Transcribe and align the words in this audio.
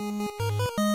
Música 0.00 0.87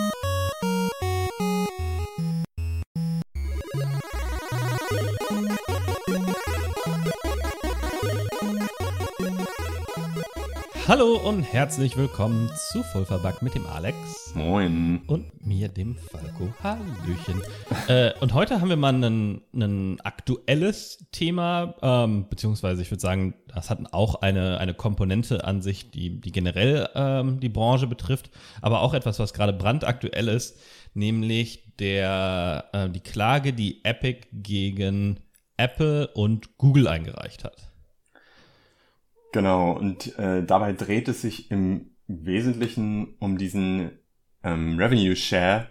Hallo 10.86 11.16
und 11.16 11.42
herzlich 11.44 11.96
willkommen 11.96 12.50
zu 12.70 12.82
Vollverbackt 12.82 13.40
mit 13.40 13.54
dem 13.54 13.64
Alex. 13.64 13.96
Moin. 14.34 15.00
Und 15.06 15.46
mir, 15.46 15.68
dem 15.68 15.96
Falco. 15.96 16.52
Hallöchen. 16.62 17.40
äh, 17.88 18.12
und 18.20 18.34
heute 18.34 18.60
haben 18.60 18.68
wir 18.68 18.76
mal 18.76 18.92
ein 18.92 19.98
aktuelles 20.02 21.06
Thema, 21.10 21.74
ähm, 21.80 22.28
beziehungsweise 22.28 22.82
ich 22.82 22.90
würde 22.90 23.00
sagen, 23.00 23.34
das 23.48 23.70
hat 23.70 23.78
auch 23.94 24.16
eine, 24.16 24.58
eine 24.58 24.74
Komponente 24.74 25.44
an 25.44 25.62
sich, 25.62 25.90
die, 25.90 26.20
die 26.20 26.32
generell 26.32 26.90
ähm, 26.94 27.40
die 27.40 27.48
Branche 27.48 27.86
betrifft, 27.86 28.30
aber 28.60 28.82
auch 28.82 28.92
etwas, 28.92 29.18
was 29.18 29.32
gerade 29.32 29.54
brandaktuell 29.54 30.28
ist, 30.28 30.58
nämlich 30.92 31.74
der, 31.78 32.68
äh, 32.74 32.90
die 32.90 33.00
Klage, 33.00 33.54
die 33.54 33.82
Epic 33.86 34.28
gegen 34.34 35.20
Apple 35.56 36.08
und 36.08 36.58
Google 36.58 36.88
eingereicht 36.88 37.42
hat. 37.42 37.73
Genau, 39.34 39.72
und 39.72 40.16
äh, 40.16 40.44
dabei 40.44 40.74
dreht 40.74 41.08
es 41.08 41.22
sich 41.22 41.50
im 41.50 41.90
Wesentlichen 42.06 43.16
um 43.18 43.36
diesen 43.36 43.98
ähm, 44.44 44.78
Revenue 44.78 45.16
Share, 45.16 45.70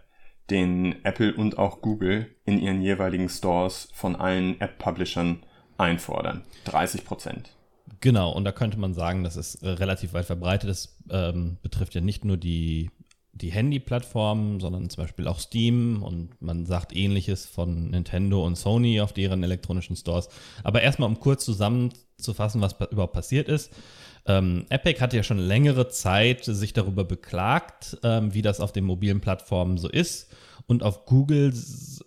den 0.50 1.06
Apple 1.06 1.34
und 1.34 1.58
auch 1.58 1.82
Google 1.82 2.36
in 2.44 2.60
ihren 2.60 2.82
jeweiligen 2.82 3.30
Stores 3.30 3.88
von 3.94 4.18
allen 4.18 4.60
App-Publishern 4.60 5.44
einfordern. 5.78 6.44
30 6.66 7.06
Prozent. 7.06 7.56
Genau, 8.02 8.34
und 8.34 8.44
da 8.44 8.52
könnte 8.52 8.78
man 8.78 8.94
sagen, 8.94 9.24
das 9.24 9.38
ist 9.38 9.64
äh, 9.64 9.70
relativ 9.70 10.12
weit 10.12 10.26
verbreitet. 10.26 10.70
Das 10.70 10.98
ähm, 11.10 11.58
betrifft 11.62 11.96
ja 11.96 12.02
nicht 12.02 12.26
nur 12.26 12.36
die, 12.36 12.92
die 13.32 13.54
Handy-Plattformen, 13.54 14.60
sondern 14.60 14.90
zum 14.90 15.06
Beispiel 15.06 15.30
auch 15.30 15.40
Steam 15.40 16.04
und 16.04 16.42
man 16.42 16.66
sagt 16.66 16.94
ähnliches 16.94 17.46
von 17.46 17.92
Nintendo 17.92 18.46
und 18.46 18.58
Sony 18.58 19.00
auf 19.00 19.14
deren 19.14 19.42
elektronischen 19.42 19.96
Stores. 19.96 20.28
Aber 20.66 20.82
erstmal, 20.82 21.08
um 21.08 21.22
kurz 21.22 21.46
zusammen 21.46 21.94
zu 22.18 22.34
fassen, 22.34 22.62
was 22.62 22.76
überhaupt 22.92 23.14
passiert 23.14 23.48
ist. 23.48 23.72
Ähm, 24.26 24.66
Epic 24.70 25.02
hat 25.02 25.14
ja 25.14 25.24
schon 25.24 25.38
längere 25.38 25.90
Zeit 25.90 26.46
sich 26.46 26.74
darüber 26.74 27.04
beklagt, 27.04 27.98
ähm, 28.04 28.34
wie 28.34 28.42
das 28.42 28.62
auf 28.62 28.72
den 28.72 28.86
mobilen 28.86 29.20
Plattformen 29.20 29.78
so 29.78 29.90
ist 29.90 30.34
und 30.68 30.84
auf 30.84 31.06
Google, 31.06 31.54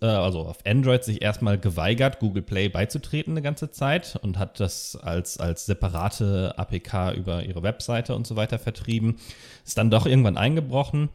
äh, 0.01 0.05
also 0.05 0.41
auf 0.41 0.65
Android 0.65 1.03
sich 1.03 1.21
erstmal 1.21 1.59
geweigert, 1.59 2.19
Google 2.19 2.41
Play 2.41 2.69
beizutreten 2.69 3.33
eine 3.33 3.41
ganze 3.41 3.69
Zeit 3.69 4.17
und 4.21 4.39
hat 4.39 4.59
das 4.59 4.95
als, 4.95 5.37
als 5.39 5.65
separate 5.65 6.57
APK 6.57 7.13
über 7.15 7.43
ihre 7.43 7.63
Webseite 7.63 8.15
und 8.15 8.25
so 8.25 8.35
weiter 8.35 8.57
vertrieben. 8.57 9.17
Ist 9.65 9.77
dann 9.77 9.91
doch 9.91 10.05
irgendwann 10.05 10.37
eingebrochen 10.37 11.09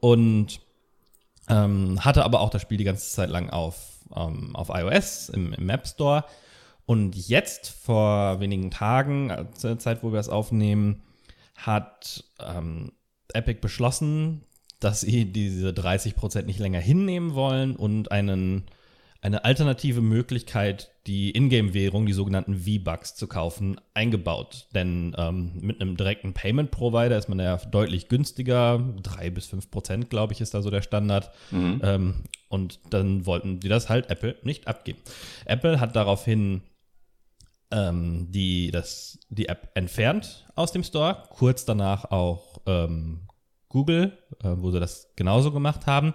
und 0.00 0.60
ähm, 1.48 2.04
hatte 2.04 2.24
aber 2.24 2.40
auch 2.40 2.50
das 2.50 2.62
Spiel 2.62 2.78
die 2.78 2.84
ganze 2.84 3.10
Zeit 3.10 3.30
lang 3.30 3.50
auf, 3.50 3.98
ähm, 4.14 4.54
auf 4.54 4.68
iOS 4.68 5.30
im, 5.30 5.52
im 5.52 5.68
App 5.68 5.86
Store 5.86 6.24
und 6.86 7.16
jetzt, 7.16 7.68
vor 7.68 8.40
wenigen 8.40 8.70
Tagen, 8.70 9.30
äh, 9.30 9.46
zur 9.54 9.78
Zeit, 9.78 10.02
wo 10.02 10.12
wir 10.12 10.20
es 10.20 10.28
aufnehmen, 10.28 11.02
hat 11.54 12.24
ähm, 12.40 12.92
Epic 13.32 13.60
beschlossen, 13.60 14.42
dass 14.80 15.00
sie 15.00 15.24
diese 15.24 15.70
30% 15.70 16.42
nicht 16.42 16.58
länger 16.58 16.80
hinnehmen 16.80 17.34
wollen 17.34 17.74
und 17.74 18.12
einen, 18.12 18.64
eine 19.22 19.44
alternative 19.46 20.02
Möglichkeit, 20.02 20.90
die 21.06 21.30
Ingame-Währung, 21.30 22.04
die 22.04 22.12
sogenannten 22.12 22.54
V-Bucks 22.54 23.14
zu 23.14 23.26
kaufen, 23.26 23.80
eingebaut. 23.94 24.66
Denn 24.74 25.14
ähm, 25.16 25.52
mit 25.60 25.80
einem 25.80 25.96
direkten 25.96 26.34
Payment-Provider 26.34 27.16
ist 27.16 27.28
man 27.28 27.38
ja 27.40 27.56
deutlich 27.56 28.08
günstiger. 28.08 28.78
3 29.02 29.30
bis 29.30 29.50
5%, 29.50 30.06
glaube 30.06 30.34
ich, 30.34 30.42
ist 30.42 30.52
da 30.52 30.60
so 30.60 30.70
der 30.70 30.82
Standard. 30.82 31.30
Mhm. 31.50 31.80
Ähm, 31.82 32.14
und 32.48 32.80
dann 32.90 33.24
wollten 33.24 33.60
die 33.60 33.68
das 33.68 33.88
halt 33.88 34.10
Apple 34.10 34.36
nicht 34.42 34.68
abgeben. 34.68 34.98
Apple 35.46 35.80
hat 35.80 35.96
daraufhin 35.96 36.62
ähm, 37.70 38.30
die, 38.30 38.70
das, 38.70 39.18
die 39.28 39.48
App 39.48 39.70
entfernt 39.74 40.46
aus 40.54 40.72
dem 40.72 40.82
Store. 40.82 41.24
Kurz 41.30 41.64
danach 41.64 42.10
auch 42.10 42.60
ähm, 42.66 43.28
Google, 43.68 44.16
äh, 44.42 44.50
wo 44.56 44.70
sie 44.70 44.80
das 44.80 45.10
genauso 45.16 45.50
gemacht 45.52 45.86
haben. 45.86 46.14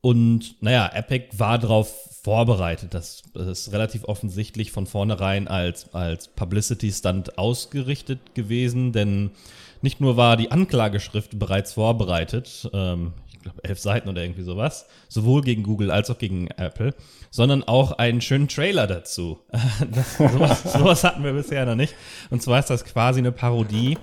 Und 0.00 0.62
naja, 0.62 0.90
Epic 0.94 1.38
war 1.38 1.58
darauf 1.58 2.20
vorbereitet. 2.22 2.94
Das, 2.94 3.22
das, 3.34 3.46
ist 3.46 3.72
relativ 3.72 4.04
offensichtlich 4.04 4.70
von 4.70 4.86
vornherein 4.86 5.48
als, 5.48 5.92
als 5.94 6.28
Publicity-Stunt 6.28 7.38
ausgerichtet 7.38 8.34
gewesen, 8.34 8.92
denn 8.92 9.32
nicht 9.82 10.00
nur 10.00 10.16
war 10.16 10.36
die 10.36 10.50
Anklageschrift 10.50 11.38
bereits 11.38 11.74
vorbereitet, 11.74 12.68
ähm, 12.72 13.12
ich 13.38 13.42
glaube 13.44 13.64
elf 13.64 13.78
Seiten 13.78 14.08
oder 14.08 14.22
irgendwie 14.22 14.42
sowas, 14.42 14.86
sowohl 15.08 15.42
gegen 15.42 15.62
Google 15.62 15.90
als 15.90 16.10
auch 16.10 16.18
gegen 16.18 16.48
Apple, 16.48 16.94
sondern 17.30 17.62
auch 17.64 17.92
einen 17.92 18.20
schönen 18.20 18.48
Trailer 18.48 18.86
dazu. 18.86 19.38
Das, 19.90 20.18
sowas, 20.18 20.72
sowas, 20.72 21.04
hatten 21.04 21.24
wir 21.24 21.32
bisher 21.32 21.64
noch 21.64 21.74
nicht. 21.74 21.94
Und 22.30 22.42
zwar 22.42 22.58
ist 22.58 22.70
das 22.70 22.84
quasi 22.84 23.20
eine 23.20 23.32
Parodie 23.32 23.96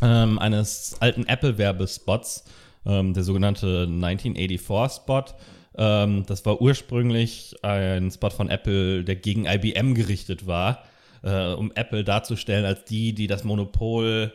ähm, 0.00 0.38
eines 0.38 0.96
alten 1.00 1.26
Apple-Werbespots, 1.26 2.44
ähm, 2.86 3.14
der 3.14 3.24
sogenannte 3.24 3.86
1984-Spot. 3.86 5.24
Ähm, 5.76 6.24
das 6.26 6.46
war 6.46 6.60
ursprünglich 6.60 7.56
ein 7.62 8.10
Spot 8.10 8.30
von 8.30 8.48
Apple, 8.48 9.04
der 9.04 9.16
gegen 9.16 9.46
IBM 9.46 9.94
gerichtet 9.94 10.46
war, 10.46 10.84
äh, 11.22 11.52
um 11.52 11.72
Apple 11.74 12.04
darzustellen 12.04 12.64
als 12.64 12.84
die, 12.84 13.12
die 13.12 13.26
das 13.26 13.44
Monopol 13.44 14.32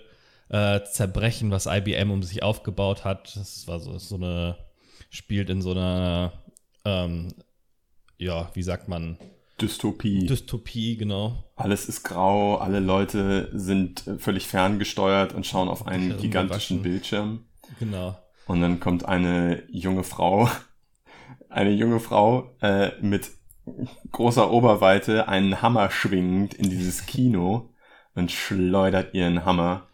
äh, 0.49 0.81
zerbrechen, 0.83 1.51
was 1.51 1.65
IBM 1.65 2.11
um 2.11 2.23
sich 2.23 2.43
aufgebaut 2.43 3.05
hat. 3.05 3.35
Das 3.35 3.67
war 3.67 3.79
so, 3.79 3.97
so 3.97 4.15
eine, 4.15 4.57
spielt 5.09 5.49
in 5.49 5.61
so 5.61 5.71
einer 5.71 6.33
ähm, 6.85 7.33
ja, 8.17 8.49
wie 8.53 8.63
sagt 8.63 8.87
man? 8.87 9.17
Dystopie. 9.61 10.25
Dystopie, 10.25 10.97
genau. 10.97 11.43
Alles 11.55 11.87
ist 11.89 12.03
grau, 12.03 12.57
alle 12.57 12.79
Leute 12.79 13.49
sind 13.53 14.03
völlig 14.19 14.47
ferngesteuert 14.47 15.33
und 15.33 15.45
schauen 15.45 15.67
auf 15.67 15.87
einen 15.87 16.17
gigantischen 16.17 16.83
Bildschirm. 16.83 17.45
Genau. 17.79 18.17
Und 18.45 18.61
dann 18.61 18.79
kommt 18.79 19.05
eine 19.05 19.63
junge 19.69 20.03
Frau, 20.03 20.49
eine 21.49 21.71
junge 21.71 21.99
Frau 21.99 22.55
äh, 22.61 22.91
mit 23.01 23.31
großer 24.11 24.51
Oberweite 24.51 25.27
einen 25.27 25.61
Hammer 25.61 25.89
schwingend 25.89 26.53
in 26.53 26.69
dieses 26.69 27.05
Kino 27.05 27.73
und 28.15 28.31
schleudert 28.31 29.13
ihren 29.13 29.43
Hammer 29.43 29.87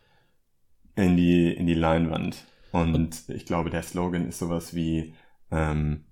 in 0.95 1.17
die, 1.17 1.51
in 1.51 1.67
die 1.67 1.73
Leinwand. 1.73 2.45
Und, 2.71 3.29
ich 3.29 3.45
glaube, 3.45 3.69
der 3.69 3.83
Slogan 3.83 4.27
ist 4.27 4.39
sowas 4.39 4.73
wie 4.73 5.13
ähm, 5.51 6.05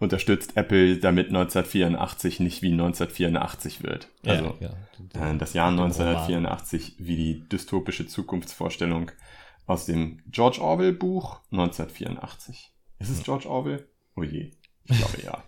unterstützt 0.00 0.56
Apple, 0.56 0.98
damit 0.98 1.28
1984 1.28 2.40
nicht 2.40 2.62
wie 2.62 2.72
1984 2.72 3.82
wird. 3.82 4.08
Also 4.24 4.56
ja, 4.60 4.70
ja. 5.14 5.30
Äh, 5.30 5.36
das 5.36 5.52
Jahr 5.52 5.70
1984 5.70 6.96
wie 6.98 7.16
die 7.16 7.48
dystopische 7.48 8.06
Zukunftsvorstellung 8.06 9.10
aus 9.66 9.86
dem 9.86 10.20
George 10.26 10.60
Orwell 10.60 10.92
Buch 10.92 11.40
1984. 11.50 12.72
Ist 12.98 13.10
es 13.10 13.22
George 13.22 13.48
Orwell? 13.48 13.86
Oh 14.16 14.22
je, 14.22 14.50
ich 14.84 14.98
glaube 14.98 15.22
ja. 15.24 15.44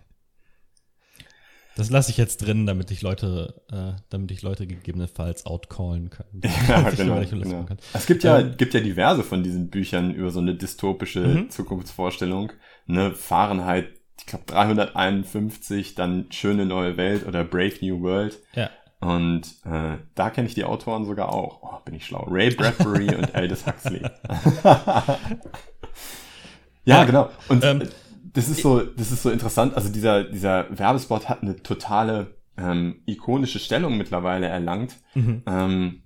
Das 1.75 1.89
lasse 1.89 2.11
ich 2.11 2.17
jetzt 2.17 2.37
drin, 2.45 2.65
damit 2.65 2.91
ich 2.91 3.01
Leute, 3.01 3.61
äh, 3.71 3.99
damit 4.09 4.31
ich 4.31 4.41
Leute 4.41 4.67
gegebenenfalls 4.67 5.45
outcallen 5.45 6.09
kann. 6.09 6.25
Ja, 6.67 6.89
genau, 6.89 7.21
genau. 7.21 7.63
Kann. 7.63 7.77
Es 7.93 8.05
gibt 8.05 8.23
ja, 8.23 8.39
ähm, 8.39 8.55
gibt 8.57 8.73
ja 8.73 8.81
diverse 8.81 9.23
von 9.23 9.43
diesen 9.43 9.69
Büchern 9.69 10.13
über 10.13 10.31
so 10.31 10.39
eine 10.39 10.55
dystopische 10.55 11.21
mhm. 11.21 11.49
Zukunftsvorstellung. 11.49 12.51
Ne, 12.87 13.13
Fahrenheit 13.13 13.89
ich 14.21 14.27
glaube 14.27 14.45
351, 14.45 15.95
dann 15.95 16.27
Schöne 16.31 16.65
neue 16.65 16.95
Welt 16.95 17.25
oder 17.27 17.43
Brave 17.43 17.73
New 17.81 18.01
World. 18.01 18.39
Ja. 18.53 18.69
Und 18.99 19.47
äh, 19.65 19.97
da 20.13 20.29
kenne 20.29 20.47
ich 20.47 20.53
die 20.53 20.63
Autoren 20.63 21.05
sogar 21.05 21.33
auch. 21.33 21.63
Oh, 21.63 21.79
bin 21.83 21.95
ich 21.95 22.05
schlau. 22.05 22.27
Ray 22.29 22.51
Bradbury 22.51 23.15
und 23.15 23.33
Aldous 23.35 23.65
Huxley. 23.65 24.03
ja, 24.63 25.17
ja, 26.85 27.03
genau. 27.03 27.31
Und 27.49 27.63
ähm, 27.63 27.89
das 28.33 28.49
ist 28.49 28.61
so, 28.61 28.79
das 28.79 29.11
ist 29.11 29.23
so 29.23 29.29
interessant. 29.29 29.75
Also 29.75 29.89
dieser, 29.89 30.23
dieser 30.23 30.67
Werbespot 30.77 31.29
hat 31.29 31.41
eine 31.41 31.61
totale 31.61 32.35
ähm, 32.57 33.01
ikonische 33.05 33.59
Stellung 33.59 33.97
mittlerweile 33.97 34.47
erlangt, 34.47 34.95
mhm. 35.13 35.43
ähm, 35.45 36.03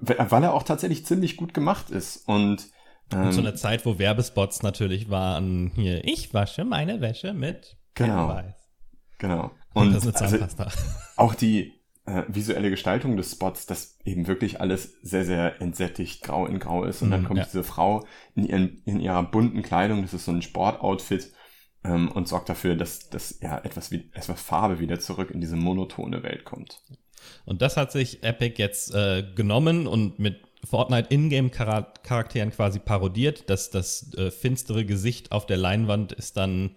weil 0.00 0.42
er 0.42 0.54
auch 0.54 0.62
tatsächlich 0.62 1.06
ziemlich 1.06 1.36
gut 1.36 1.54
gemacht 1.54 1.90
ist. 1.90 2.28
Und 2.28 2.70
und 3.14 3.32
zu 3.32 3.40
einer 3.40 3.54
Zeit, 3.54 3.84
wo 3.84 3.98
Werbespots 3.98 4.62
natürlich 4.62 5.10
waren, 5.10 5.72
hier, 5.74 6.02
ich 6.04 6.32
wasche 6.32 6.64
meine 6.64 7.02
Wäsche 7.02 7.34
mit 7.34 7.76
genau, 7.94 8.40
Genau. 9.18 9.50
Und, 9.74 9.94
Und 9.94 10.16
also, 10.22 10.38
auch 11.16 11.34
die 11.34 11.74
äh, 12.06 12.22
visuelle 12.28 12.70
Gestaltung 12.70 13.16
des 13.16 13.32
Spots, 13.32 13.66
dass 13.66 13.98
eben 14.04 14.26
wirklich 14.26 14.60
alles 14.60 14.94
sehr, 15.02 15.24
sehr 15.24 15.60
entsättigt 15.60 16.22
grau 16.22 16.46
in 16.46 16.58
grau 16.58 16.84
ist. 16.84 17.02
Und 17.02 17.10
dann 17.10 17.22
mhm, 17.22 17.26
kommt 17.26 17.38
ja. 17.38 17.44
diese 17.44 17.64
Frau 17.64 18.04
in, 18.34 18.46
ihren, 18.46 18.82
in 18.84 19.00
ihrer 19.00 19.22
bunten 19.22 19.62
Kleidung, 19.62 20.02
das 20.02 20.14
ist 20.14 20.24
so 20.24 20.32
ein 20.32 20.42
Sportoutfit, 20.42 21.32
ähm, 21.84 22.10
und 22.10 22.28
sorgt 22.28 22.48
dafür, 22.48 22.76
dass, 22.76 23.10
dass 23.10 23.38
ja 23.40 23.58
etwas, 23.58 23.90
wie, 23.90 24.08
etwas 24.12 24.40
Farbe 24.40 24.78
wieder 24.78 25.00
zurück 25.00 25.30
in 25.30 25.40
diese 25.40 25.56
monotone 25.56 26.22
Welt 26.22 26.44
kommt. 26.44 26.82
Und 27.44 27.62
das 27.62 27.76
hat 27.76 27.92
sich 27.92 28.22
Epic 28.22 28.54
jetzt 28.58 28.94
äh, 28.94 29.24
genommen 29.34 29.86
und 29.86 30.18
mit 30.18 30.42
Fortnite 30.64 31.12
Ingame-Charakteren 31.12 32.50
quasi 32.50 32.78
parodiert. 32.78 33.50
Das, 33.50 33.70
das 33.70 34.12
äh, 34.14 34.30
finstere 34.30 34.84
Gesicht 34.84 35.32
auf 35.32 35.46
der 35.46 35.56
Leinwand 35.56 36.12
ist 36.12 36.36
dann 36.36 36.76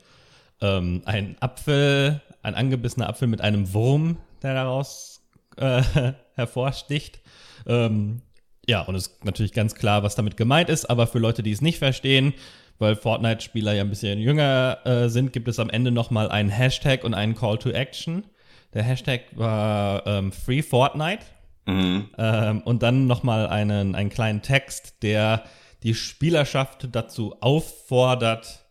ähm, 0.62 1.02
ein 1.06 1.36
Apfel, 1.40 2.22
ein 2.42 2.56
angebissener 2.56 3.10
Apfel 3.10 3.28
mit 3.28 3.42
einem 3.42 3.74
Wurm, 3.74 4.18
der 4.42 4.56
daraus 4.56 5.22
äh, 5.57 5.84
hervorsticht. 6.34 7.22
Ähm, 7.68 8.22
ja, 8.68 8.81
und 8.81 8.96
es 8.96 9.07
ist 9.07 9.25
natürlich 9.25 9.54
ganz 9.54 9.75
klar, 9.75 10.02
was 10.02 10.16
damit 10.16 10.38
gemeint 10.38 10.69
ist, 10.69 10.90
aber 10.90 11.06
für 11.06 11.19
Leute, 11.19 11.44
die 11.44 11.52
es 11.52 11.62
nicht 11.62 11.78
verstehen, 11.78 12.34
weil 12.80 12.95
Fortnite-Spieler 12.95 13.74
ja 13.74 13.83
ein 13.83 13.89
bisschen 13.89 14.19
jünger 14.19 14.80
äh, 14.86 15.10
sind, 15.10 15.33
gibt 15.33 15.48
es 15.48 15.60
am 15.60 15.69
Ende 15.69 15.92
nochmal 15.92 16.30
einen 16.30 16.50
Hashtag 16.50 17.04
und 17.04 17.13
einen 17.13 17.36
Call 17.36 17.57
to 17.57 17.69
Action. 17.69 18.25
Der 18.74 18.83
Hashtag 18.83 19.22
war 19.36 20.06
ähm, 20.06 20.31
Free 20.31 20.62
Fortnite. 20.62 21.24
Mhm. 21.66 22.10
Ähm, 22.18 22.62
und 22.62 22.83
dann 22.83 23.07
nochmal 23.07 23.48
einen, 23.48 23.95
einen 23.95 24.10
kleinen 24.10 24.42
Text, 24.42 25.01
der 25.01 25.44
die 25.83 25.94
Spielerschaft 25.94 26.89
dazu 26.92 27.42
auffordert, 27.42 28.66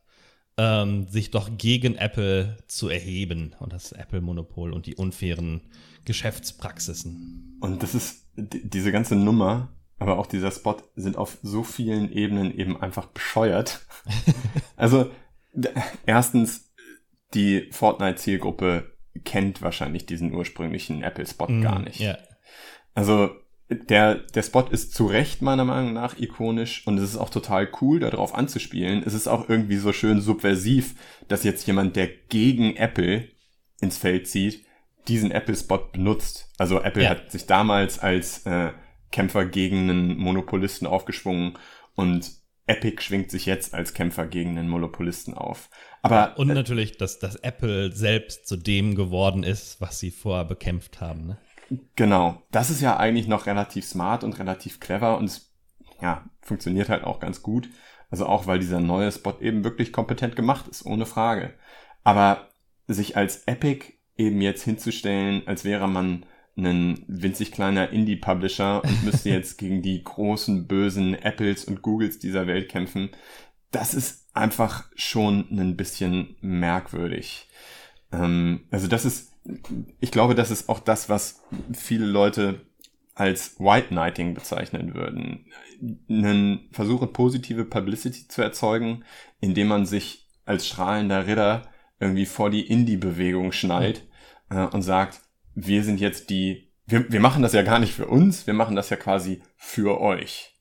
ähm, 0.56 1.08
sich 1.08 1.30
doch 1.30 1.50
gegen 1.56 1.96
Apple 1.96 2.56
zu 2.68 2.88
erheben 2.88 3.54
und 3.58 3.72
das 3.72 3.92
Apple-Monopol 3.92 4.72
und 4.72 4.86
die 4.86 4.94
unfairen 4.94 5.62
Geschäftspraxisen. 6.04 7.58
Und 7.60 7.82
das 7.82 7.94
ist 7.94 8.26
diese 8.36 8.92
ganze 8.92 9.16
Nummer, 9.16 9.68
aber 9.98 10.18
auch 10.18 10.26
dieser 10.26 10.50
Spot 10.50 10.76
sind 10.96 11.16
auf 11.16 11.38
so 11.42 11.62
vielen 11.62 12.10
Ebenen 12.12 12.56
eben 12.56 12.80
einfach 12.80 13.06
bescheuert. 13.06 13.86
also 14.76 15.10
erstens, 16.06 16.72
die 17.34 17.68
Fortnite-Zielgruppe 17.70 18.92
kennt 19.24 19.62
wahrscheinlich 19.62 20.06
diesen 20.06 20.34
ursprünglichen 20.34 21.02
Apple-Spot 21.02 21.48
mm, 21.48 21.62
gar 21.62 21.78
nicht. 21.78 22.00
Yeah. 22.00 22.18
Also 22.94 23.30
der, 23.68 24.16
der 24.16 24.42
Spot 24.42 24.66
ist 24.70 24.94
zu 24.94 25.06
Recht 25.06 25.42
meiner 25.42 25.64
Meinung 25.64 25.92
nach 25.92 26.18
ikonisch 26.18 26.86
und 26.86 26.98
es 26.98 27.10
ist 27.10 27.16
auch 27.16 27.30
total 27.30 27.68
cool, 27.80 28.00
darauf 28.00 28.34
anzuspielen. 28.34 29.02
Es 29.04 29.14
ist 29.14 29.28
auch 29.28 29.48
irgendwie 29.48 29.76
so 29.76 29.92
schön 29.92 30.20
subversiv, 30.20 30.94
dass 31.28 31.44
jetzt 31.44 31.66
jemand, 31.66 31.96
der 31.96 32.08
gegen 32.28 32.76
Apple 32.76 33.28
ins 33.80 33.96
Feld 33.96 34.28
zieht, 34.28 34.64
diesen 35.08 35.30
Apple-Spot 35.30 35.78
benutzt. 35.92 36.50
Also 36.58 36.80
Apple 36.80 37.04
ja. 37.04 37.10
hat 37.10 37.30
sich 37.30 37.46
damals 37.46 37.98
als 37.98 38.44
äh, 38.46 38.72
Kämpfer 39.14 39.44
gegen 39.44 39.88
einen 39.88 40.18
Monopolisten 40.18 40.88
aufgeschwungen 40.88 41.56
und 41.94 42.32
Epic 42.66 43.00
schwingt 43.00 43.30
sich 43.30 43.46
jetzt 43.46 43.72
als 43.72 43.94
Kämpfer 43.94 44.26
gegen 44.26 44.58
einen 44.58 44.68
Monopolisten 44.68 45.34
auf. 45.34 45.70
Aber 46.02 46.36
und 46.36 46.50
äh, 46.50 46.54
natürlich, 46.54 46.98
dass, 46.98 47.20
dass 47.20 47.36
Apple 47.36 47.92
selbst 47.92 48.48
zu 48.48 48.56
dem 48.56 48.96
geworden 48.96 49.44
ist, 49.44 49.80
was 49.80 50.00
sie 50.00 50.10
vorher 50.10 50.44
bekämpft 50.44 51.00
haben. 51.00 51.28
Ne? 51.28 51.38
Genau. 51.94 52.42
Das 52.50 52.70
ist 52.70 52.80
ja 52.80 52.96
eigentlich 52.96 53.28
noch 53.28 53.46
relativ 53.46 53.84
smart 53.84 54.24
und 54.24 54.36
relativ 54.40 54.80
clever 54.80 55.16
und 55.16 55.26
es 55.26 55.52
ja, 56.02 56.24
funktioniert 56.40 56.88
halt 56.88 57.04
auch 57.04 57.20
ganz 57.20 57.40
gut. 57.40 57.68
Also 58.10 58.26
auch, 58.26 58.48
weil 58.48 58.58
dieser 58.58 58.80
neue 58.80 59.12
Spot 59.12 59.38
eben 59.40 59.62
wirklich 59.62 59.92
kompetent 59.92 60.34
gemacht 60.34 60.66
ist, 60.66 60.84
ohne 60.84 61.06
Frage. 61.06 61.54
Aber 62.02 62.48
sich 62.88 63.16
als 63.16 63.44
Epic 63.44 63.92
eben 64.16 64.40
jetzt 64.40 64.64
hinzustellen, 64.64 65.44
als 65.46 65.64
wäre 65.64 65.86
man 65.86 66.26
ein 66.56 67.04
winzig 67.08 67.52
kleiner 67.52 67.90
Indie-Publisher 67.90 68.82
und 68.84 69.04
müsste 69.04 69.30
jetzt 69.30 69.58
gegen 69.58 69.82
die 69.82 70.02
großen, 70.02 70.66
bösen 70.66 71.14
Apples 71.14 71.64
und 71.64 71.82
Googles 71.82 72.18
dieser 72.18 72.46
Welt 72.46 72.68
kämpfen, 72.68 73.10
das 73.70 73.94
ist 73.94 74.28
einfach 74.34 74.84
schon 74.94 75.48
ein 75.50 75.76
bisschen 75.76 76.36
merkwürdig. 76.40 77.48
Ähm, 78.12 78.66
also 78.70 78.86
das 78.86 79.04
ist, 79.04 79.32
ich 80.00 80.10
glaube, 80.10 80.34
das 80.34 80.50
ist 80.50 80.68
auch 80.68 80.80
das, 80.80 81.08
was 81.08 81.42
viele 81.72 82.06
Leute 82.06 82.60
als 83.14 83.58
White 83.58 83.88
Knighting 83.88 84.34
bezeichnen 84.34 84.94
würden. 84.94 85.46
Einen 86.08 86.68
versuchen, 86.72 87.12
positive 87.12 87.64
Publicity 87.64 88.28
zu 88.28 88.42
erzeugen, 88.42 89.04
indem 89.40 89.68
man 89.68 89.86
sich 89.86 90.26
als 90.44 90.66
strahlender 90.66 91.26
Ritter 91.26 91.62
irgendwie 92.00 92.26
vor 92.26 92.50
die 92.50 92.66
Indie-Bewegung 92.66 93.52
schnallt 93.52 94.06
äh, 94.50 94.64
und 94.66 94.82
sagt, 94.82 95.20
wir 95.54 95.84
sind 95.84 96.00
jetzt 96.00 96.30
die, 96.30 96.72
wir, 96.86 97.10
wir 97.10 97.20
machen 97.20 97.42
das 97.42 97.52
ja 97.52 97.62
gar 97.62 97.78
nicht 97.78 97.92
für 97.92 98.06
uns, 98.06 98.46
wir 98.46 98.54
machen 98.54 98.76
das 98.76 98.90
ja 98.90 98.96
quasi 98.96 99.42
für 99.56 100.00
euch. 100.00 100.52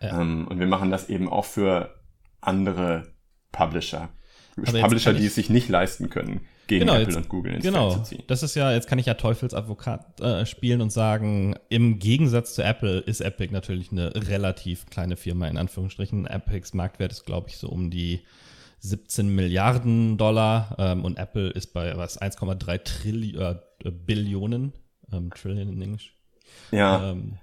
Ja. 0.00 0.20
Ähm, 0.20 0.46
und 0.48 0.58
wir 0.58 0.66
machen 0.66 0.90
das 0.90 1.08
eben 1.08 1.28
auch 1.28 1.44
für 1.44 1.94
andere 2.40 3.14
Publisher. 3.52 4.10
Aber 4.56 4.80
Publisher, 4.80 5.12
die 5.12 5.26
es 5.26 5.34
sich 5.34 5.50
nicht 5.50 5.68
leisten 5.68 6.08
können 6.08 6.40
gegen 6.66 6.86
genau, 6.86 6.94
Apple 6.94 7.06
jetzt, 7.06 7.16
und 7.16 7.28
Google 7.28 7.54
ins 7.54 7.64
genau. 7.64 7.90
Feld 7.90 8.04
zu 8.04 8.10
ziehen. 8.10 8.24
Das 8.26 8.42
ist 8.42 8.54
ja, 8.54 8.72
jetzt 8.72 8.88
kann 8.88 8.98
ich 8.98 9.06
ja 9.06 9.14
Teufelsadvokat 9.14 10.20
äh, 10.20 10.46
spielen 10.46 10.80
und 10.80 10.90
sagen, 10.90 11.54
im 11.68 11.98
Gegensatz 11.98 12.54
zu 12.54 12.62
Apple 12.62 12.98
ist 12.98 13.20
Epic 13.20 13.52
natürlich 13.52 13.92
eine 13.92 14.14
relativ 14.28 14.86
kleine 14.86 15.16
Firma, 15.16 15.46
in 15.48 15.58
Anführungsstrichen. 15.58 16.26
Epics 16.26 16.74
Marktwert 16.74 17.12
ist, 17.12 17.24
glaube 17.24 17.48
ich, 17.48 17.58
so 17.58 17.68
um 17.68 17.90
die 17.90 18.22
17 18.78 19.28
Milliarden 19.28 20.16
Dollar 20.18 20.76
ähm, 20.78 21.04
und 21.04 21.18
Apple 21.18 21.50
ist 21.50 21.72
bei 21.72 21.96
was 21.96 22.20
1,3 22.20 22.84
Trillion 22.84 23.58
äh, 23.84 23.90
Billionen, 23.90 24.72
ähm, 25.12 25.30
Trillion 25.30 25.72
in 25.72 25.82
Englisch. 25.82 26.16
Ja. 26.70 27.10
Ähm, 27.10 27.38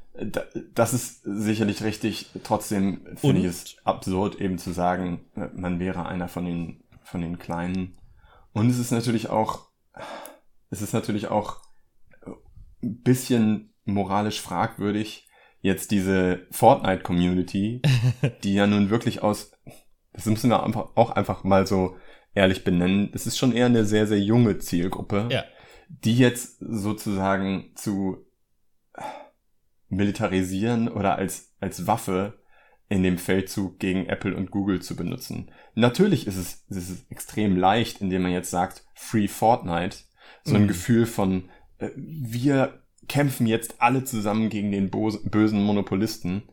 das 0.75 0.93
ist 0.93 1.21
sicherlich 1.23 1.83
richtig. 1.83 2.29
Trotzdem 2.43 3.01
finde 3.15 3.41
ich 3.41 3.47
es 3.47 3.77
absurd, 3.83 4.39
eben 4.39 4.57
zu 4.57 4.71
sagen, 4.71 5.25
äh, 5.35 5.47
man 5.55 5.79
wäre 5.79 6.05
einer 6.05 6.27
von 6.27 6.45
den, 6.45 6.83
von 7.03 7.21
den 7.21 7.39
Kleinen. 7.39 7.97
Und 8.53 8.69
es 8.69 8.77
ist 8.77 8.91
natürlich 8.91 9.29
auch, 9.29 9.69
es 10.69 10.81
ist 10.81 10.93
natürlich 10.93 11.27
auch 11.27 11.61
ein 12.83 13.01
bisschen 13.01 13.73
moralisch 13.85 14.39
fragwürdig, 14.41 15.27
jetzt 15.61 15.91
diese 15.91 16.45
Fortnite-Community, 16.51 17.81
die 18.43 18.53
ja 18.53 18.67
nun 18.67 18.89
wirklich 18.89 19.23
aus, 19.23 19.52
das 20.13 20.25
müssen 20.25 20.49
wir 20.49 20.63
einfach, 20.63 20.89
auch 20.95 21.11
einfach 21.11 21.43
mal 21.43 21.67
so 21.67 21.97
ehrlich 22.35 22.63
benennen, 22.63 23.11
das 23.11 23.27
ist 23.27 23.37
schon 23.37 23.53
eher 23.53 23.67
eine 23.67 23.85
sehr, 23.85 24.07
sehr 24.07 24.19
junge 24.19 24.57
Zielgruppe, 24.57 25.27
ja. 25.31 25.43
die 25.87 26.17
jetzt 26.17 26.57
sozusagen 26.59 27.71
zu 27.75 28.25
militarisieren 29.89 30.87
oder 30.87 31.15
als, 31.15 31.53
als 31.59 31.85
Waffe 31.85 32.39
in 32.89 33.03
dem 33.03 33.17
Feldzug 33.17 33.79
gegen 33.79 34.07
Apple 34.07 34.35
und 34.35 34.51
Google 34.51 34.81
zu 34.81 34.95
benutzen. 34.95 35.51
Natürlich 35.75 36.27
ist 36.27 36.37
es, 36.37 36.65
ist 36.69 36.89
es 36.89 37.05
extrem 37.09 37.55
leicht, 37.55 38.01
indem 38.01 38.23
man 38.23 38.31
jetzt 38.31 38.51
sagt, 38.51 38.83
Free 38.93 39.27
Fortnite, 39.27 39.97
so 40.43 40.55
ein 40.55 40.63
mhm. 40.63 40.67
Gefühl 40.67 41.05
von, 41.05 41.49
äh, 41.77 41.89
wir 41.95 42.83
kämpfen 43.07 43.47
jetzt 43.47 43.81
alle 43.81 44.03
zusammen 44.03 44.49
gegen 44.49 44.71
den 44.71 44.89
bösen 44.89 45.63
Monopolisten, 45.63 46.43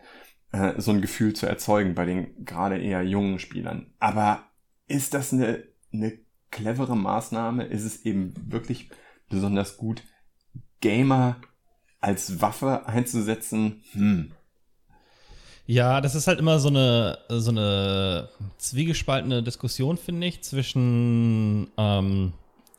äh, 0.53 0.81
so 0.81 0.91
ein 0.91 1.01
Gefühl 1.01 1.35
zu 1.35 1.47
erzeugen 1.47 1.95
bei 1.95 2.05
den 2.05 2.45
gerade 2.45 2.79
eher 2.79 3.03
jungen 3.03 3.39
Spielern. 3.39 3.93
Aber 3.99 4.45
ist 4.89 5.15
das 5.15 5.33
eine, 5.33 5.65
eine 5.93 6.19
clevere 6.51 6.97
Maßnahme? 6.97 7.65
Ist 7.65 7.85
es 7.85 8.05
eben 8.05 8.35
wirklich 8.47 8.91
besonders 9.29 9.77
gut, 9.77 10.03
Gamer 10.81 11.37
als 12.01 12.41
Waffe 12.41 12.87
einzusetzen? 12.87 13.83
Hm. 13.93 14.33
Ja, 15.67 16.01
das 16.01 16.17
ist 16.17 16.27
halt 16.27 16.41
immer 16.41 16.59
so 16.59 16.69
eine, 16.69 17.19
so 17.29 17.53
eine 17.53 18.29
zwiegespaltene 18.59 19.43
Diskussion, 19.45 19.97
finde 19.97 20.27
ich, 20.27 20.43
zwischen 20.43 21.69
ähm, 21.77 22.33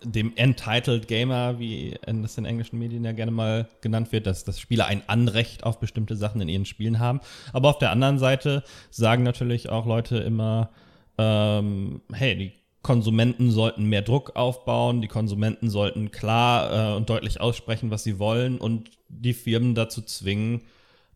dem 0.04 0.36
Entitled 0.36 1.08
Gamer, 1.08 1.60
wie 1.60 1.96
das 2.06 2.38
in 2.38 2.46
englischen 2.46 2.80
Medien 2.80 3.06
ja 3.06 3.12
gerne 3.12 3.32
mal 3.32 3.68
genannt 3.82 4.12
wird, 4.12 4.26
dass, 4.26 4.44
dass 4.44 4.60
Spieler 4.60 4.88
ein 4.88 5.04
Anrecht 5.08 5.64
auf 5.64 5.80
bestimmte 5.80 6.16
Sachen 6.16 6.42
in 6.42 6.50
ihren 6.50 6.66
Spielen 6.66 7.00
haben. 7.00 7.20
Aber 7.54 7.70
auf 7.70 7.78
der 7.78 7.92
anderen 7.92 8.18
Seite 8.18 8.64
sagen 8.90 9.24
natürlich 9.24 9.70
auch 9.70 9.86
Leute 9.86 10.18
immer, 10.18 10.70
ähm, 11.18 12.02
hey, 12.12 12.36
die 12.36 12.54
Konsumenten 12.82 13.52
sollten 13.52 13.86
mehr 13.86 14.02
Druck 14.02 14.36
aufbauen, 14.36 15.02
die 15.02 15.08
Konsumenten 15.08 15.70
sollten 15.70 16.10
klar 16.10 16.94
äh, 16.94 16.96
und 16.96 17.10
deutlich 17.10 17.40
aussprechen, 17.40 17.92
was 17.92 18.04
sie 18.04 18.18
wollen 18.18 18.58
und 18.58 18.90
die 19.08 19.34
Firmen 19.34 19.76
dazu 19.76 20.02
zwingen, 20.02 20.62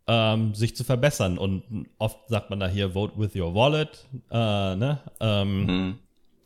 ähm, 0.07 0.53
sich 0.53 0.75
zu 0.75 0.83
verbessern. 0.83 1.39
Und 1.39 1.87
oft 1.97 2.19
sagt 2.27 2.51
man 2.51 2.59
da 2.59 2.67
hier, 2.67 2.91
vote 2.91 3.17
with 3.17 3.35
your 3.35 3.55
wallet. 3.55 4.05
Äh, 4.29 4.75
ne? 4.75 4.99
ähm, 5.19 5.65
mhm. 5.65 5.99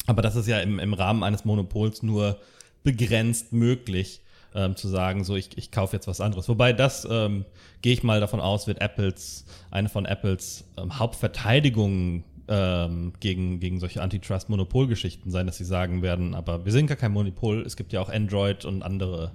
Aber 0.10 0.24
das 0.24 0.36
ist 0.36 0.48
ja 0.48 0.60
im, 0.60 0.80
im 0.80 0.96
Rahmen 0.96 1.24
eines 1.24 1.46
Monopols 1.46 2.02
nur 2.02 2.40
begrenzt 2.84 3.54
möglich. 3.54 4.22
Ähm, 4.56 4.76
zu 4.76 4.88
sagen, 4.88 5.24
so 5.24 5.36
ich, 5.36 5.56
ich 5.60 5.70
kaufe 5.70 5.96
jetzt 5.96 6.08
was 6.08 6.20
anderes. 6.20 6.50
Wobei 6.50 6.74
das, 6.74 7.08
ähm, 7.08 7.46
gehe 7.84 7.94
ich 7.94 8.02
mal 8.02 8.20
davon 8.20 8.40
aus, 8.40 8.66
wird 8.66 8.82
Apples, 8.82 9.46
eine 9.70 9.90
von 9.90 10.08
Apples 10.08 10.66
ähm, 10.76 10.98
Hauptverteidigungen 10.98 12.24
ähm, 12.48 13.14
gegen, 13.20 13.60
gegen 13.60 13.80
solche 13.80 14.02
Antitrust-Monopolgeschichten 14.02 15.30
sein, 15.30 15.46
dass 15.46 15.58
sie 15.58 15.66
sagen 15.66 16.02
werden, 16.02 16.34
aber 16.34 16.66
wir 16.66 16.72
sind 16.72 16.88
gar 16.88 16.98
kein 16.98 17.12
Monopol, 17.12 17.62
es 17.62 17.76
gibt 17.76 17.94
ja 17.94 18.02
auch 18.02 18.10
Android 18.10 18.66
und 18.66 18.82
andere 18.82 19.34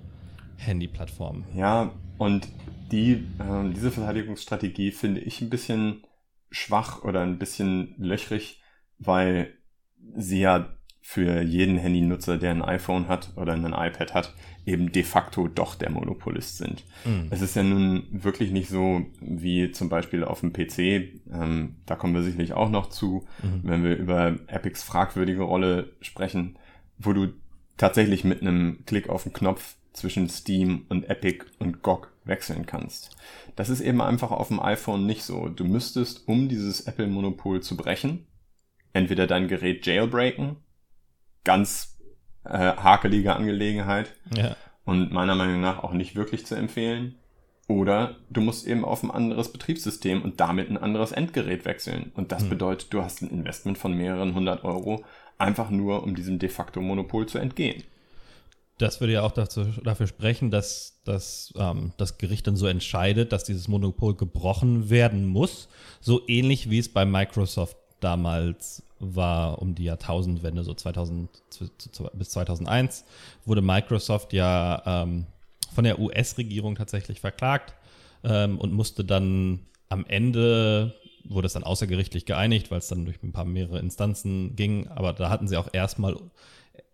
Handy-Plattformen. 0.57 1.45
Ja, 1.55 1.93
und 2.19 2.49
die, 2.91 3.13
äh, 3.13 3.73
diese 3.73 3.93
Verteidigungsstrategie 3.93 4.91
finde 4.91 5.21
ich 5.21 5.41
ein 5.41 5.49
bisschen 5.49 6.03
schwach 6.51 7.05
oder 7.05 7.21
ein 7.21 7.39
bisschen 7.39 7.95
löchrig, 7.99 8.61
weil 8.99 9.55
sie 10.17 10.41
ja 10.41 10.69
für 11.07 11.43
jeden 11.43 11.77
Handynutzer, 11.77 12.39
der 12.39 12.51
ein 12.51 12.63
iPhone 12.63 13.09
hat 13.09 13.33
oder 13.37 13.53
ein 13.53 13.65
iPad 13.65 14.15
hat, 14.15 14.35
eben 14.65 14.91
de 14.91 15.03
facto 15.03 15.49
doch 15.49 15.75
der 15.75 15.91
Monopolist 15.91 16.57
sind. 16.57 16.85
Mhm. 17.05 17.27
Es 17.31 17.43
ist 17.43 17.57
ja 17.57 17.63
nun 17.63 18.05
wirklich 18.11 18.51
nicht 18.51 18.71
so 18.71 19.03
wie 19.21 19.71
zum 19.71 19.91
Beispiel 19.91 20.25
auf 20.25 20.41
dem 20.41 20.55
PC, 20.55 20.79
ähm, 21.31 21.77
da 21.85 21.97
kommen 21.97 22.15
wir 22.15 22.23
sicherlich 22.23 22.55
auch 22.55 22.71
noch 22.71 22.89
zu, 22.89 23.27
mhm. 23.43 23.61
wenn 23.65 23.85
wir 23.85 23.97
über 23.97 24.37
Epics 24.47 24.83
fragwürdige 24.83 25.43
Rolle 25.43 25.93
sprechen, 26.01 26.59
wo 26.99 27.13
du 27.13 27.35
tatsächlich 27.77 28.25
mit 28.25 28.41
einem 28.41 28.79
Klick 28.87 29.11
auf 29.11 29.25
den 29.25 29.35
Knopf 29.35 29.77
zwischen 29.93 30.29
Steam 30.31 30.87
und 30.89 31.09
Epic 31.11 31.45
und 31.59 31.83
GOG 31.83 32.11
wechseln 32.25 32.65
kannst. 32.65 33.11
Das 33.57 33.69
ist 33.69 33.81
eben 33.81 34.01
einfach 34.01 34.31
auf 34.31 34.49
dem 34.49 34.61
iPhone 34.61 35.07
nicht 35.07 35.23
so. 35.23 35.49
Du 35.49 35.65
müsstest, 35.65 36.27
um 36.27 36.49
dieses 36.49 36.83
Apple-Monopol 36.83 37.61
zu 37.61 37.77
brechen, 37.77 38.27
entweder 38.95 39.27
dein 39.27 39.49
Gerät 39.49 39.85
jailbreaken, 39.85 40.57
ganz 41.45 41.99
äh, 42.45 42.51
hakelige 42.77 43.37
Angelegenheit 43.37 44.15
ja. 44.35 44.57
und 44.85 45.13
meiner 45.13 45.35
Meinung 45.35 45.61
nach 45.61 45.83
auch 45.83 45.93
nicht 45.93 46.17
wirklich 46.17 46.47
zu 46.47 46.55
empfehlen. 46.55 47.17
Oder 47.67 48.17
du 48.29 48.43
musst 48.43 48.67
eben 48.67 48.85
auf 48.85 49.03
ein 49.03 49.11
anderes 49.11 49.51
Betriebssystem 49.51 50.23
und 50.23 50.39
damit 50.39 50.69
ein 50.69 50.77
anderes 50.77 51.13
Endgerät 51.13 51.65
wechseln. 51.65 52.13
Und 52.15 52.31
das 52.31 52.43
hm. 52.43 52.51
bedeutet, 52.51 52.93
du 52.93 53.03
hast 53.03 53.23
ein 53.23 53.31
Investment 53.31 53.79
von 53.79 53.95
mehreren 53.95 54.35
hundert 54.35 54.65
Euro, 54.65 55.03
einfach 55.39 55.71
nur 55.71 56.03
um 56.03 56.15
diesem 56.15 56.39
de 56.39 56.51
facto 56.51 56.81
Monopol 56.81 57.27
zu 57.27 57.39
entgehen. 57.39 57.83
Das 58.77 59.01
würde 59.01 59.15
ja 59.15 59.23
auch 59.23 59.33
dazu, 59.33 59.65
dafür 59.83 60.07
sprechen, 60.09 60.51
dass, 60.51 61.01
dass 61.05 61.55
ähm, 61.57 61.93
das 61.97 62.19
Gericht 62.19 62.47
dann 62.47 62.57
so 62.57 62.67
entscheidet, 62.67 63.33
dass 63.33 63.45
dieses 63.45 63.69
Monopol 63.69 64.15
gebrochen 64.15 64.91
werden 64.91 65.27
muss. 65.27 65.69
So 66.01 66.23
ähnlich 66.27 66.71
wie 66.71 66.81
es 66.81 66.93
bei 66.93 67.07
Microsoft 67.07 67.77
damals 68.05 68.83
war 69.01 69.61
um 69.61 69.75
die 69.75 69.85
Jahrtausendwende, 69.85 70.63
so 70.63 70.75
2000 70.75 71.29
bis 72.15 72.31
2001, 72.31 73.05
wurde 73.45 73.63
Microsoft 73.63 74.33
ja 74.33 74.83
ähm, 74.87 75.27
von 75.75 75.85
der 75.85 75.99
US-Regierung 75.99 76.77
tatsächlich 76.77 77.21
verklagt 77.21 77.75
ähm, 78.23 78.59
und 78.59 78.73
musste 78.73 79.05
dann 79.05 79.61
am 79.89 80.07
Ende, 80.07 80.95
wurde 81.25 81.47
es 81.47 81.53
dann 81.55 81.65
außergerichtlich 81.65 82.27
geeinigt, 82.27 82.71
weil 82.71 82.79
es 82.79 82.89
dann 82.89 83.05
durch 83.05 83.23
ein 83.23 83.33
paar 83.33 83.45
mehrere 83.45 83.79
Instanzen 83.79 84.57
ging, 84.57 84.89
aber 84.89 85.13
da 85.13 85.31
hatten 85.31 85.49
sie 85.49 85.57
auch 85.57 85.69
erstmal 85.73 86.17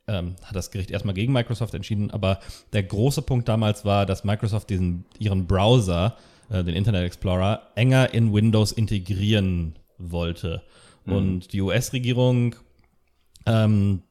ähm, 0.07 0.35
hat 0.43 0.57
das 0.57 0.71
Gericht 0.71 0.90
erstmal 0.90 1.14
gegen 1.14 1.33
Microsoft 1.33 1.75
entschieden, 1.75 2.11
aber 2.11 2.40
der 2.73 2.83
große 2.83 3.23
Punkt 3.23 3.49
damals 3.49 3.85
war, 3.85 4.07
dass 4.07 4.25
Microsoft 4.25 4.71
diesen, 4.71 5.05
ihren 5.19 5.47
Browser, 5.47 6.17
äh, 6.50 6.64
den 6.64 6.75
Internet 6.75 7.05
Explorer, 7.05 7.69
enger 7.76 8.12
in 8.12 8.33
Windows 8.33 8.73
integrieren 8.73 9.76
wollte. 9.99 10.62
Mhm. 11.04 11.12
Und 11.12 11.52
die 11.52 11.61
US-Regierung 11.61 12.57
ähm, 13.47 14.02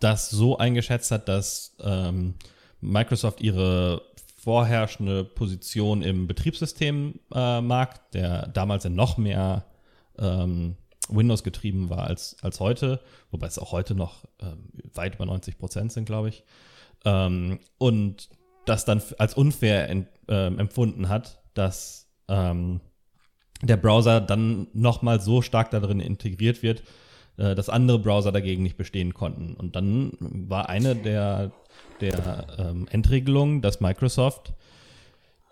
das 0.00 0.30
so 0.30 0.58
eingeschätzt 0.58 1.10
hat, 1.10 1.28
dass 1.28 1.76
ähm, 1.80 2.34
Microsoft 2.80 3.40
ihre 3.40 4.02
vorherrschende 4.36 5.24
Position 5.24 6.02
im 6.02 6.26
Betriebssystemmarkt, 6.26 8.14
äh, 8.14 8.18
der 8.18 8.48
damals 8.48 8.84
ja 8.84 8.90
noch 8.90 9.18
mehr 9.18 9.66
ähm, 10.18 10.76
Windows 11.08 11.42
getrieben 11.42 11.90
war 11.90 12.04
als, 12.04 12.36
als 12.42 12.60
heute, 12.60 13.00
wobei 13.30 13.46
es 13.46 13.58
auch 13.58 13.72
heute 13.72 13.94
noch 13.94 14.24
ähm, 14.40 14.68
weit 14.94 15.16
über 15.16 15.26
90 15.26 15.58
Prozent 15.58 15.92
sind, 15.92 16.04
glaube 16.04 16.28
ich. 16.28 16.44
Ähm, 17.04 17.60
und 17.78 18.28
das 18.64 18.84
dann 18.84 19.02
als 19.18 19.34
unfair 19.34 19.88
ent, 19.88 20.08
äh, 20.28 20.46
empfunden 20.46 21.08
hat, 21.08 21.42
dass 21.54 22.08
ähm, 22.28 22.80
der 23.62 23.76
Browser 23.76 24.20
dann 24.20 24.68
nochmal 24.72 25.20
so 25.20 25.42
stark 25.42 25.70
darin 25.70 26.00
integriert 26.00 26.62
wird, 26.62 26.82
äh, 27.36 27.54
dass 27.54 27.68
andere 27.68 27.98
Browser 27.98 28.32
dagegen 28.32 28.62
nicht 28.62 28.76
bestehen 28.76 29.14
konnten. 29.14 29.54
Und 29.54 29.76
dann 29.76 30.12
war 30.20 30.68
eine 30.68 30.94
der, 30.94 31.52
der 32.00 32.46
ähm, 32.58 32.86
Endregelungen, 32.90 33.60
dass 33.62 33.80
Microsoft 33.80 34.52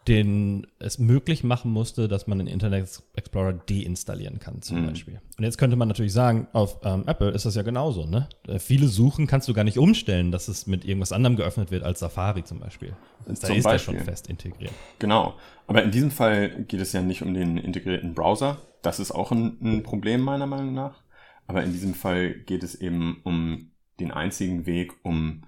den 0.09 0.67
es 0.79 0.99
möglich 0.99 1.43
machen 1.43 1.73
musste, 1.73 2.07
dass 2.07 2.27
man 2.29 2.39
den 2.39 2.47
Internet 2.47 3.03
Explorer 3.17 3.55
deinstallieren 3.55 4.39
kann, 4.39 4.63
zum 4.63 4.83
mhm. 4.83 4.89
Beispiel. 4.89 5.21
Und 5.37 5.45
jetzt 5.45 5.59
könnte 5.59 5.77
man 5.77 5.89
natürlich 5.89 6.13
sagen, 6.13 6.47
auf 6.53 6.79
ähm, 6.85 7.05
Apple 7.07 7.31
ist 7.31 7.45
das 7.45 7.57
ja 7.57 7.63
genauso, 7.63 8.07
ne? 8.07 8.29
Äh, 8.47 8.61
viele 8.61 8.87
Suchen 8.87 9.27
kannst 9.27 9.49
du 9.49 9.53
gar 9.53 9.65
nicht 9.65 9.79
umstellen, 9.79 10.31
dass 10.31 10.47
es 10.47 10.67
mit 10.67 10.85
irgendwas 10.85 11.13
anderem 11.13 11.37
geöffnet 11.37 11.73
wird 11.73 11.83
als 11.83 11.99
Safari 11.99 12.45
zum 12.45 12.61
Beispiel. 12.61 12.95
Das 13.27 13.41
da 13.41 13.49
ist 13.49 13.65
Beispiel. 13.65 13.95
der 13.95 14.01
schon 14.01 14.07
fest 14.07 14.29
integriert. 14.29 14.73
Genau. 15.01 15.35
Aber 15.67 15.83
in 15.83 15.91
diesem 15.91 16.13
Fall 16.13 16.65
geht 16.65 16.81
es 16.81 16.93
ja 16.93 17.03
nicht 17.03 17.23
um 17.23 17.35
den 17.35 17.57
integrierten 17.57 18.15
Browser. 18.15 18.59
Das 18.83 19.01
ist 19.01 19.11
auch 19.11 19.33
ein, 19.33 19.59
ein 19.61 19.83
Problem 19.83 20.21
meiner 20.21 20.47
Meinung 20.47 20.73
nach. 20.73 21.03
Aber 21.49 21.65
in 21.65 21.73
diesem 21.73 21.95
Fall 21.95 22.35
geht 22.35 22.63
es 22.63 22.77
eben 22.77 23.21
um 23.25 23.73
den 23.99 24.13
einzigen 24.13 24.67
Weg, 24.67 24.93
um 25.03 25.43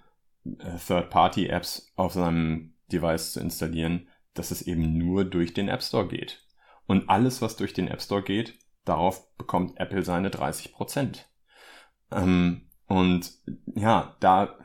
äh, 0.45 0.79
Third-Party-Apps 0.85 1.93
auf 1.97 2.15
seinem 2.15 2.73
Device 2.91 3.33
zu 3.33 3.41
installieren, 3.41 4.09
dass 4.39 4.51
es 4.51 4.63
eben 4.63 4.97
nur 4.97 5.25
durch 5.25 5.53
den 5.53 5.69
App 5.69 5.83
Store 5.83 6.07
geht. 6.07 6.45
Und 6.87 7.11
alles, 7.11 7.43
was 7.43 7.57
durch 7.57 7.75
den 7.75 7.89
App 7.89 8.01
Store 8.01 8.23
geht, 8.23 8.59
darauf 8.85 9.35
bekommt 9.37 9.79
Apple 9.79 10.03
seine 10.03 10.31
30 10.31 10.73
Prozent. 10.73 11.29
Ähm, 12.11 12.71
und 12.87 13.33
ja, 13.75 14.17
da, 14.21 14.57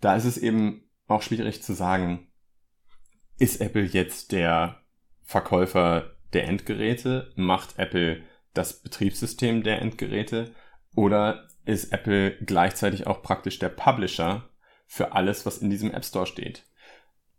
da 0.00 0.16
ist 0.16 0.24
es 0.24 0.38
eben 0.38 0.90
auch 1.06 1.22
schwierig 1.22 1.62
zu 1.62 1.74
sagen, 1.74 2.28
ist 3.38 3.60
Apple 3.60 3.84
jetzt 3.84 4.32
der 4.32 4.80
Verkäufer 5.22 6.12
der 6.32 6.48
Endgeräte? 6.48 7.32
Macht 7.36 7.78
Apple 7.78 8.22
das 8.54 8.82
Betriebssystem 8.82 9.62
der 9.62 9.82
Endgeräte? 9.82 10.54
Oder 10.96 11.48
ist 11.64 11.92
Apple 11.92 12.36
gleichzeitig 12.44 13.06
auch 13.06 13.22
praktisch 13.22 13.58
der 13.58 13.68
Publisher 13.68 14.48
für 14.86 15.12
alles, 15.12 15.46
was 15.46 15.58
in 15.58 15.70
diesem 15.70 15.92
App 15.92 16.04
Store 16.04 16.26
steht? 16.26 16.64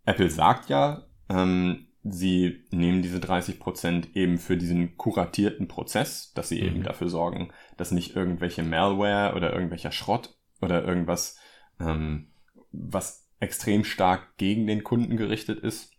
Apple 0.06 0.30
sagt 0.30 0.70
ja, 0.70 1.08
ähm, 1.30 1.88
sie 2.04 2.64
nehmen 2.72 3.02
diese 3.02 3.20
30 3.20 3.60
Prozent 3.60 4.16
eben 4.16 4.38
für 4.38 4.58
diesen 4.58 4.98
kuratierten 4.98 5.68
Prozess, 5.68 6.32
dass 6.34 6.50
sie 6.50 6.62
mhm. 6.62 6.68
eben 6.68 6.84
dafür 6.84 7.10
sorgen, 7.10 7.52
dass 7.78 7.92
nicht 7.92 8.16
irgendwelche 8.16 8.64
Malware 8.64 9.36
oder 9.36 9.54
irgendwelcher 9.54 9.92
Schrott 9.92 10.38
oder 10.62 10.84
irgendwas, 10.84 11.38
ähm, 11.80 12.28
was 12.72 13.28
extrem 13.40 13.84
stark 13.84 14.38
gegen 14.38 14.68
den 14.68 14.84
Kunden 14.84 15.18
gerichtet 15.18 15.60
ist, 15.60 15.92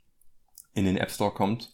in 0.74 0.84
den 0.84 0.96
App 0.96 1.10
Store 1.10 1.32
kommt. 1.32 1.72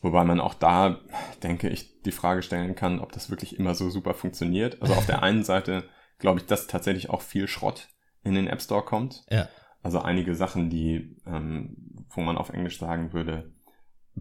Wobei 0.00 0.24
man 0.24 0.40
auch 0.40 0.54
da, 0.54 1.00
denke 1.42 1.68
ich, 1.68 2.02
die 2.02 2.12
Frage 2.12 2.42
stellen 2.42 2.74
kann, 2.74 3.00
ob 3.00 3.12
das 3.12 3.30
wirklich 3.30 3.58
immer 3.58 3.74
so 3.74 3.90
super 3.90 4.14
funktioniert. 4.14 4.80
Also 4.80 4.94
auf 4.94 5.06
der 5.06 5.22
einen 5.22 5.44
Seite 5.44 5.84
glaube 6.18 6.40
ich, 6.40 6.46
dass 6.46 6.66
tatsächlich 6.66 7.10
auch 7.10 7.20
viel 7.20 7.48
Schrott 7.48 7.88
in 8.22 8.34
den 8.34 8.46
App 8.46 8.62
Store 8.62 8.84
kommt. 8.84 9.24
Ja. 9.28 9.48
Also 9.82 10.00
einige 10.00 10.34
Sachen, 10.34 10.70
die, 10.70 11.16
ähm, 11.26 11.97
wo 12.10 12.20
man 12.20 12.36
auf 12.38 12.50
Englisch 12.50 12.78
sagen 12.78 13.12
würde, 13.12 13.52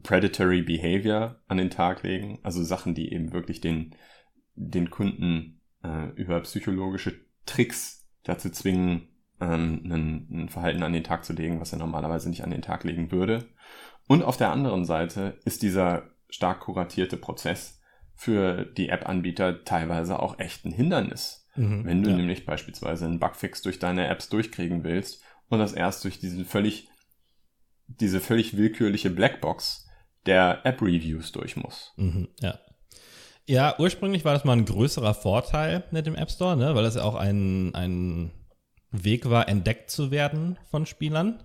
predatory 0.04 0.62
behavior 0.62 1.40
an 1.48 1.58
den 1.58 1.70
Tag 1.70 2.04
legen. 2.04 2.40
Also 2.44 2.64
Sachen, 2.64 2.96
die 2.96 3.12
eben 3.12 3.34
wirklich 3.34 3.62
den, 3.62 3.96
den 4.56 4.90
Kunden 4.90 5.62
äh, 5.84 6.10
über 6.16 6.40
psychologische 6.42 7.14
Tricks 7.46 8.08
dazu 8.24 8.50
zwingen, 8.50 9.08
ähm, 9.40 9.82
ein, 9.86 10.28
ein 10.32 10.50
Verhalten 10.50 10.84
an 10.84 10.94
den 10.94 11.04
Tag 11.04 11.26
zu 11.26 11.34
legen, 11.34 11.60
was 11.60 11.72
er 11.72 11.80
normalerweise 11.80 12.30
nicht 12.30 12.44
an 12.44 12.52
den 12.52 12.62
Tag 12.62 12.84
legen 12.84 13.12
würde. 13.12 13.46
Und 14.08 14.24
auf 14.24 14.38
der 14.38 14.52
anderen 14.52 14.86
Seite 14.86 15.40
ist 15.46 15.62
dieser 15.62 16.12
stark 16.30 16.62
kuratierte 16.62 17.18
Prozess 17.18 17.82
für 18.16 18.66
die 18.66 18.90
App-Anbieter 18.90 19.64
teilweise 19.64 20.20
auch 20.20 20.40
echt 20.40 20.66
ein 20.66 20.72
Hindernis. 20.72 21.48
Mhm, 21.56 21.86
Wenn 21.86 22.04
du 22.04 22.10
ja. 22.10 22.18
nämlich 22.18 22.46
beispielsweise 22.46 23.06
einen 23.06 23.20
Bugfix 23.20 23.62
durch 23.62 23.80
deine 23.80 24.08
Apps 24.08 24.30
durchkriegen 24.30 24.84
willst 24.84 25.24
und 25.50 25.60
das 25.60 25.74
erst 25.74 26.04
durch 26.04 26.20
diesen 26.20 26.46
völlig, 26.46 26.90
diese 27.88 28.20
völlig 28.20 28.58
willkürliche 28.58 29.10
Blackbox 29.10 29.88
der 30.26 30.66
App-Reviews 30.66 31.32
durch 31.32 31.56
muss. 31.56 31.94
Mhm, 31.96 32.28
ja. 32.42 32.60
Ja, 33.46 33.76
ursprünglich 33.80 34.26
war 34.26 34.34
das 34.34 34.44
mal 34.44 34.58
ein 34.58 34.66
größerer 34.66 35.14
Vorteil 35.14 35.86
mit 35.92 36.06
dem 36.06 36.16
App 36.16 36.30
Store, 36.30 36.58
ne? 36.58 36.76
weil 36.76 36.84
das 36.84 36.96
ja 36.96 37.04
auch 37.04 37.16
ein, 37.16 37.74
ein 37.74 38.32
Weg 38.92 39.30
war, 39.30 39.48
entdeckt 39.48 39.90
zu 39.90 40.12
werden 40.12 40.60
von 40.70 40.86
Spielern. 40.86 41.44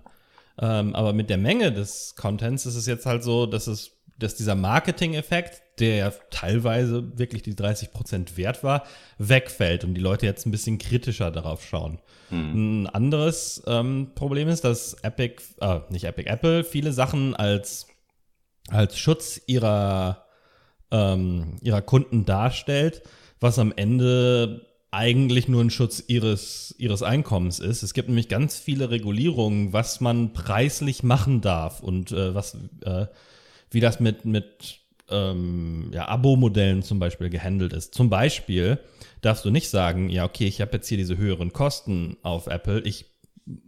Ähm, 0.59 0.95
aber 0.97 1.13
mit 1.13 1.31
der 1.31 1.39
Menge 1.39 1.73
des 1.73 2.15
Contents 2.17 2.67
ist 2.67 2.75
es 2.75 2.87
jetzt 2.87 3.07
halt 3.07 3.23
so, 3.23 3.47
dass 3.47 3.69
es, 3.69 4.02
dass 4.23 4.35
dieser 4.35 4.55
Marketing-Effekt, 4.55 5.63
der 5.79 5.97
ja 5.97 6.13
teilweise 6.31 7.19
wirklich 7.19 7.43
die 7.43 7.55
30% 7.55 8.37
wert 8.37 8.63
war, 8.63 8.85
wegfällt 9.19 9.85
und 9.85 9.95
die 9.95 10.01
Leute 10.01 10.27
jetzt 10.27 10.47
ein 10.47 10.51
bisschen 10.51 10.79
kritischer 10.79 11.31
darauf 11.31 11.65
schauen. 11.65 11.99
Hm. 12.29 12.83
Ein 12.83 12.87
anderes 12.89 13.63
ähm, 13.67 14.11
Problem 14.15 14.49
ist, 14.49 14.65
dass 14.65 14.95
Epic, 15.03 15.43
äh, 15.61 15.81
nicht 15.91 16.05
Epic, 16.05 16.29
Apple 16.29 16.65
viele 16.65 16.93
Sachen 16.93 17.35
als, 17.35 17.87
als 18.69 18.99
Schutz 18.99 19.41
ihrer, 19.47 20.27
ähm, 20.91 21.57
ihrer 21.61 21.83
Kunden 21.83 22.25
darstellt, 22.25 23.03
was 23.41 23.59
am 23.59 23.73
Ende 23.75 24.67
eigentlich 24.93 25.49
nur 25.49 25.63
ein 25.63 25.71
Schutz 25.71 26.05
ihres, 26.07 26.75
ihres 26.79 27.03
Einkommens 27.03 27.59
ist. 27.59 27.83
Es 27.83 27.95
gibt 27.95 28.09
nämlich 28.09 28.29
ganz 28.29 28.59
viele 28.59 28.91
Regulierungen, 28.91 29.73
was 29.73 30.03
man 30.03 30.35
preislich 30.35 31.03
machen 31.03 31.41
darf 31.41 31.81
und 31.81 32.13
äh, 32.13 32.35
was, 32.35 32.59
äh, 32.85 33.07
wie 33.73 33.81
das 33.81 34.01
mit, 34.01 34.25
mit 34.25 34.81
ähm, 35.11 35.91
ja, 35.93 36.09
Abo-Modellen 36.09 36.83
zum 36.83 36.99
Beispiel 36.99 37.31
gehandelt 37.31 37.73
ist. 37.73 37.95
Zum 37.95 38.11
Beispiel 38.11 38.79
darfst 39.21 39.45
du 39.45 39.51
nicht 39.51 39.71
sagen, 39.71 40.09
ja, 40.09 40.25
okay, 40.25 40.47
ich 40.47 40.61
habe 40.61 40.73
jetzt 40.73 40.89
hier 40.89 40.99
diese 40.99 41.17
höheren 41.17 41.53
Kosten 41.53 42.17
auf 42.23 42.47
Apple, 42.47 42.81
ich 42.81 43.07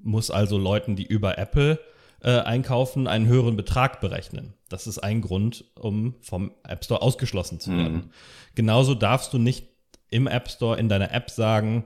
muss 0.03 0.31
also 0.31 0.59
Leuten, 0.59 0.97
die 0.97 1.05
über 1.05 1.39
Apple 1.39 1.79
äh, 2.23 2.41
einkaufen, 2.41 3.07
einen 3.07 3.27
höheren 3.27 3.57
Betrag 3.57 4.01
berechnen. 4.01 4.55
Das 4.69 4.87
ist 4.87 4.99
ein 4.99 5.21
Grund, 5.21 5.65
um 5.75 6.15
vom 6.21 6.53
App 6.67 6.85
Store 6.85 7.03
ausgeschlossen 7.03 7.61
zu 7.61 7.71
werden. 7.71 7.97
Mhm. 7.97 8.11
Genauso 8.55 8.95
darfst 8.95 9.33
du 9.33 9.39
nicht 9.39 9.67
im 10.11 10.27
App 10.27 10.49
Store 10.49 10.79
in 10.79 10.89
deiner 10.89 11.13
App 11.13 11.31
sagen, 11.31 11.85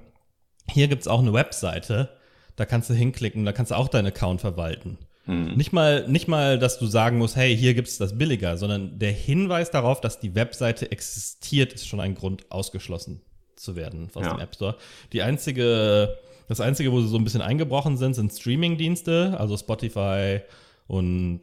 hier 0.71 0.89
gibt 0.89 1.03
es 1.03 1.09
auch 1.09 1.21
eine 1.21 1.33
Webseite, 1.33 2.11
da 2.57 2.67
kannst 2.67 2.91
du 2.91 2.95
hinklicken, 2.95 3.45
da 3.45 3.53
kannst 3.53 3.73
du 3.73 3.77
auch 3.77 3.89
deinen 3.89 4.09
Account 4.09 4.41
verwalten. 4.41 4.99
Mhm. 5.29 5.55
Nicht, 5.55 5.73
mal, 5.73 6.09
nicht 6.09 6.27
mal, 6.27 6.59
dass 6.59 6.79
du 6.79 6.87
sagen 6.87 7.19
musst, 7.19 7.37
hey, 7.37 7.57
hier 7.57 7.75
gibt 7.75 7.89
es 7.89 7.99
das 7.99 8.19
billiger, 8.19 8.57
sondern 8.57 8.99
der 8.99 9.13
Hinweis 9.13 9.71
darauf, 9.71 10.01
dass 10.01 10.19
die 10.19 10.35
Webseite 10.35 10.91
existiert, 10.91 11.73
ist 11.73 11.87
schon 11.87 12.01
ein 12.01 12.15
Grund, 12.15 12.51
ausgeschlossen 12.51 13.21
zu 13.55 13.77
werden 13.77 14.09
aus 14.15 14.25
ja. 14.25 14.35
dem 14.35 14.41
App 14.41 14.55
Store. 14.55 14.77
Die 15.13 15.23
einzige 15.23 16.19
das 16.49 16.61
Einzige, 16.61 16.91
wo 16.93 17.01
sie 17.01 17.09
so 17.09 17.19
ein 17.19 17.25
bisschen 17.25 17.43
eingebrochen 17.43 17.99
sind, 17.99 18.15
sind 18.15 18.33
Streaming-Dienste, 18.33 19.37
also 19.39 19.57
Spotify 19.57 20.41
und 20.87 21.43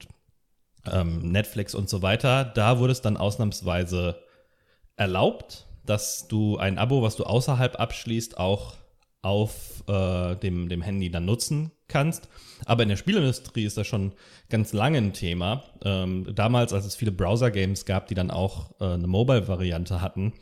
ähm, 0.91 1.31
Netflix 1.31 1.75
und 1.75 1.89
so 1.89 2.01
weiter. 2.01 2.43
Da 2.43 2.79
wurde 2.79 2.91
es 2.91 3.01
dann 3.01 3.15
ausnahmsweise 3.15 4.19
erlaubt, 4.97 5.67
dass 5.85 6.27
du 6.27 6.57
ein 6.57 6.79
Abo, 6.79 7.03
was 7.03 7.15
du 7.15 7.23
außerhalb 7.23 7.79
abschließt, 7.79 8.39
auch 8.39 8.73
auf 9.21 9.83
äh, 9.87 10.35
dem, 10.37 10.69
dem 10.69 10.81
Handy 10.81 11.11
dann 11.11 11.25
nutzen 11.25 11.71
kannst. 11.87 12.27
Aber 12.65 12.83
in 12.83 12.89
der 12.89 12.95
Spielindustrie 12.95 13.65
ist 13.65 13.77
das 13.77 13.87
schon 13.87 14.13
ganz 14.49 14.73
lange 14.73 14.97
ein 14.97 15.13
Thema. 15.13 15.63
Ähm, 15.83 16.33
damals, 16.33 16.73
als 16.73 16.85
es 16.85 16.95
viele 16.95 17.11
Browser-Games 17.11 17.85
gab, 17.85 18.07
die 18.07 18.15
dann 18.15 18.31
auch 18.31 18.71
äh, 18.79 18.85
eine 18.85 19.07
Mobile-Variante 19.07 20.01
hatten, 20.01 20.33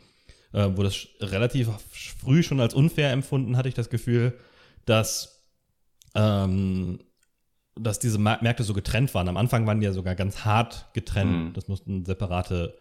äh, 0.52 0.76
wurde 0.76 0.88
es 0.88 1.08
relativ 1.20 1.68
früh 1.90 2.42
schon 2.42 2.60
als 2.60 2.74
unfair 2.74 3.12
empfunden, 3.12 3.56
hatte 3.56 3.68
ich 3.68 3.74
das 3.74 3.90
Gefühl, 3.90 4.38
dass, 4.86 5.44
ähm, 6.14 7.00
dass 7.74 7.98
diese 7.98 8.18
Märkte 8.18 8.62
so 8.62 8.72
getrennt 8.72 9.14
waren. 9.14 9.28
Am 9.28 9.36
Anfang 9.36 9.66
waren 9.66 9.80
die 9.80 9.86
ja 9.86 9.92
sogar 9.92 10.14
ganz 10.14 10.44
hart 10.44 10.86
getrennt. 10.94 11.48
Mhm. 11.48 11.52
Das 11.54 11.68
mussten 11.68 12.04
separate, 12.04 12.78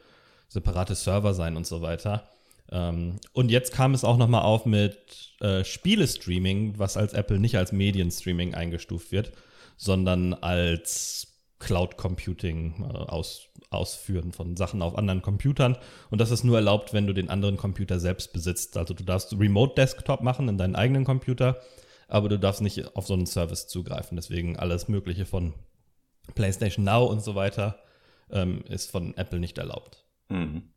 separate 0.47 0.95
Server 0.95 1.33
sein 1.33 1.57
und 1.57 1.65
so 1.65 1.81
weiter. 1.81 2.29
Ähm, 2.73 3.19
und 3.31 3.51
jetzt 3.51 3.71
kam 3.71 3.93
es 3.93 4.03
auch 4.03 4.17
nochmal 4.17 4.41
auf 4.41 4.65
mit 4.65 5.33
äh, 5.39 5.63
Spielestreaming, 5.63 6.77
was 6.77 6.97
als 6.97 7.13
Apple 7.13 7.39
nicht 7.39 7.55
als 7.55 7.71
Medienstreaming 7.71 8.53
eingestuft 8.53 9.13
wird, 9.13 9.31
sondern 9.77 10.33
als 10.33 11.27
Cloud 11.59 11.95
Computing 11.95 12.83
äh, 12.83 12.97
aus, 12.97 13.47
ausführen 13.69 14.33
von 14.33 14.57
Sachen 14.57 14.81
auf 14.81 14.97
anderen 14.97 15.21
Computern. 15.21 15.77
Und 16.09 16.19
das 16.19 16.31
ist 16.31 16.43
nur 16.43 16.57
erlaubt, 16.57 16.91
wenn 16.91 17.07
du 17.07 17.13
den 17.13 17.29
anderen 17.29 17.55
Computer 17.55 18.01
selbst 18.01 18.33
besitzt. 18.33 18.75
Also 18.75 18.93
du 18.93 19.05
darfst 19.05 19.33
Remote 19.39 19.75
Desktop 19.75 20.21
machen 20.21 20.49
in 20.49 20.57
deinen 20.57 20.75
eigenen 20.75 21.05
Computer 21.05 21.61
aber 22.13 22.29
du 22.29 22.37
darfst 22.37 22.61
nicht 22.61 22.95
auf 22.95 23.07
so 23.07 23.15
einen 23.15 23.25
Service 23.25 23.67
zugreifen. 23.67 24.15
Deswegen 24.15 24.57
alles 24.57 24.87
Mögliche 24.87 25.25
von 25.25 25.53
PlayStation 26.35 26.85
Now 26.85 27.05
und 27.05 27.21
so 27.21 27.33
weiter 27.33 27.79
ähm, 28.29 28.63
ist 28.69 28.91
von 28.91 29.17
Apple 29.17 29.39
nicht 29.39 29.57
erlaubt. 29.57 30.05
Mhm. 30.29 30.69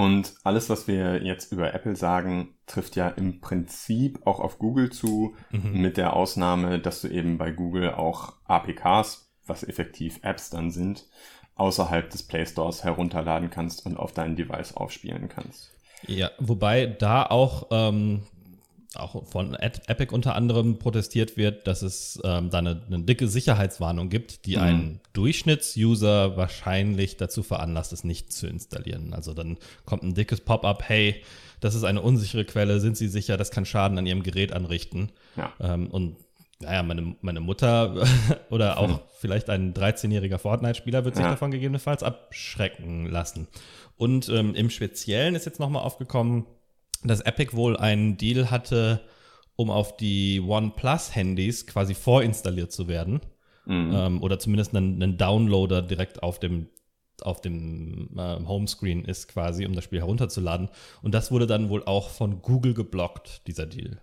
Und 0.00 0.32
alles, 0.44 0.70
was 0.70 0.88
wir 0.88 1.22
jetzt 1.22 1.52
über 1.52 1.74
Apple 1.74 1.94
sagen, 1.94 2.54
trifft 2.66 2.96
ja 2.96 3.08
im 3.08 3.42
Prinzip 3.42 4.26
auch 4.26 4.40
auf 4.40 4.58
Google 4.58 4.90
zu, 4.90 5.34
mhm. 5.50 5.82
mit 5.82 5.98
der 5.98 6.14
Ausnahme, 6.14 6.78
dass 6.78 7.02
du 7.02 7.08
eben 7.08 7.36
bei 7.36 7.50
Google 7.50 7.90
auch 7.90 8.32
APKs, 8.46 9.30
was 9.46 9.62
effektiv 9.62 10.20
Apps 10.22 10.48
dann 10.48 10.70
sind, 10.70 11.06
außerhalb 11.54 12.08
des 12.08 12.22
Play 12.22 12.46
Stores 12.46 12.82
herunterladen 12.82 13.50
kannst 13.50 13.84
und 13.84 13.98
auf 13.98 14.14
dein 14.14 14.36
Device 14.36 14.74
aufspielen 14.74 15.28
kannst. 15.28 15.70
Ja, 16.06 16.30
wobei 16.38 16.86
da 16.86 17.26
auch 17.26 17.66
ähm, 17.70 18.22
auch 18.96 19.26
von 19.28 19.54
Epic 19.54 20.12
unter 20.12 20.34
anderem 20.34 20.78
protestiert 20.78 21.36
wird, 21.36 21.66
dass 21.66 21.82
es 21.82 22.20
ähm, 22.24 22.50
da 22.50 22.58
eine, 22.58 22.82
eine, 22.86 23.02
dicke 23.02 23.28
Sicherheitswarnung 23.28 24.08
gibt, 24.08 24.46
die 24.46 24.56
mhm. 24.56 24.62
einen 24.62 25.00
Durchschnittsuser 25.12 26.36
wahrscheinlich 26.36 27.16
dazu 27.16 27.42
veranlasst, 27.42 27.92
es 27.92 28.02
nicht 28.02 28.32
zu 28.32 28.48
installieren. 28.48 29.14
Also 29.14 29.32
dann 29.32 29.58
kommt 29.84 30.02
ein 30.02 30.14
dickes 30.14 30.40
Pop-up, 30.40 30.82
hey, 30.88 31.22
das 31.60 31.74
ist 31.74 31.84
eine 31.84 32.02
unsichere 32.02 32.44
Quelle, 32.44 32.80
sind 32.80 32.96
Sie 32.96 33.08
sicher, 33.08 33.36
das 33.36 33.50
kann 33.50 33.64
Schaden 33.64 33.96
an 33.98 34.06
Ihrem 34.06 34.24
Gerät 34.24 34.52
anrichten. 34.52 35.12
Ja. 35.36 35.52
Ähm, 35.60 35.86
und 35.88 36.16
naja, 36.58 36.82
meine, 36.82 37.16
meine 37.20 37.40
Mutter 37.40 38.04
oder 38.50 38.78
auch 38.78 38.88
mhm. 38.88 39.00
vielleicht 39.18 39.50
ein 39.50 39.72
13-jähriger 39.72 40.38
Fortnite-Spieler 40.38 41.04
wird 41.04 41.14
sich 41.14 41.24
ja. 41.24 41.30
davon 41.30 41.52
gegebenenfalls 41.52 42.02
abschrecken 42.02 43.06
lassen. 43.06 43.46
Und 43.96 44.28
ähm, 44.30 44.54
im 44.54 44.68
Speziellen 44.70 45.34
ist 45.34 45.46
jetzt 45.46 45.60
nochmal 45.60 45.82
aufgekommen, 45.82 46.46
dass 47.02 47.20
Epic 47.20 47.56
wohl 47.56 47.76
einen 47.76 48.16
Deal 48.16 48.50
hatte, 48.50 49.00
um 49.56 49.70
auf 49.70 49.96
die 49.96 50.40
OnePlus-Handys 50.40 51.66
quasi 51.66 51.94
vorinstalliert 51.94 52.72
zu 52.72 52.88
werden. 52.88 53.20
Mhm. 53.66 53.92
Ähm, 53.94 54.22
oder 54.22 54.38
zumindest 54.38 54.74
einen, 54.74 55.02
einen, 55.02 55.18
Downloader 55.18 55.82
direkt 55.82 56.22
auf 56.22 56.38
dem, 56.38 56.68
auf 57.22 57.40
dem 57.40 58.10
äh, 58.16 58.36
Homescreen 58.46 59.04
ist, 59.04 59.28
quasi, 59.28 59.66
um 59.66 59.74
das 59.74 59.84
Spiel 59.84 60.00
herunterzuladen. 60.00 60.70
Und 61.02 61.14
das 61.14 61.30
wurde 61.30 61.46
dann 61.46 61.68
wohl 61.68 61.84
auch 61.84 62.08
von 62.08 62.42
Google 62.42 62.74
geblockt, 62.74 63.46
dieser 63.46 63.66
Deal. 63.66 64.00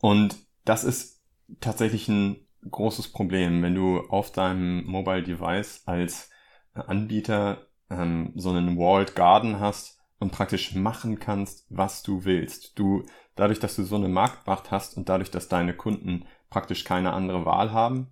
Und 0.00 0.36
das 0.64 0.84
ist 0.84 1.22
tatsächlich 1.60 2.08
ein 2.08 2.46
großes 2.70 3.08
Problem, 3.08 3.62
wenn 3.62 3.74
du 3.74 4.00
auf 4.08 4.32
deinem 4.32 4.84
Mobile 4.84 5.22
Device 5.22 5.82
als 5.86 6.30
Anbieter 6.74 7.66
ähm, 7.90 8.32
so 8.36 8.50
einen 8.50 8.76
Walled 8.78 9.14
Garden 9.14 9.58
hast, 9.60 9.99
und 10.20 10.30
praktisch 10.30 10.74
machen 10.76 11.18
kannst, 11.18 11.66
was 11.70 12.04
du 12.04 12.24
willst. 12.24 12.78
Du, 12.78 13.04
dadurch, 13.34 13.58
dass 13.58 13.74
du 13.74 13.82
so 13.82 13.96
eine 13.96 14.08
Marktmacht 14.08 14.70
hast 14.70 14.96
und 14.96 15.08
dadurch, 15.08 15.30
dass 15.30 15.48
deine 15.48 15.74
Kunden 15.74 16.26
praktisch 16.50 16.84
keine 16.84 17.12
andere 17.12 17.44
Wahl 17.44 17.72
haben, 17.72 18.08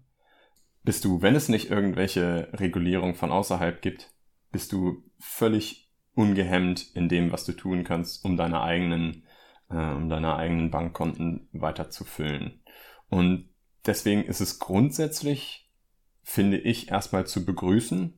bist 0.83 1.05
du, 1.05 1.23
wenn 1.23 1.37
es 1.37 1.49
nicht 1.49 1.71
irgendwelche 1.71 2.49
Regulierung 2.55 3.15
von 3.15 3.31
außerhalb 3.31 3.83
gibt, 3.83 4.11
bist 4.51 4.73
du 4.73 5.05
völlig 5.21 5.91
ungehemmt 6.15 6.91
in 6.95 7.09
dem, 7.09 7.31
was 7.31 7.45
du 7.45 7.53
tun 7.53 7.85
kannst, 7.85 8.25
um 8.25 8.37
deine 8.37 8.63
eigenen, 8.63 9.25
äh, 9.71 9.77
um 9.77 10.09
deine 10.09 10.35
eigenen 10.35 10.71
Bankkonten 10.71 11.49
weiter 11.53 11.91
zu 11.91 12.05
füllen. 12.05 12.63
Und 13.11 13.51
deswegen 13.85 14.25
ist 14.25 14.41
es 14.41 14.59
grundsätzlich, 14.59 15.71
finde 16.23 16.57
ich, 16.57 16.91
erstmal 16.91 17.27
zu 17.27 17.45
begrüßen, 17.45 18.18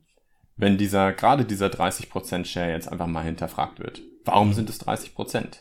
wenn 0.55 0.77
dieser, 0.77 1.13
gerade 1.13 1.45
dieser 1.45 1.67
30% 1.67 2.45
Share 2.45 2.71
jetzt 2.71 2.91
einfach 2.91 3.07
mal 3.07 3.23
hinterfragt 3.23 3.79
wird. 3.79 4.01
Warum 4.25 4.53
sind 4.53 4.69
es 4.69 4.85
30%? 4.85 5.59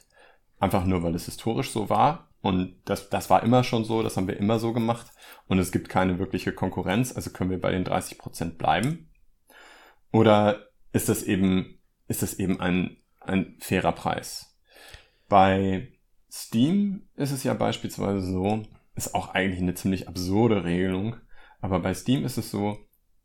Einfach 0.58 0.84
nur, 0.84 1.02
weil 1.02 1.14
es 1.14 1.24
historisch 1.24 1.70
so 1.70 1.88
war 1.88 2.30
und 2.42 2.76
das, 2.84 3.10
das 3.10 3.30
war 3.30 3.42
immer 3.42 3.64
schon 3.64 3.84
so, 3.84 4.02
das 4.02 4.16
haben 4.16 4.28
wir 4.28 4.36
immer 4.36 4.58
so 4.58 4.72
gemacht 4.72 5.12
und 5.46 5.58
es 5.58 5.72
gibt 5.72 5.88
keine 5.88 6.18
wirkliche 6.18 6.52
Konkurrenz, 6.52 7.14
also 7.14 7.30
können 7.30 7.50
wir 7.50 7.60
bei 7.60 7.70
den 7.70 7.84
30% 7.84 8.56
bleiben? 8.56 9.10
Oder 10.12 10.68
ist 10.92 11.08
das 11.08 11.22
eben, 11.22 11.78
ist 12.08 12.22
das 12.22 12.34
eben 12.34 12.60
ein, 12.60 12.96
ein 13.20 13.56
fairer 13.60 13.92
Preis? 13.92 14.56
Bei 15.28 15.92
Steam 16.30 17.08
ist 17.16 17.30
es 17.30 17.44
ja 17.44 17.54
beispielsweise 17.54 18.20
so, 18.22 18.62
ist 18.94 19.14
auch 19.14 19.34
eigentlich 19.34 19.60
eine 19.60 19.74
ziemlich 19.74 20.08
absurde 20.08 20.64
Regelung, 20.64 21.16
aber 21.60 21.80
bei 21.80 21.94
Steam 21.94 22.24
ist 22.24 22.38
es 22.38 22.50
so, 22.50 22.78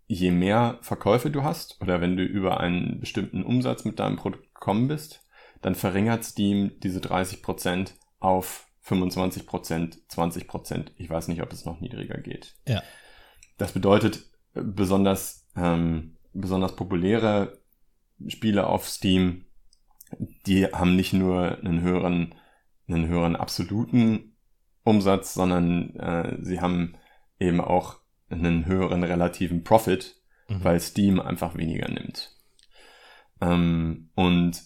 je 0.07 0.31
mehr 0.31 0.77
Verkäufe 0.81 1.31
du 1.31 1.43
hast 1.43 1.81
oder 1.81 2.01
wenn 2.01 2.17
du 2.17 2.23
über 2.23 2.59
einen 2.59 2.99
bestimmten 2.99 3.43
Umsatz 3.43 3.85
mit 3.85 3.99
deinem 3.99 4.17
Produkt 4.17 4.53
gekommen 4.53 4.87
bist, 4.87 5.23
dann 5.61 5.75
verringert 5.75 6.23
Steam 6.23 6.73
diese 6.81 6.99
30% 6.99 7.91
auf 8.19 8.67
25%, 8.85 9.97
20%. 10.09 10.91
Ich 10.97 11.09
weiß 11.09 11.27
nicht, 11.27 11.41
ob 11.41 11.51
es 11.51 11.65
noch 11.65 11.79
niedriger 11.81 12.19
geht. 12.19 12.55
Ja. 12.67 12.83
Das 13.57 13.71
bedeutet, 13.71 14.25
besonders, 14.53 15.47
ähm, 15.55 16.17
besonders 16.33 16.75
populäre 16.75 17.59
Spiele 18.27 18.67
auf 18.67 18.87
Steam, 18.87 19.45
die 20.45 20.67
haben 20.67 20.95
nicht 20.95 21.13
nur 21.13 21.57
einen 21.57 21.81
höheren, 21.81 22.35
einen 22.87 23.07
höheren 23.07 23.35
absoluten 23.35 24.37
Umsatz, 24.83 25.33
sondern 25.33 25.95
äh, 25.95 26.37
sie 26.41 26.61
haben 26.61 26.95
eben 27.39 27.59
auch 27.59 27.99
einen 28.29 28.65
höheren 28.65 29.03
relativen 29.03 29.63
Profit, 29.63 30.15
mhm. 30.47 30.63
weil 30.63 30.79
Steam 30.79 31.19
einfach 31.19 31.55
weniger 31.55 31.89
nimmt. 31.89 32.35
Ähm, 33.41 34.09
und 34.15 34.63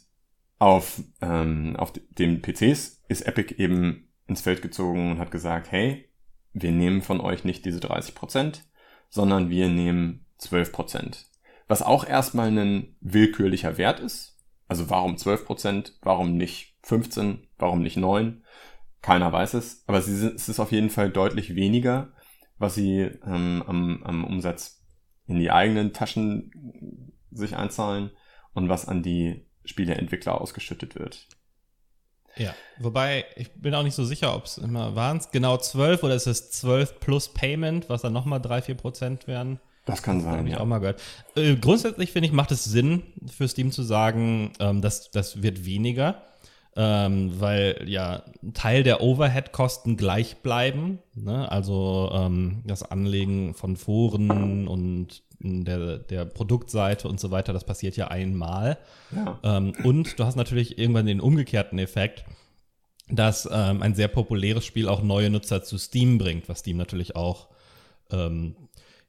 auf, 0.60 1.02
ähm, 1.22 1.76
auf 1.78 1.94
den 1.94 2.42
PCs 2.42 3.04
ist 3.08 3.22
Epic 3.22 3.56
eben 3.58 4.10
ins 4.28 4.42
Feld 4.42 4.62
gezogen 4.62 5.12
und 5.12 5.20
hat 5.20 5.32
gesagt, 5.32 5.72
hey, 5.72 6.10
wir 6.54 6.72
nehmen 6.72 7.02
von 7.02 7.22
euch 7.22 7.44
nicht 7.44 7.66
diese 7.66 7.80
30%, 7.80 8.62
sondern 9.10 9.50
wir 9.50 9.70
nehmen 9.70 10.26
12%. 10.40 11.26
Was 11.68 11.82
auch 11.82 12.06
erstmal 12.06 12.48
ein 12.58 12.96
willkürlicher 13.02 13.78
Wert 13.78 14.00
ist. 14.00 14.38
Also 14.68 14.90
warum 14.90 15.16
12%, 15.16 15.94
warum 16.02 16.38
nicht 16.38 16.76
15, 16.84 17.48
warum 17.58 17.82
nicht 17.82 17.98
9? 17.98 18.44
Keiner 19.02 19.32
weiß 19.32 19.54
es, 19.56 19.84
aber 19.88 19.98
es 19.98 20.08
ist 20.08 20.60
auf 20.60 20.72
jeden 20.72 20.90
Fall 20.90 21.10
deutlich 21.10 21.56
weniger 21.56 22.12
was 22.60 22.76
sie 22.76 23.00
ähm, 23.26 23.64
am, 23.66 24.04
am 24.04 24.24
Umsatz 24.24 24.86
in 25.26 25.40
die 25.40 25.52
eigenen 25.52 25.94
Taschen 25.94 27.12
sich 27.32 27.56
einzahlen 27.56 28.12
und 28.54 28.70
was 28.70 28.88
an 28.88 29.02
die 29.02 29.46
Spieleentwickler 29.66 30.40
ausgeschüttet 30.40 30.96
wird. 30.96 31.28
Ja, 32.36 32.54
wobei 32.80 33.26
ich 33.36 33.52
bin 33.54 33.74
auch 33.76 33.84
nicht 33.84 33.96
so 33.96 34.04
sicher, 34.04 34.36
ob 34.36 34.46
es 34.46 34.58
immer 34.58 34.96
waren 34.96 35.18
es 35.18 35.32
genau 35.32 35.58
12 35.58 36.04
oder 36.04 36.16
ist 36.16 36.28
es 36.28 36.52
12 36.52 37.00
plus 37.00 37.34
Payment, 37.34 37.90
was 37.90 38.02
dann 38.02 38.14
nochmal 38.14 38.40
3, 38.40 38.62
4 38.62 38.76
Prozent 38.76 39.28
wären. 39.28 39.60
Das 39.86 40.04
kann 40.04 40.22
sein. 40.22 40.38
Habe 40.38 40.48
ich 40.48 40.54
ja. 40.54 40.60
auch 40.60 40.66
mal 40.66 40.80
gehört. 40.80 41.02
Äh, 41.36 41.56
grundsätzlich 41.56 42.12
finde 42.12 42.28
ich, 42.28 42.34
macht 42.34 42.52
es 42.52 42.64
Sinn 42.64 43.04
für 43.28 43.48
Steam 43.48 43.72
zu 43.72 43.82
sagen, 43.82 44.54
ähm, 44.60 44.82
dass 44.82 45.10
das 45.12 45.42
wird 45.42 45.66
weniger, 45.66 46.22
ähm, 46.76 47.40
weil 47.40 47.84
ja 47.88 48.24
ein 48.44 48.54
Teil 48.54 48.84
der 48.84 49.02
Overhead-Kosten 49.02 49.98
gleich 49.98 50.38
bleiben. 50.38 51.00
Ne? 51.16 51.52
Also 51.52 52.12
ähm, 52.14 52.64
das 52.66 52.84
Anlegen 52.84 53.54
von 53.54 53.76
Foren 53.76 54.68
und 54.68 55.24
der, 55.40 55.98
der 55.98 56.26
Produktseite 56.26 57.08
und 57.08 57.20
so 57.20 57.32
weiter, 57.32 57.54
das 57.54 57.64
passiert 57.64 57.96
ja 57.98 58.10
einmal. 58.10 58.78
Ja. 59.16 59.40
Ähm, 59.44 59.74
und 59.84 60.20
du 60.20 60.26
hast 60.26 60.36
natürlich 60.36 60.78
irgendwann 60.78 61.06
den 61.06 61.22
umgekehrten 61.22 61.80
Effekt, 61.80 62.26
dass 63.10 63.50
ähm, 63.52 63.82
ein 63.82 63.96
sehr 63.96 64.08
populäres 64.08 64.66
Spiel 64.66 64.88
auch 64.88 65.02
neue 65.02 65.30
Nutzer 65.30 65.64
zu 65.64 65.78
Steam 65.78 66.18
bringt, 66.18 66.50
was 66.50 66.60
Steam 66.60 66.78
natürlich 66.78 67.16
auch 67.16 67.48
ähm, 68.12 68.56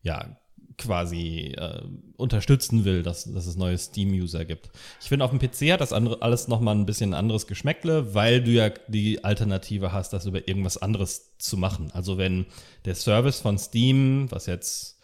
ja, 0.03 0.37
quasi 0.79 1.55
äh, 1.57 1.83
unterstützen 2.17 2.85
will, 2.85 3.03
dass, 3.03 3.25
dass 3.25 3.47
es 3.47 3.57
neue 3.57 3.77
Steam-User 3.77 4.45
gibt. 4.45 4.71
Ich 5.01 5.09
finde, 5.09 5.25
auf 5.25 5.31
dem 5.31 5.39
PC 5.39 5.73
hat 5.73 5.81
das 5.81 5.93
andere, 5.93 6.23
alles 6.23 6.49
nochmal 6.49 6.75
ein 6.75 6.87
bisschen 6.87 7.15
anderes 7.15 7.47
Geschmäckle, 7.47 8.15
weil 8.15 8.43
du 8.43 8.51
ja 8.51 8.71
die 8.89 9.25
Alternative 9.25 9.93
hast, 9.93 10.13
das 10.13 10.27
über 10.27 10.47
irgendwas 10.49 10.79
anderes 10.79 11.37
zu 11.39 11.57
machen. 11.57 11.91
Also 11.93 12.19
wenn 12.19 12.47
der 12.85 12.95
Service 12.95 13.41
von 13.41 13.59
Steam, 13.59 14.31
was 14.31 14.47
jetzt 14.47 14.99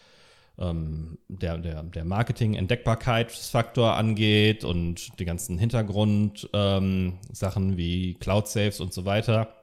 ähm, 0.59 1.19
der, 1.29 1.59
der, 1.59 1.83
der 1.83 2.05
Marketing-Entdeckbarkeitsfaktor 2.05 3.95
angeht 3.95 4.65
und 4.65 5.19
die 5.19 5.25
ganzen 5.25 5.59
Hintergrundsachen 5.59 7.19
ähm, 7.33 7.77
wie 7.77 8.15
Cloud-Saves 8.15 8.81
und 8.81 8.93
so 8.93 9.05
weiter, 9.05 9.55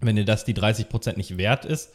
wenn 0.00 0.16
dir 0.16 0.24
das 0.24 0.44
die 0.44 0.54
30% 0.54 1.16
nicht 1.16 1.36
wert 1.36 1.64
ist, 1.64 1.92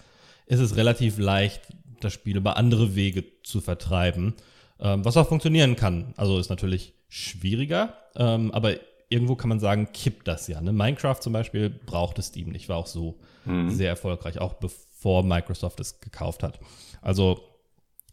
ist 0.47 0.59
es 0.59 0.75
relativ 0.75 1.17
leicht, 1.17 1.61
das 2.03 2.13
Spiel 2.13 2.37
über 2.37 2.57
andere 2.57 2.95
Wege 2.95 3.23
zu 3.43 3.61
vertreiben, 3.61 4.35
ähm, 4.79 5.05
was 5.05 5.17
auch 5.17 5.27
funktionieren 5.27 5.75
kann. 5.75 6.13
Also 6.17 6.39
ist 6.39 6.49
natürlich 6.49 6.93
schwieriger, 7.09 7.95
ähm, 8.15 8.51
aber 8.51 8.75
irgendwo 9.09 9.35
kann 9.35 9.49
man 9.49 9.59
sagen, 9.59 9.89
kippt 9.93 10.27
das 10.27 10.47
ja. 10.47 10.61
Ne? 10.61 10.71
Minecraft 10.71 11.19
zum 11.19 11.33
Beispiel 11.33 11.69
brauchte 11.69 12.21
Steam 12.21 12.49
nicht, 12.49 12.69
war 12.69 12.77
auch 12.77 12.87
so 12.87 13.19
mhm. 13.45 13.69
sehr 13.69 13.89
erfolgreich, 13.89 14.39
auch 14.39 14.53
bevor 14.53 15.23
Microsoft 15.23 15.79
es 15.79 15.99
gekauft 15.99 16.43
hat. 16.43 16.59
Also 17.01 17.41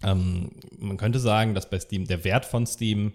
ähm, 0.02 0.50
man 0.78 0.96
könnte 0.96 1.20
sagen, 1.20 1.54
dass 1.54 1.70
bei 1.70 1.78
Steam 1.78 2.06
der 2.06 2.24
Wert 2.24 2.44
von 2.44 2.66
Steam 2.66 3.14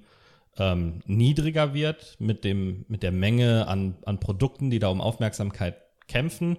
ähm, 0.57 1.01
niedriger 1.05 1.73
wird 1.73 2.15
mit, 2.19 2.43
dem, 2.43 2.85
mit 2.87 3.03
der 3.03 3.11
Menge 3.11 3.67
an, 3.67 3.95
an 4.05 4.19
Produkten, 4.19 4.69
die 4.69 4.79
da 4.79 4.89
um 4.89 5.01
Aufmerksamkeit 5.01 5.75
kämpfen 6.07 6.57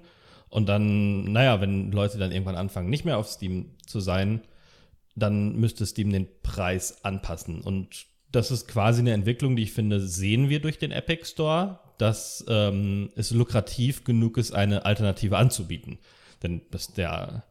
und 0.54 0.68
dann, 0.68 1.24
naja, 1.24 1.60
wenn 1.60 1.90
Leute 1.90 2.16
dann 2.16 2.30
irgendwann 2.30 2.54
anfangen, 2.54 2.88
nicht 2.88 3.04
mehr 3.04 3.18
auf 3.18 3.26
Steam 3.26 3.70
zu 3.86 3.98
sein, 3.98 4.40
dann 5.16 5.56
müsste 5.56 5.84
Steam 5.84 6.12
den 6.12 6.28
Preis 6.44 7.04
anpassen. 7.04 7.60
Und 7.60 8.06
das 8.30 8.52
ist 8.52 8.68
quasi 8.68 9.00
eine 9.00 9.14
Entwicklung, 9.14 9.56
die 9.56 9.64
ich 9.64 9.72
finde, 9.72 9.98
sehen 9.98 10.48
wir 10.48 10.60
durch 10.60 10.78
den 10.78 10.92
Epic 10.92 11.24
Store, 11.24 11.80
dass 11.98 12.44
ähm, 12.46 13.10
es 13.16 13.32
lukrativ 13.32 14.04
genug 14.04 14.38
ist, 14.38 14.52
eine 14.52 14.84
Alternative 14.84 15.38
anzubieten. 15.38 15.98
Denn 16.44 16.62
das, 16.70 16.92
der, 16.92 17.42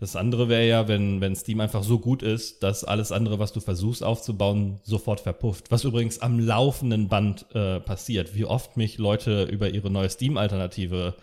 das 0.00 0.16
andere 0.16 0.48
wäre 0.48 0.66
ja, 0.66 0.88
wenn, 0.88 1.20
wenn 1.20 1.36
Steam 1.36 1.60
einfach 1.60 1.84
so 1.84 2.00
gut 2.00 2.24
ist, 2.24 2.64
dass 2.64 2.82
alles 2.82 3.12
andere, 3.12 3.38
was 3.38 3.52
du 3.52 3.60
versuchst 3.60 4.02
aufzubauen, 4.02 4.80
sofort 4.82 5.20
verpufft. 5.20 5.70
Was 5.70 5.84
übrigens 5.84 6.18
am 6.18 6.40
laufenden 6.40 7.06
Band 7.06 7.46
äh, 7.54 7.78
passiert. 7.78 8.34
Wie 8.34 8.46
oft 8.46 8.76
mich 8.76 8.98
Leute 8.98 9.44
über 9.44 9.70
ihre 9.70 9.90
neue 9.90 10.10
Steam-Alternative 10.10 11.14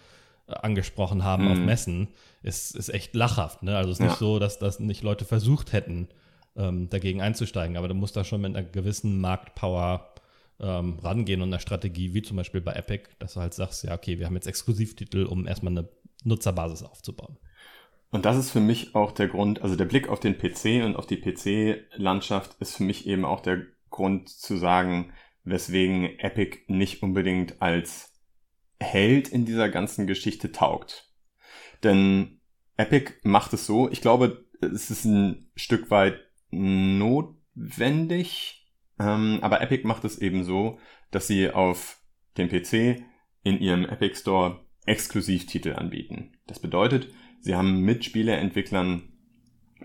angesprochen 0.48 1.24
haben 1.24 1.46
mhm. 1.46 1.52
auf 1.52 1.58
Messen, 1.58 2.10
ist, 2.44 2.76
ist 2.76 2.90
echt 2.90 3.16
lachhaft. 3.16 3.64
Ne? 3.64 3.76
Also 3.76 3.92
es 3.92 3.98
ist 3.98 4.04
ja. 4.04 4.08
nicht 4.08 4.20
so, 4.20 4.40
dass 4.40 4.60
das 4.60 4.80
nicht 4.80 5.04
Leute 5.04 5.26
versucht 5.26 5.74
hätten, 5.74 6.10
ähm, 6.56 6.90
dagegen 6.90 7.22
einzusteigen. 7.22 7.78
Aber 7.78 7.88
du 7.88 7.96
musst 7.96 8.16
da 8.16 8.24
schon 8.24 8.42
mit 8.42 8.56
einer 8.56 8.66
gewissen 8.66 9.20
Marktpower 9.20 10.14
ähm, 10.60 11.00
rangehen 11.00 11.42
und 11.42 11.50
einer 11.50 11.60
Strategie, 11.60 12.14
wie 12.14 12.22
zum 12.22 12.38
Beispiel 12.38 12.62
bei 12.62 12.74
Epic, 12.74 13.10
dass 13.20 13.34
du 13.34 13.42
halt 13.42 13.54
sagst, 13.54 13.84
ja, 13.84 13.94
okay, 13.94 14.20
wir 14.20 14.26
haben 14.26 14.36
jetzt 14.36 14.48
Exklusivtitel, 14.48 15.26
um 15.26 15.48
erstmal 15.48 15.74
eine 15.74 15.90
Nutzerbasis 16.24 16.84
aufzubauen. 16.84 17.38
Und 18.12 18.26
das 18.26 18.38
ist 18.38 18.52
für 18.52 18.62
mich 18.62 18.96
auch 18.96 19.12
der 19.12 19.28
Grund, 19.28 19.62
also 19.62 19.76
der 19.76 19.86
Blick 19.86 20.08
auf 20.08 20.20
den 20.20 20.38
PC 20.38 20.86
und 20.86 20.96
auf 20.96 21.06
die 21.06 21.18
PC-Landschaft 21.18 22.56
ist 22.60 22.78
für 22.78 22.84
mich 22.84 23.08
eben 23.08 23.26
auch 23.26 23.42
der 23.42 23.64
Grund 23.90 24.30
zu 24.30 24.58
sagen, 24.58 25.12
weswegen 25.44 26.18
Epic 26.20 26.60
nicht 26.68 27.04
unbedingt 27.04 27.62
als 27.62 28.15
Held 28.80 29.30
in 29.30 29.46
dieser 29.46 29.70
ganzen 29.70 30.08
Geschichte 30.08 30.52
taugt. 30.52 31.12
Denn 31.84 32.40
Epic 32.78 33.14
macht 33.24 33.54
es 33.54 33.66
so, 33.66 33.90
ich 33.90 34.02
glaube, 34.02 34.46
es 34.60 34.92
ist 34.92 35.06
ein 35.06 35.50
Stück 35.56 35.90
weit 35.92 36.20
notwendig, 36.52 37.36
ähm, 39.00 39.40
aber 39.42 39.62
Epic 39.62 39.88
macht 39.88 40.04
es 40.06 40.18
eben 40.20 40.44
so, 40.44 40.80
dass 41.12 41.28
sie 41.28 41.50
auf 41.52 42.02
dem 42.38 42.50
PC 42.50 43.04
in 43.44 43.60
ihrem 43.60 43.86
Epic 43.86 44.16
Store 44.20 44.66
Exklusivtitel 44.86 45.74
anbieten. 45.74 46.34
Das 46.48 46.60
bedeutet, 46.60 47.08
sie 47.40 47.56
haben 47.56 47.82
mit 47.82 48.06
Spieleentwicklern, 48.06 49.14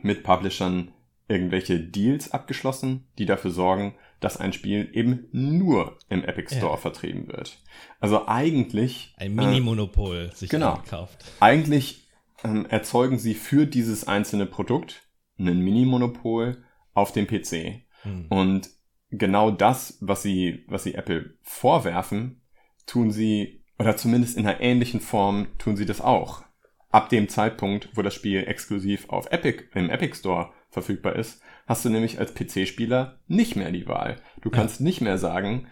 mit 0.02 0.22
Publishern 0.22 0.92
irgendwelche 1.30 1.78
Deals 1.78 2.32
abgeschlossen, 2.32 3.06
die 3.18 3.24
dafür 3.24 3.52
sorgen, 3.52 3.94
dass 4.18 4.36
ein 4.36 4.52
Spiel 4.52 4.90
eben 4.92 5.28
nur 5.32 5.96
im 6.08 6.24
Epic 6.24 6.54
Store 6.54 6.72
ja. 6.72 6.76
vertrieben 6.76 7.28
wird. 7.28 7.58
Also 8.00 8.26
eigentlich. 8.26 9.14
Ein 9.16 9.34
Mini-Monopol 9.34 10.30
äh, 10.30 10.36
sich 10.36 10.50
genau, 10.50 10.76
gekauft. 10.76 11.24
Eigentlich 11.40 12.08
ähm, 12.44 12.66
erzeugen 12.66 13.18
sie 13.18 13.34
für 13.34 13.66
dieses 13.66 14.06
einzelne 14.06 14.46
Produkt 14.46 15.02
ein 15.38 15.60
Mini-Monopol 15.60 16.62
auf 16.92 17.12
dem 17.12 17.26
PC. 17.26 17.82
Hm. 18.02 18.26
Und 18.28 18.68
genau 19.10 19.50
das, 19.50 19.98
was 20.00 20.22
sie, 20.22 20.64
was 20.68 20.82
sie 20.82 20.94
Apple 20.94 21.34
vorwerfen, 21.42 22.42
tun 22.86 23.10
sie, 23.10 23.64
oder 23.78 23.96
zumindest 23.96 24.36
in 24.36 24.46
einer 24.46 24.60
ähnlichen 24.60 25.00
Form 25.00 25.46
tun 25.58 25.76
sie 25.76 25.86
das 25.86 26.00
auch. 26.00 26.44
Ab 26.90 27.08
dem 27.08 27.28
Zeitpunkt, 27.28 27.88
wo 27.94 28.02
das 28.02 28.14
Spiel 28.14 28.44
exklusiv 28.46 29.08
auf 29.08 29.30
Epic, 29.30 29.64
im 29.74 29.88
Epic 29.90 30.18
Store 30.18 30.52
verfügbar 30.70 31.16
ist, 31.16 31.42
hast 31.66 31.84
du 31.84 31.90
nämlich 31.90 32.18
als 32.18 32.34
PC-Spieler 32.34 33.18
nicht 33.26 33.56
mehr 33.56 33.72
die 33.72 33.86
Wahl. 33.86 34.16
Du 34.40 34.50
kannst 34.50 34.80
ja. 34.80 34.84
nicht 34.84 35.00
mehr 35.00 35.18
sagen, 35.18 35.66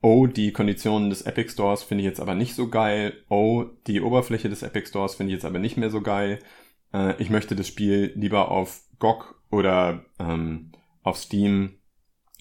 oh, 0.00 0.26
die 0.26 0.52
Konditionen 0.52 1.10
des 1.10 1.22
Epic 1.22 1.50
Stores 1.52 1.82
finde 1.82 2.02
ich 2.02 2.08
jetzt 2.08 2.20
aber 2.20 2.34
nicht 2.34 2.54
so 2.54 2.68
geil, 2.68 3.14
oh, 3.28 3.64
die 3.86 4.00
Oberfläche 4.00 4.48
des 4.48 4.62
Epic 4.62 4.88
Stores 4.88 5.14
finde 5.14 5.32
ich 5.32 5.36
jetzt 5.36 5.44
aber 5.44 5.58
nicht 5.58 5.76
mehr 5.76 5.90
so 5.90 6.00
geil, 6.00 6.40
äh, 6.92 7.20
ich 7.22 7.30
möchte 7.30 7.56
das 7.56 7.68
Spiel 7.68 8.12
lieber 8.14 8.50
auf 8.50 8.82
GOG 8.98 9.40
oder 9.50 10.04
ähm, 10.18 10.72
auf 11.02 11.16
Steam 11.16 11.78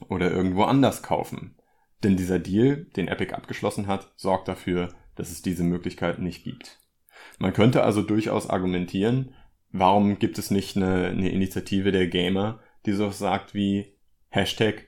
oder 0.10 0.32
irgendwo 0.32 0.63
anders 0.63 1.04
kaufen. 1.04 1.56
Denn 2.04 2.17
dieser 2.17 2.39
Deal, 2.39 2.88
den 2.95 3.08
Epic 3.08 3.34
abgeschlossen 3.34 3.88
hat, 3.88 4.12
sorgt 4.15 4.47
dafür, 4.47 4.89
dass 5.15 5.32
es 5.32 5.41
diese 5.41 5.63
Möglichkeit 5.63 6.19
nicht 6.19 6.43
gibt. 6.43 6.80
Man 7.38 7.54
könnte 7.54 7.84
also 7.84 8.01
durchaus 8.01 8.49
argumentieren, 8.49 9.36
warum 9.71 10.19
gibt 10.19 10.38
es 10.38 10.51
nicht 10.51 10.75
eine, 10.75 11.07
eine 11.07 11.29
Initiative 11.29 11.91
der 11.91 12.07
Gamer, 12.07 12.60
die 12.86 12.93
so 12.93 13.10
sagt 13.12 13.53
wie 13.53 13.97
Hashtag 14.29 14.88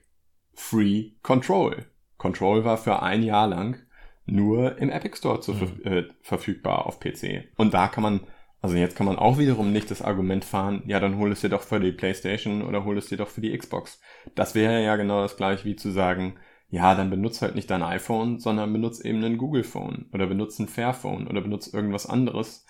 Free 0.53 1.11
Control. 1.21 1.85
Control 2.17 2.63
war 2.63 2.77
für 2.77 3.01
ein 3.01 3.23
Jahr 3.23 3.47
lang 3.47 3.77
nur 4.25 4.77
im 4.77 4.89
Epic 4.89 5.17
Store 5.17 5.41
zu, 5.41 5.53
mhm. 5.53 5.81
äh, 5.83 6.03
verfügbar 6.21 6.85
auf 6.85 6.99
PC. 6.99 7.49
Und 7.57 7.73
da 7.73 7.87
kann 7.87 8.03
man, 8.03 8.21
also 8.61 8.75
jetzt 8.75 8.95
kann 8.95 9.05
man 9.05 9.17
auch 9.17 9.37
wiederum 9.37 9.73
nicht 9.73 9.91
das 9.91 10.01
Argument 10.01 10.45
fahren, 10.45 10.83
ja, 10.85 10.99
dann 10.99 11.17
hol 11.17 11.31
es 11.31 11.41
dir 11.41 11.49
doch 11.49 11.63
für 11.63 11.79
die 11.79 11.91
PlayStation 11.91 12.61
oder 12.61 12.85
hol 12.85 12.97
es 12.97 13.07
dir 13.07 13.17
doch 13.17 13.27
für 13.27 13.41
die 13.41 13.57
Xbox. 13.57 13.99
Das 14.35 14.55
wäre 14.55 14.81
ja 14.81 14.95
genau 14.95 15.21
das 15.21 15.35
gleiche 15.35 15.65
wie 15.65 15.75
zu 15.75 15.91
sagen, 15.91 16.35
ja, 16.69 16.95
dann 16.95 17.09
benutzt 17.09 17.41
halt 17.41 17.55
nicht 17.55 17.69
dein 17.69 17.83
iPhone, 17.83 18.39
sondern 18.39 18.73
benutzt 18.73 19.05
eben 19.05 19.23
ein 19.23 19.37
Google 19.37 19.63
Phone 19.63 20.07
oder 20.11 20.25
benutzt 20.25 20.59
ein 20.59 20.67
Fairphone 20.67 21.27
oder 21.27 21.41
benutzt 21.41 21.73
irgendwas 21.73 22.07
anderes, 22.07 22.65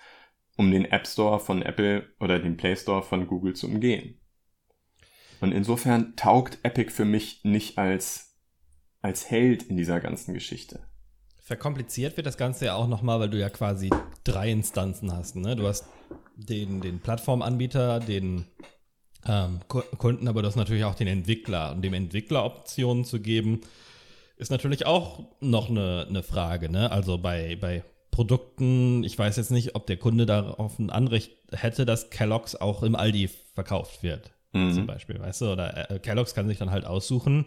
um 0.56 0.70
den 0.70 0.84
App 0.84 1.06
Store 1.06 1.40
von 1.40 1.62
Apple 1.62 2.08
oder 2.20 2.38
den 2.38 2.56
Play 2.56 2.76
Store 2.76 3.02
von 3.02 3.26
Google 3.26 3.54
zu 3.54 3.66
umgehen. 3.66 4.20
Und 5.40 5.52
insofern 5.52 6.16
taugt 6.16 6.58
Epic 6.62 6.90
für 6.90 7.04
mich 7.04 7.44
nicht 7.44 7.76
als, 7.78 8.38
als 9.02 9.30
Held 9.30 9.64
in 9.64 9.76
dieser 9.76 10.00
ganzen 10.00 10.32
Geschichte. 10.32 10.86
Verkompliziert 11.42 12.16
wird 12.16 12.26
das 12.26 12.38
Ganze 12.38 12.66
ja 12.66 12.74
auch 12.74 12.88
nochmal, 12.88 13.20
weil 13.20 13.28
du 13.28 13.38
ja 13.38 13.50
quasi 13.50 13.90
drei 14.22 14.50
Instanzen 14.50 15.12
hast. 15.12 15.36
Ne? 15.36 15.56
Du 15.56 15.66
hast 15.66 15.84
den, 16.36 16.80
den 16.80 17.00
Plattformanbieter, 17.00 18.00
den 18.00 18.46
ähm, 19.26 19.60
Kunden, 19.68 20.28
aber 20.28 20.40
du 20.40 20.48
hast 20.48 20.56
natürlich 20.56 20.84
auch 20.84 20.94
den 20.94 21.08
Entwickler. 21.08 21.72
Und 21.72 21.82
dem 21.82 21.92
Entwickler 21.92 22.44
Optionen 22.44 23.04
zu 23.04 23.20
geben, 23.20 23.60
ist 24.36 24.50
natürlich 24.50 24.86
auch 24.86 25.26
noch 25.40 25.68
eine, 25.68 26.06
eine 26.08 26.22
Frage. 26.22 26.70
Ne? 26.70 26.90
Also 26.90 27.18
bei, 27.18 27.56
bei 27.60 27.84
Produkten, 28.14 29.02
ich 29.02 29.18
weiß 29.18 29.36
jetzt 29.38 29.50
nicht, 29.50 29.74
ob 29.74 29.88
der 29.88 29.96
Kunde 29.96 30.24
darauf 30.24 30.78
ein 30.78 30.90
Anrecht 30.90 31.32
hätte, 31.50 31.84
dass 31.84 32.10
Kellogg's 32.10 32.54
auch 32.54 32.84
im 32.84 32.94
Aldi 32.94 33.28
verkauft 33.54 34.04
wird. 34.04 34.30
mhm. 34.52 34.72
zum 34.72 34.86
Beispiel, 34.86 35.18
weißt 35.18 35.40
du? 35.40 35.46
Oder 35.50 35.90
äh, 35.90 35.98
Kellogg's 35.98 36.32
kann 36.32 36.46
sich 36.46 36.58
dann 36.58 36.70
halt 36.70 36.84
aussuchen, 36.84 37.46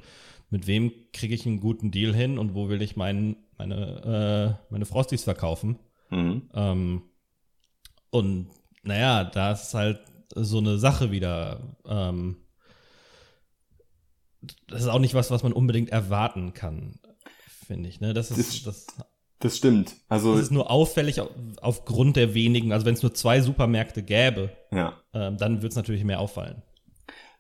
mit 0.50 0.68
wem 0.68 0.92
kriege 1.14 1.34
ich 1.34 1.46
einen 1.46 1.62
guten 1.62 1.90
Deal 1.90 2.14
hin 2.14 2.38
und 2.38 2.54
wo 2.54 2.68
will 2.68 2.82
ich 2.82 2.98
mein, 2.98 3.38
meine, 3.58 4.58
äh, 4.60 4.70
meine 4.70 4.86
Frosties 4.86 5.24
verkaufen. 5.24 5.80
Mhm. 6.10 6.50
Ähm, 6.54 7.02
und 8.10 8.50
naja, 8.84 9.24
da 9.24 9.54
ist 9.54 9.74
halt 9.74 10.02
so 10.36 10.58
eine 10.58 10.80
Sache 10.80 11.12
wieder. 11.12 11.78
Ähm, 11.88 12.36
das 14.68 14.82
ist 14.82 14.90
auch 14.90 15.00
nicht 15.00 15.14
was, 15.14 15.32
was 15.32 15.44
man 15.44 15.54
unbedingt 15.54 15.92
erwarten 15.92 16.54
kann, 16.54 17.00
finde 17.66 17.88
ich. 17.88 18.02
Ne? 18.02 18.14
Das 18.14 18.32
ist 18.32 18.68
das, 18.68 18.86
das, 18.86 19.08
das 19.40 19.58
stimmt. 19.58 19.96
Also 20.10 20.34
das 20.34 20.44
ist 20.44 20.52
nur 20.52 20.72
auffällig 20.72 21.22
aufgrund 21.62 22.16
der 22.16 22.34
wenigen. 22.34 22.72
Also 22.72 22.86
wenn 22.86 22.96
es 22.96 23.04
nur 23.04 23.14
zwei 23.14 23.42
Supermärkte 23.42 24.04
gäbe, 24.04 24.52
ja. 24.72 24.94
ähm, 25.14 25.38
dann 25.38 25.58
würde 25.58 25.68
es 25.68 25.76
natürlich 25.76 26.04
mehr 26.04 26.20
auffallen. 26.20 26.64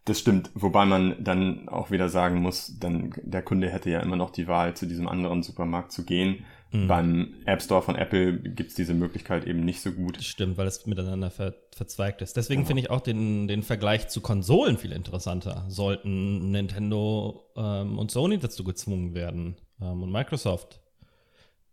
Das 0.06 0.20
stimmt, 0.20 0.52
wobei 0.54 0.86
man 0.86 1.22
dann 1.22 1.68
auch 1.68 1.92
wieder 1.92 2.08
sagen 2.08 2.42
muss, 2.42 2.80
dann 2.80 3.14
der 3.24 3.42
Kunde 3.42 3.70
hätte 3.70 3.90
ja 3.90 4.00
immer 4.00 4.16
noch 4.16 4.30
die 4.30 4.48
Wahl, 4.48 4.74
zu 4.74 4.86
diesem 4.86 5.06
anderen 5.06 5.44
Supermarkt 5.44 5.92
zu 5.92 6.06
gehen. 6.06 6.46
Mhm. 6.72 6.88
Beim 6.88 7.34
App 7.46 7.62
Store 7.62 7.82
von 7.82 7.96
Apple 7.96 8.40
gibt 8.40 8.70
es 8.70 8.76
diese 8.76 8.94
Möglichkeit 8.94 9.46
eben 9.46 9.66
nicht 9.66 9.82
so 9.82 9.92
gut. 9.92 10.22
Stimmt, 10.22 10.58
weil 10.58 10.68
es 10.68 10.86
miteinander 10.86 11.30
ver 11.30 11.56
verzweigt 11.76 12.22
ist. 12.22 12.38
Deswegen 12.38 12.62
genau. 12.62 12.68
finde 12.68 12.82
ich 12.82 12.90
auch 12.90 13.02
den, 13.02 13.48
den 13.48 13.64
Vergleich 13.64 14.08
zu 14.08 14.22
Konsolen 14.22 14.78
viel 14.78 14.92
interessanter. 14.92 15.66
Sollten 15.68 16.52
Nintendo 16.52 17.52
ähm, 17.56 18.00
und 18.00 18.10
Sony 18.10 18.40
dazu 18.40 18.64
gezwungen 18.64 19.14
werden 19.14 19.58
ähm, 19.82 20.04
und 20.04 20.12
Microsoft, 20.12 20.80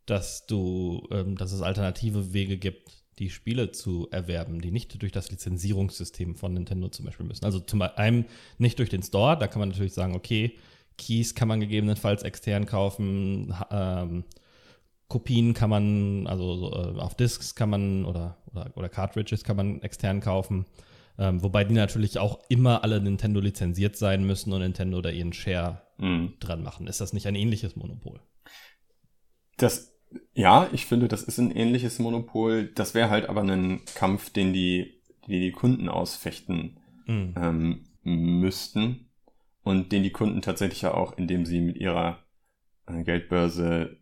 dass 0.06 0.46
du, 0.46 1.06
ähm, 1.10 1.36
dass 1.36 1.52
es 1.52 1.62
alternative 1.62 2.32
Wege 2.32 2.58
gibt, 2.58 3.04
die 3.18 3.30
Spiele 3.30 3.70
zu 3.70 4.08
erwerben, 4.10 4.60
die 4.60 4.70
nicht 4.70 5.00
durch 5.00 5.12
das 5.12 5.30
Lizenzierungssystem 5.30 6.34
von 6.34 6.52
Nintendo 6.52 6.88
zum 6.88 7.04
Beispiel 7.04 7.26
müssen. 7.26 7.44
Also 7.44 7.60
zum 7.60 7.82
einen 7.82 8.26
nicht 8.58 8.78
durch 8.78 8.90
den 8.90 9.02
Store, 9.02 9.38
da 9.38 9.46
kann 9.46 9.60
man 9.60 9.68
natürlich 9.68 9.94
sagen, 9.94 10.16
okay, 10.16 10.58
Keys 10.98 11.34
kann 11.34 11.48
man 11.48 11.60
gegebenenfalls 11.60 12.22
extern 12.22 12.66
kaufen, 12.66 13.54
ähm, 13.70 14.24
Kopien 15.08 15.54
kann 15.54 15.70
man, 15.70 16.26
also 16.26 16.56
so, 16.56 16.72
äh, 16.72 17.00
auf 17.00 17.14
Discs 17.14 17.54
kann 17.54 17.70
man 17.70 18.04
oder, 18.04 18.38
oder, 18.52 18.72
oder 18.74 18.88
Cartridges 18.88 19.44
kann 19.44 19.56
man 19.56 19.82
extern 19.82 20.20
kaufen. 20.20 20.66
Ähm, 21.16 21.42
wobei 21.42 21.62
die 21.62 21.74
natürlich 21.74 22.18
auch 22.18 22.40
immer 22.48 22.82
alle 22.82 23.00
Nintendo 23.00 23.38
lizenziert 23.40 23.96
sein 23.96 24.24
müssen 24.24 24.52
und 24.52 24.60
Nintendo 24.60 25.00
da 25.00 25.10
ihren 25.10 25.32
Share 25.32 25.82
mhm. 25.98 26.34
dran 26.40 26.62
machen. 26.62 26.88
Ist 26.88 27.00
das 27.00 27.12
nicht 27.12 27.26
ein 27.28 27.36
ähnliches 27.36 27.76
Monopol? 27.76 28.20
Das 29.56 29.93
ja, 30.34 30.68
ich 30.72 30.86
finde, 30.86 31.08
das 31.08 31.22
ist 31.22 31.38
ein 31.38 31.50
ähnliches 31.50 31.98
Monopol. 31.98 32.66
Das 32.74 32.94
wäre 32.94 33.10
halt 33.10 33.28
aber 33.28 33.42
ein 33.42 33.84
Kampf, 33.94 34.30
den 34.30 34.52
die, 34.52 35.00
die, 35.26 35.40
die 35.40 35.52
Kunden 35.52 35.88
ausfechten 35.88 36.80
mhm. 37.06 37.34
ähm, 37.36 37.84
müssten. 38.02 39.10
Und 39.62 39.92
den 39.92 40.02
die 40.02 40.12
Kunden 40.12 40.42
tatsächlich 40.42 40.82
ja 40.82 40.92
auch, 40.92 41.16
indem 41.16 41.46
sie 41.46 41.60
mit 41.60 41.76
ihrer 41.76 42.18
äh, 42.86 43.02
Geldbörse 43.02 43.96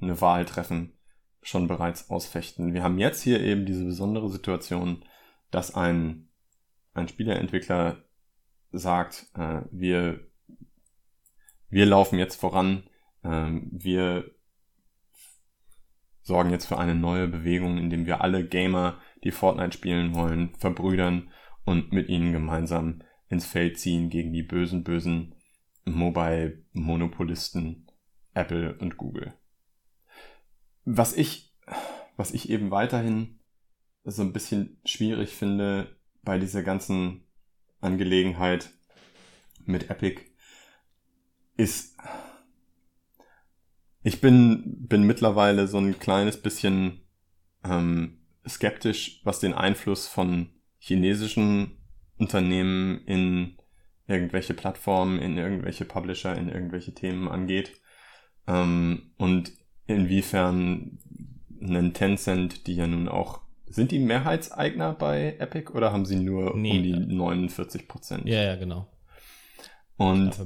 eine 0.00 0.20
Wahl 0.20 0.44
treffen, 0.44 0.92
schon 1.42 1.68
bereits 1.68 2.10
ausfechten. 2.10 2.74
Wir 2.74 2.82
haben 2.82 2.98
jetzt 2.98 3.22
hier 3.22 3.40
eben 3.40 3.66
diese 3.66 3.84
besondere 3.84 4.28
Situation, 4.28 5.04
dass 5.50 5.74
ein, 5.74 6.28
ein 6.94 7.08
Spieleentwickler 7.08 8.04
sagt, 8.72 9.26
äh, 9.36 9.62
wir, 9.70 10.20
wir 11.68 11.86
laufen 11.86 12.18
jetzt 12.18 12.36
voran, 12.36 12.84
äh, 13.22 13.50
wir 13.70 14.30
sorgen 16.22 16.50
jetzt 16.50 16.66
für 16.66 16.78
eine 16.78 16.94
neue 16.94 17.28
Bewegung, 17.28 17.78
indem 17.78 18.06
wir 18.06 18.20
alle 18.20 18.46
Gamer, 18.46 19.00
die 19.24 19.30
Fortnite 19.30 19.72
spielen 19.72 20.14
wollen, 20.14 20.54
verbrüdern 20.56 21.30
und 21.64 21.92
mit 21.92 22.08
ihnen 22.08 22.32
gemeinsam 22.32 23.02
ins 23.28 23.46
Feld 23.46 23.78
ziehen 23.78 24.10
gegen 24.10 24.32
die 24.32 24.42
bösen, 24.42 24.84
bösen 24.84 25.34
Mobile-Monopolisten 25.84 27.86
Apple 28.34 28.76
und 28.78 28.96
Google. 28.96 29.34
Was 30.84 31.16
ich, 31.16 31.54
was 32.16 32.32
ich 32.32 32.50
eben 32.50 32.70
weiterhin 32.70 33.40
so 34.04 34.22
ein 34.22 34.32
bisschen 34.32 34.80
schwierig 34.84 35.30
finde 35.30 35.96
bei 36.22 36.38
dieser 36.38 36.62
ganzen 36.62 37.24
Angelegenheit 37.80 38.70
mit 39.64 39.90
Epic, 39.90 40.22
ist, 41.56 41.96
ich 44.02 44.20
bin, 44.20 44.86
bin 44.88 45.04
mittlerweile 45.04 45.68
so 45.68 45.78
ein 45.78 45.98
kleines 45.98 46.40
bisschen 46.40 47.02
ähm, 47.64 48.18
skeptisch, 48.48 49.20
was 49.24 49.40
den 49.40 49.54
Einfluss 49.54 50.08
von 50.08 50.48
chinesischen 50.78 51.78
Unternehmen 52.18 53.04
in 53.06 53.56
irgendwelche 54.06 54.54
Plattformen, 54.54 55.20
in 55.20 55.38
irgendwelche 55.38 55.84
Publisher, 55.84 56.36
in 56.36 56.48
irgendwelche 56.48 56.94
Themen 56.94 57.28
angeht. 57.28 57.80
Ähm, 58.46 59.12
und 59.16 59.52
inwiefern 59.86 60.98
einen 61.60 61.94
Tencent, 61.94 62.66
die 62.66 62.74
ja 62.74 62.86
nun 62.86 63.08
auch, 63.08 63.42
sind 63.66 63.92
die 63.92 64.00
Mehrheitseigner 64.00 64.92
bei 64.92 65.36
Epic 65.38 65.72
oder 65.72 65.92
haben 65.92 66.04
sie 66.04 66.16
nur 66.16 66.56
nee, 66.56 66.76
um 66.76 66.82
die 66.82 67.14
49 67.14 67.88
Prozent? 67.88 68.26
Ja, 68.26 68.42
ja, 68.42 68.56
genau. 68.56 68.88
Und 69.96 70.36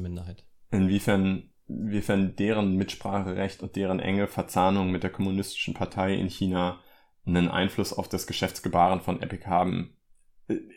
inwiefern 0.70 1.50
inwiefern 1.68 2.36
deren 2.36 2.76
Mitspracherecht 2.76 3.62
und 3.62 3.76
deren 3.76 4.00
enge 4.00 4.26
Verzahnung 4.28 4.90
mit 4.90 5.02
der 5.02 5.10
kommunistischen 5.10 5.74
Partei 5.74 6.14
in 6.14 6.28
China 6.28 6.80
einen 7.26 7.48
Einfluss 7.48 7.92
auf 7.92 8.08
das 8.08 8.26
Geschäftsgebaren 8.26 9.00
von 9.00 9.20
Epic 9.20 9.46
haben. 9.46 9.96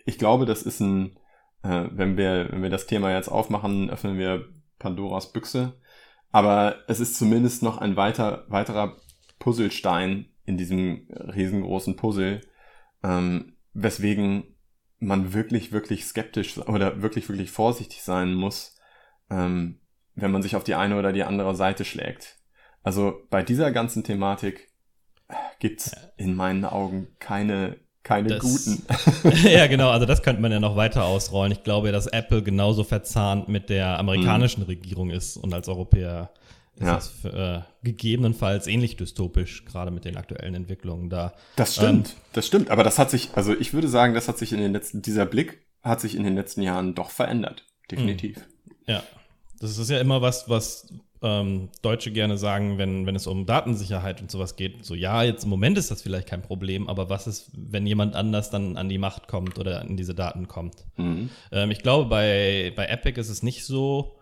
Ich 0.06 0.18
glaube, 0.18 0.46
das 0.46 0.64
ist 0.64 0.80
ein, 0.80 1.18
äh, 1.62 1.86
wenn 1.92 2.18
wir, 2.18 2.52
wenn 2.52 2.64
wir 2.64 2.72
das 2.72 2.88
Thema 2.88 3.12
jetzt 3.12 3.30
aufmachen, 3.30 3.90
öffnen 3.90 4.18
wir 4.18 4.50
Pandoras 4.80 5.32
Büchse. 5.32 5.74
Aber 6.32 6.78
es 6.88 7.00
ist 7.00 7.16
zumindest 7.16 7.64
noch 7.64 7.78
ein 7.78 7.96
weiter, 7.96 8.46
weiterer 8.50 8.98
Puzzlestein 9.38 10.30
in 10.46 10.58
diesem 10.58 11.08
riesengroßen 11.12 11.96
Puzzle, 11.96 12.42
ähm, 13.04 13.58
weswegen 13.74 14.56
man 15.00 15.34
wirklich, 15.34 15.72
wirklich 15.72 16.06
skeptisch 16.06 16.58
oder 16.58 17.02
wirklich, 17.02 17.30
wirklich 17.30 17.52
vorsichtig 17.52 18.02
sein 18.02 18.34
muss, 18.34 18.76
ähm, 19.30 19.80
wenn 20.22 20.32
man 20.32 20.42
sich 20.42 20.56
auf 20.56 20.64
die 20.64 20.76
eine 20.76 20.98
oder 20.98 21.12
die 21.12 21.24
andere 21.24 21.56
Seite 21.56 21.86
schlägt. 21.86 22.38
Also 22.84 23.22
bei 23.30 23.44
dieser 23.44 23.72
ganzen 23.72 24.04
Thematik 24.04 24.70
gibt's 25.60 25.92
in 26.18 26.36
meinen 26.36 26.66
Augen 26.66 27.08
keine 27.20 27.78
keine 28.04 28.30
das, 28.30 28.40
guten. 28.40 28.84
ja, 29.48 29.68
genau, 29.68 29.90
also 29.90 30.06
das 30.06 30.22
könnte 30.24 30.42
man 30.42 30.52
ja 30.52 30.60
noch 30.60 30.76
weiter 30.76 31.06
ausrollen. 31.06 31.52
Ich 31.52 31.64
glaube, 31.64 31.92
dass 31.92 32.08
Apple 32.08 32.42
genauso 32.42 32.84
verzahnt 32.84 33.50
mit 33.50 33.70
der 33.70 34.00
amerikanischen 34.00 34.62
hm. 34.62 34.68
Regierung 34.68 35.10
ist 35.12 35.38
und 35.38 35.54
als 35.54 35.68
Europäer 35.68 36.32
ist 36.76 36.88
ja. 36.88 36.96
das 36.96 37.26
äh, 37.26 37.62
gegebenenfalls 37.84 38.68
ähnlich 38.68 38.96
dystopisch, 38.96 39.66
gerade 39.66 39.92
mit 39.92 40.06
den 40.06 40.16
aktuellen 40.18 40.56
Entwicklungen 40.56 41.10
da. 41.10 41.34
Das 41.58 41.76
stimmt, 41.76 42.10
ähm, 42.10 42.16
das 42.34 42.48
stimmt, 42.48 42.72
aber 42.72 42.84
das 42.84 42.98
hat 42.98 43.12
sich, 43.12 43.32
also 43.36 43.54
ich 43.54 43.74
würde 43.74 43.90
sagen, 43.90 44.14
das 44.14 44.28
hat 44.28 44.38
sich 44.38 44.54
in 44.54 44.60
den 44.60 44.72
letzten, 44.72 45.02
dieser 45.02 45.26
Blick 45.26 45.68
hat 45.84 46.00
sich 46.00 46.16
in 46.16 46.24
den 46.24 46.36
letzten 46.36 46.62
Jahren 46.62 46.96
doch 46.96 47.10
verändert. 47.10 47.66
Definitiv. 47.92 48.48
Ja. 48.88 49.04
Das 49.60 49.78
ist 49.78 49.90
ja 49.90 50.00
immer 50.00 50.22
was, 50.22 50.50
was 50.50 50.88
ähm, 51.22 51.70
Deutsche 51.82 52.12
gerne 52.12 52.38
sagen, 52.38 52.78
wenn, 52.78 53.06
wenn 53.06 53.16
es 53.16 53.28
um 53.28 53.46
Datensicherheit 53.46 54.22
und 54.22 54.32
sowas 54.32 54.56
geht. 54.56 54.86
So, 54.86 54.96
ja, 54.96 55.24
jetzt 55.24 55.44
im 55.44 55.50
Moment 55.50 55.78
ist 55.78 55.92
das 55.92 56.02
vielleicht 56.02 56.28
kein 56.28 56.42
Problem, 56.42 56.88
aber 56.88 57.10
was 57.10 57.28
ist, 57.28 57.52
wenn 57.54 57.86
jemand 57.86 58.16
anders 58.16 58.50
dann 58.50 58.78
an 58.78 58.90
die 58.90 58.98
Macht 58.98 59.28
kommt 59.28 59.60
oder 59.60 59.82
an 59.82 59.98
diese 59.98 60.16
Daten 60.16 60.48
kommt? 60.48 60.86
Mhm. 60.96 61.30
Ähm, 61.52 61.72
ich 61.72 61.80
glaube, 61.80 62.10
bei, 62.10 62.72
bei 62.76 62.86
Epic 62.86 63.20
ist 63.20 63.30
es 63.30 63.44
nicht 63.44 63.66
so, 63.66 64.18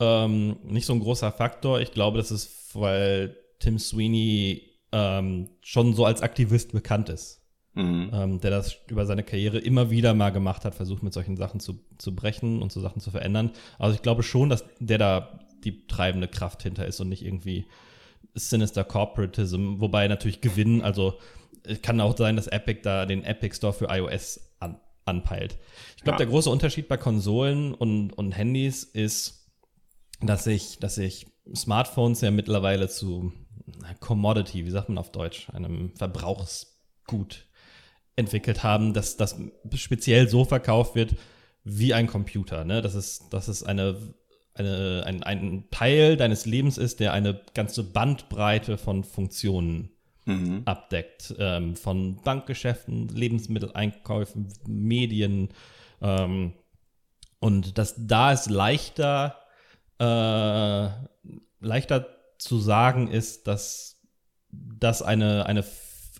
ähm, 0.00 0.56
nicht 0.64 0.86
so 0.86 0.94
ein 0.94 1.00
großer 1.00 1.32
Faktor. 1.32 1.80
Ich 1.80 1.92
glaube, 1.92 2.18
das 2.18 2.30
ist, 2.30 2.74
weil 2.74 3.36
Tim 3.58 3.78
Sweeney 3.78 4.62
ähm, 4.92 5.50
schon 5.60 5.94
so 5.94 6.06
als 6.06 6.22
Aktivist 6.22 6.72
bekannt 6.72 7.10
ist 7.10 7.38
mhm. 7.78 8.10
ähm, 8.12 8.40
der 8.40 8.50
das 8.50 8.76
über 8.88 9.06
seine 9.06 9.22
Karriere 9.22 9.58
immer 9.58 9.90
wieder 9.90 10.14
mal 10.14 10.30
gemacht 10.30 10.64
hat, 10.64 10.74
versucht 10.74 11.02
mit 11.02 11.12
solchen 11.12 11.36
Sachen 11.36 11.60
zu, 11.60 11.78
zu 11.96 12.14
brechen 12.14 12.60
und 12.60 12.72
so 12.72 12.80
Sachen 12.80 13.00
zu 13.00 13.10
verändern. 13.10 13.52
Also 13.78 13.94
ich 13.94 14.02
glaube 14.02 14.22
schon, 14.22 14.48
dass 14.48 14.64
der 14.80 14.98
da 14.98 15.40
die 15.64 15.86
treibende 15.86 16.28
Kraft 16.28 16.62
hinter 16.62 16.86
ist 16.86 17.00
und 17.00 17.08
nicht 17.08 17.24
irgendwie 17.24 17.66
Sinister 18.34 18.84
Corporatism, 18.84 19.80
wobei 19.80 20.06
natürlich 20.08 20.40
Gewinn, 20.40 20.82
also 20.82 21.18
es 21.64 21.82
kann 21.82 22.00
auch 22.00 22.16
sein, 22.16 22.36
dass 22.36 22.46
Epic 22.46 22.80
da 22.82 23.06
den 23.06 23.24
Epic 23.24 23.56
Store 23.56 23.72
für 23.72 23.86
iOS 23.86 24.40
an, 24.60 24.80
anpeilt. 25.04 25.58
Ich 25.96 26.02
glaube, 26.02 26.14
ja. 26.14 26.18
der 26.18 26.26
große 26.28 26.50
Unterschied 26.50 26.88
bei 26.88 26.96
Konsolen 26.96 27.74
und, 27.74 28.12
und 28.12 28.32
Handys 28.32 28.84
ist, 28.84 29.50
dass 30.20 30.46
ich, 30.46 30.78
dass 30.78 30.98
ich 30.98 31.26
Smartphones 31.54 32.20
ja 32.20 32.30
mittlerweile 32.30 32.88
zu 32.88 33.32
Commodity, 34.00 34.64
wie 34.64 34.70
sagt 34.70 34.88
man 34.88 34.98
auf 34.98 35.10
Deutsch, 35.12 35.48
einem 35.50 35.94
Verbrauchsgut 35.96 37.47
entwickelt 38.18 38.62
haben, 38.62 38.92
dass 38.92 39.16
das 39.16 39.36
speziell 39.74 40.28
so 40.28 40.44
verkauft 40.44 40.94
wird 40.94 41.14
wie 41.64 41.94
ein 41.94 42.06
Computer. 42.06 42.64
Ne? 42.64 42.82
Das 42.82 42.94
ist, 42.94 43.28
das 43.30 43.48
ist 43.48 43.62
eine, 43.62 43.96
eine, 44.54 45.04
ein, 45.06 45.22
ein 45.22 45.64
Teil 45.70 46.16
deines 46.16 46.44
Lebens 46.44 46.78
ist, 46.78 47.00
der 47.00 47.12
eine 47.12 47.40
ganze 47.54 47.84
Bandbreite 47.84 48.76
von 48.76 49.04
Funktionen 49.04 49.90
mhm. 50.24 50.62
abdeckt. 50.64 51.34
Ähm, 51.38 51.76
von 51.76 52.16
Bankgeschäften, 52.22 53.08
Lebensmitteleinkäufen, 53.08 54.48
Medien, 54.66 55.50
ähm, 56.02 56.52
Und 57.40 57.78
dass 57.78 57.94
da 57.96 58.32
es 58.32 58.48
leichter, 58.48 59.36
äh, 60.00 60.88
leichter 61.60 62.06
zu 62.38 62.58
sagen 62.58 63.08
ist, 63.08 63.46
dass 63.46 64.00
das 64.50 65.02
eine, 65.02 65.46
eine 65.46 65.62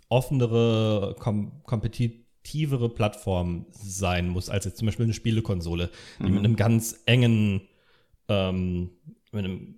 offenere, 0.09 1.17
kom 1.19 1.63
kompetitivere 1.65 2.89
Plattform 2.89 3.67
sein 3.71 4.29
muss, 4.29 4.49
als 4.49 4.65
jetzt 4.65 4.79
zum 4.79 4.87
Beispiel 4.87 5.05
eine 5.05 5.15
Spielekonsole, 5.15 5.91
die 6.19 6.25
mhm. 6.25 6.35
mit 6.35 6.45
einem 6.45 6.57
ganz 6.57 7.03
engen, 7.07 7.63
ähm, 8.29 8.91
mit 9.33 9.45
einem 9.45 9.75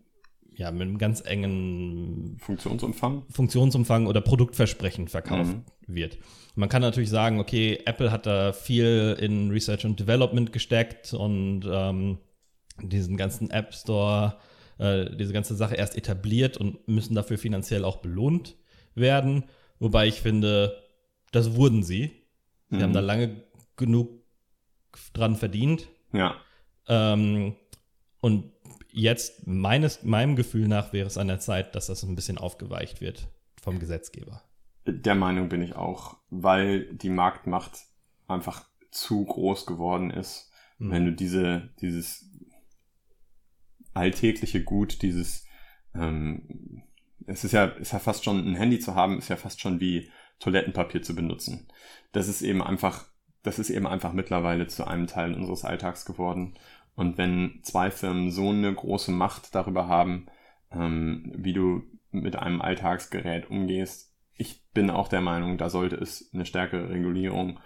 ja, 0.60 0.70
mit 0.70 0.82
einem 0.82 0.98
ganz 0.98 1.22
engen 1.24 2.36
Funktionsumfang, 2.38 3.22
Funktionsumfang 3.30 4.06
oder 4.06 4.20
Produktversprechen 4.20 5.08
verkauft 5.08 5.56
mhm. 5.56 5.94
wird. 5.94 6.18
man 6.54 6.68
kann 6.68 6.82
natürlich 6.82 7.08
sagen, 7.08 7.40
okay, 7.40 7.78
Apple 7.86 8.12
hat 8.12 8.26
da 8.26 8.52
viel 8.52 9.16
in 9.18 9.50
Research 9.50 9.86
und 9.86 9.98
Development 9.98 10.52
gesteckt 10.52 11.14
und 11.14 11.62
ähm, 11.66 12.18
diesen 12.82 13.16
ganzen 13.16 13.50
App 13.50 13.72
Store, 13.72 14.36
äh, 14.76 15.06
diese 15.16 15.32
ganze 15.32 15.54
Sache 15.54 15.76
erst 15.76 15.96
etabliert 15.96 16.58
und 16.58 16.86
müssen 16.86 17.14
dafür 17.14 17.38
finanziell 17.38 17.82
auch 17.84 17.96
belohnt 17.96 18.56
werden. 18.94 19.44
Wobei 19.80 20.06
ich 20.06 20.20
finde, 20.20 20.80
das 21.32 21.56
wurden 21.56 21.82
sie. 21.82 22.12
Sie 22.68 22.76
mhm. 22.76 22.82
haben 22.82 22.92
da 22.92 23.00
lange 23.00 23.42
genug 23.76 24.22
dran 25.12 25.34
verdient. 25.34 25.88
Ja. 26.12 26.36
Ähm, 26.86 27.56
und 28.20 28.52
jetzt 28.92 29.46
meines, 29.46 30.04
meinem 30.04 30.36
Gefühl 30.36 30.68
nach 30.68 30.92
wäre 30.92 31.06
es 31.06 31.18
an 31.18 31.28
der 31.28 31.40
Zeit, 31.40 31.74
dass 31.74 31.86
das 31.86 32.02
ein 32.02 32.14
bisschen 32.14 32.38
aufgeweicht 32.38 33.00
wird 33.00 33.28
vom 33.60 33.78
Gesetzgeber. 33.78 34.42
Der 34.86 35.14
Meinung 35.14 35.48
bin 35.48 35.62
ich 35.62 35.74
auch, 35.76 36.18
weil 36.28 36.92
die 36.94 37.10
Marktmacht 37.10 37.78
einfach 38.28 38.66
zu 38.90 39.24
groß 39.24 39.66
geworden 39.66 40.10
ist. 40.10 40.50
Mhm. 40.78 40.90
Wenn 40.90 41.04
du 41.06 41.12
diese, 41.12 41.70
dieses 41.80 42.28
alltägliche 43.94 44.62
Gut, 44.62 45.02
dieses, 45.02 45.46
ähm, 45.94 46.82
es 47.26 47.44
ist 47.44 47.52
ja, 47.52 47.64
ist 47.66 47.92
ja 47.92 47.98
fast 47.98 48.24
schon 48.24 48.38
ein 48.38 48.56
Handy 48.56 48.78
zu 48.78 48.94
haben, 48.94 49.18
ist 49.18 49.28
ja 49.28 49.36
fast 49.36 49.60
schon 49.60 49.80
wie 49.80 50.10
Toilettenpapier 50.38 51.02
zu 51.02 51.14
benutzen. 51.14 51.68
Das 52.12 52.28
ist 52.28 52.42
eben 52.42 52.62
einfach, 52.62 53.06
das 53.42 53.58
ist 53.58 53.70
eben 53.70 53.86
einfach 53.86 54.12
mittlerweile 54.12 54.66
zu 54.66 54.86
einem 54.86 55.06
Teil 55.06 55.34
unseres 55.34 55.64
Alltags 55.64 56.04
geworden. 56.04 56.54
Und 56.94 57.18
wenn 57.18 57.60
zwei 57.62 57.90
Firmen 57.90 58.30
so 58.30 58.50
eine 58.50 58.74
große 58.74 59.12
Macht 59.12 59.54
darüber 59.54 59.86
haben, 59.86 60.26
ähm, 60.72 61.32
wie 61.36 61.52
du 61.52 61.82
mit 62.10 62.36
einem 62.36 62.60
Alltagsgerät 62.60 63.50
umgehst, 63.50 64.14
ich 64.34 64.64
bin 64.72 64.90
auch 64.90 65.08
der 65.08 65.20
Meinung, 65.20 65.58
da 65.58 65.68
sollte 65.68 65.96
es 65.96 66.30
eine 66.32 66.46
stärkere 66.46 66.88
Regulierung 66.88 67.60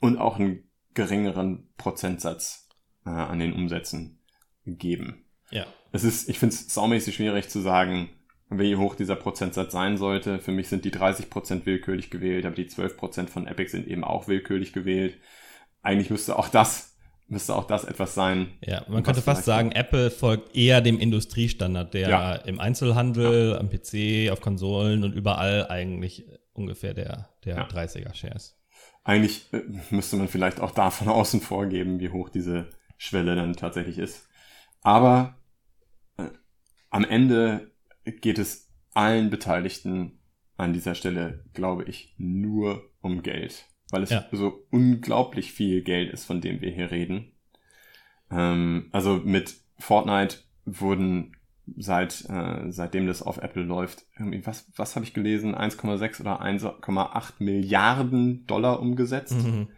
und 0.00 0.18
auch 0.18 0.38
einen 0.38 0.68
geringeren 0.94 1.68
Prozentsatz 1.76 2.68
äh, 3.06 3.10
an 3.10 3.38
den 3.38 3.52
Umsätzen 3.52 4.20
geben. 4.66 5.24
Ja. 5.50 5.66
Es 5.92 6.04
ist, 6.04 6.28
ich 6.28 6.38
finde 6.38 6.54
es 6.54 6.72
saumäßig 6.72 7.14
schwierig 7.14 7.48
zu 7.48 7.60
sagen, 7.60 8.10
wie 8.58 8.76
hoch 8.76 8.94
dieser 8.94 9.16
Prozentsatz 9.16 9.72
sein 9.72 9.96
sollte. 9.96 10.38
Für 10.38 10.52
mich 10.52 10.68
sind 10.68 10.84
die 10.84 10.92
30% 10.92 11.66
willkürlich 11.66 12.10
gewählt, 12.10 12.46
aber 12.46 12.54
die 12.54 12.68
12% 12.68 13.28
von 13.28 13.46
Epic 13.46 13.70
sind 13.70 13.86
eben 13.86 14.04
auch 14.04 14.28
willkürlich 14.28 14.72
gewählt. 14.72 15.18
Eigentlich 15.82 16.10
müsste 16.10 16.38
auch 16.38 16.48
das 16.48 16.92
müsste 17.32 17.54
auch 17.56 17.66
das 17.66 17.84
etwas 17.84 18.14
sein. 18.14 18.52
Ja, 18.60 18.84
man 18.88 19.02
könnte 19.02 19.22
fast 19.22 19.44
sagen, 19.44 19.72
Apple 19.72 20.10
folgt 20.10 20.54
eher 20.54 20.80
dem 20.80 21.00
Industriestandard, 21.00 21.94
der 21.94 22.08
ja. 22.08 22.34
im 22.34 22.60
Einzelhandel, 22.60 23.52
ja. 23.52 23.58
am 23.58 23.70
PC, 23.70 24.30
auf 24.30 24.40
Konsolen 24.40 25.02
und 25.02 25.14
überall 25.14 25.66
eigentlich 25.68 26.26
ungefähr 26.52 26.94
der, 26.94 27.30
der 27.44 27.56
ja. 27.56 27.66
30er-Share 27.66 28.34
ist. 28.34 28.58
Eigentlich 29.02 29.52
äh, 29.52 29.62
müsste 29.90 30.16
man 30.16 30.28
vielleicht 30.28 30.60
auch 30.60 30.70
da 30.72 30.90
von 30.90 31.08
außen 31.08 31.40
vorgeben, 31.40 31.98
wie 31.98 32.10
hoch 32.10 32.28
diese 32.28 32.68
Schwelle 32.98 33.34
dann 33.34 33.54
tatsächlich 33.54 33.98
ist. 33.98 34.28
Aber 34.82 35.36
äh, 36.18 36.24
am 36.90 37.04
Ende 37.04 37.71
geht 38.04 38.38
es 38.38 38.70
allen 38.94 39.30
Beteiligten 39.30 40.18
an 40.56 40.72
dieser 40.72 40.94
Stelle, 40.94 41.44
glaube 41.54 41.84
ich, 41.84 42.14
nur 42.18 42.90
um 43.00 43.22
Geld 43.22 43.66
weil 43.92 44.02
es 44.02 44.10
ja. 44.10 44.24
so 44.32 44.66
unglaublich 44.70 45.52
viel 45.52 45.82
Geld 45.82 46.12
ist, 46.12 46.24
von 46.24 46.40
dem 46.40 46.60
wir 46.60 46.70
hier 46.70 46.90
reden. 46.90 47.30
Ähm, 48.30 48.88
also 48.90 49.20
mit 49.22 49.54
Fortnite 49.78 50.38
wurden 50.64 51.36
seit 51.76 52.24
äh, 52.28 52.72
seitdem 52.72 53.06
das 53.06 53.22
auf 53.22 53.38
Apple 53.38 53.62
läuft, 53.62 54.06
irgendwie 54.18 54.44
was 54.46 54.72
was 54.76 54.96
habe 54.96 55.04
ich 55.04 55.14
gelesen, 55.14 55.54
1,6 55.54 56.20
oder 56.22 56.42
1,8 56.42 57.34
Milliarden 57.38 58.46
Dollar 58.46 58.80
umgesetzt, 58.80 59.44
mhm. 59.44 59.68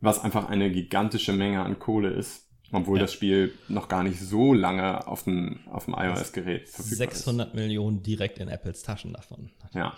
was 0.00 0.24
einfach 0.24 0.48
eine 0.48 0.72
gigantische 0.72 1.32
Menge 1.32 1.62
an 1.62 1.78
Kohle 1.78 2.10
ist, 2.10 2.50
obwohl 2.72 2.98
ja. 2.98 3.04
das 3.04 3.12
Spiel 3.12 3.52
noch 3.68 3.88
gar 3.88 4.02
nicht 4.02 4.20
so 4.20 4.52
lange 4.52 5.06
auf 5.06 5.24
dem 5.24 5.60
auf 5.70 5.84
dem 5.84 5.94
iOS 5.94 6.32
Gerät 6.32 6.68
verfügbar 6.68 7.10
600 7.10 7.12
ist. 7.12 7.24
600 7.24 7.54
Millionen 7.54 8.02
direkt 8.02 8.38
in 8.38 8.48
Apples 8.48 8.82
Taschen 8.82 9.12
davon. 9.12 9.50
Ja. 9.74 9.94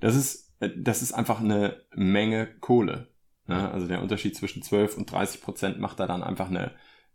Das 0.00 0.14
ist 0.14 0.52
äh, 0.60 0.70
das 0.76 1.02
ist 1.02 1.12
einfach 1.12 1.40
eine 1.40 1.82
Menge 1.94 2.46
Kohle. 2.60 3.08
Ne? 3.46 3.70
Also 3.70 3.88
der 3.88 4.02
Unterschied 4.02 4.36
zwischen 4.36 4.62
12 4.62 4.96
und 4.96 5.10
30 5.10 5.40
Prozent 5.40 5.80
macht 5.80 5.98
da 5.98 6.06
dann 6.06 6.22
einfach 6.22 6.48
eine 6.48 6.72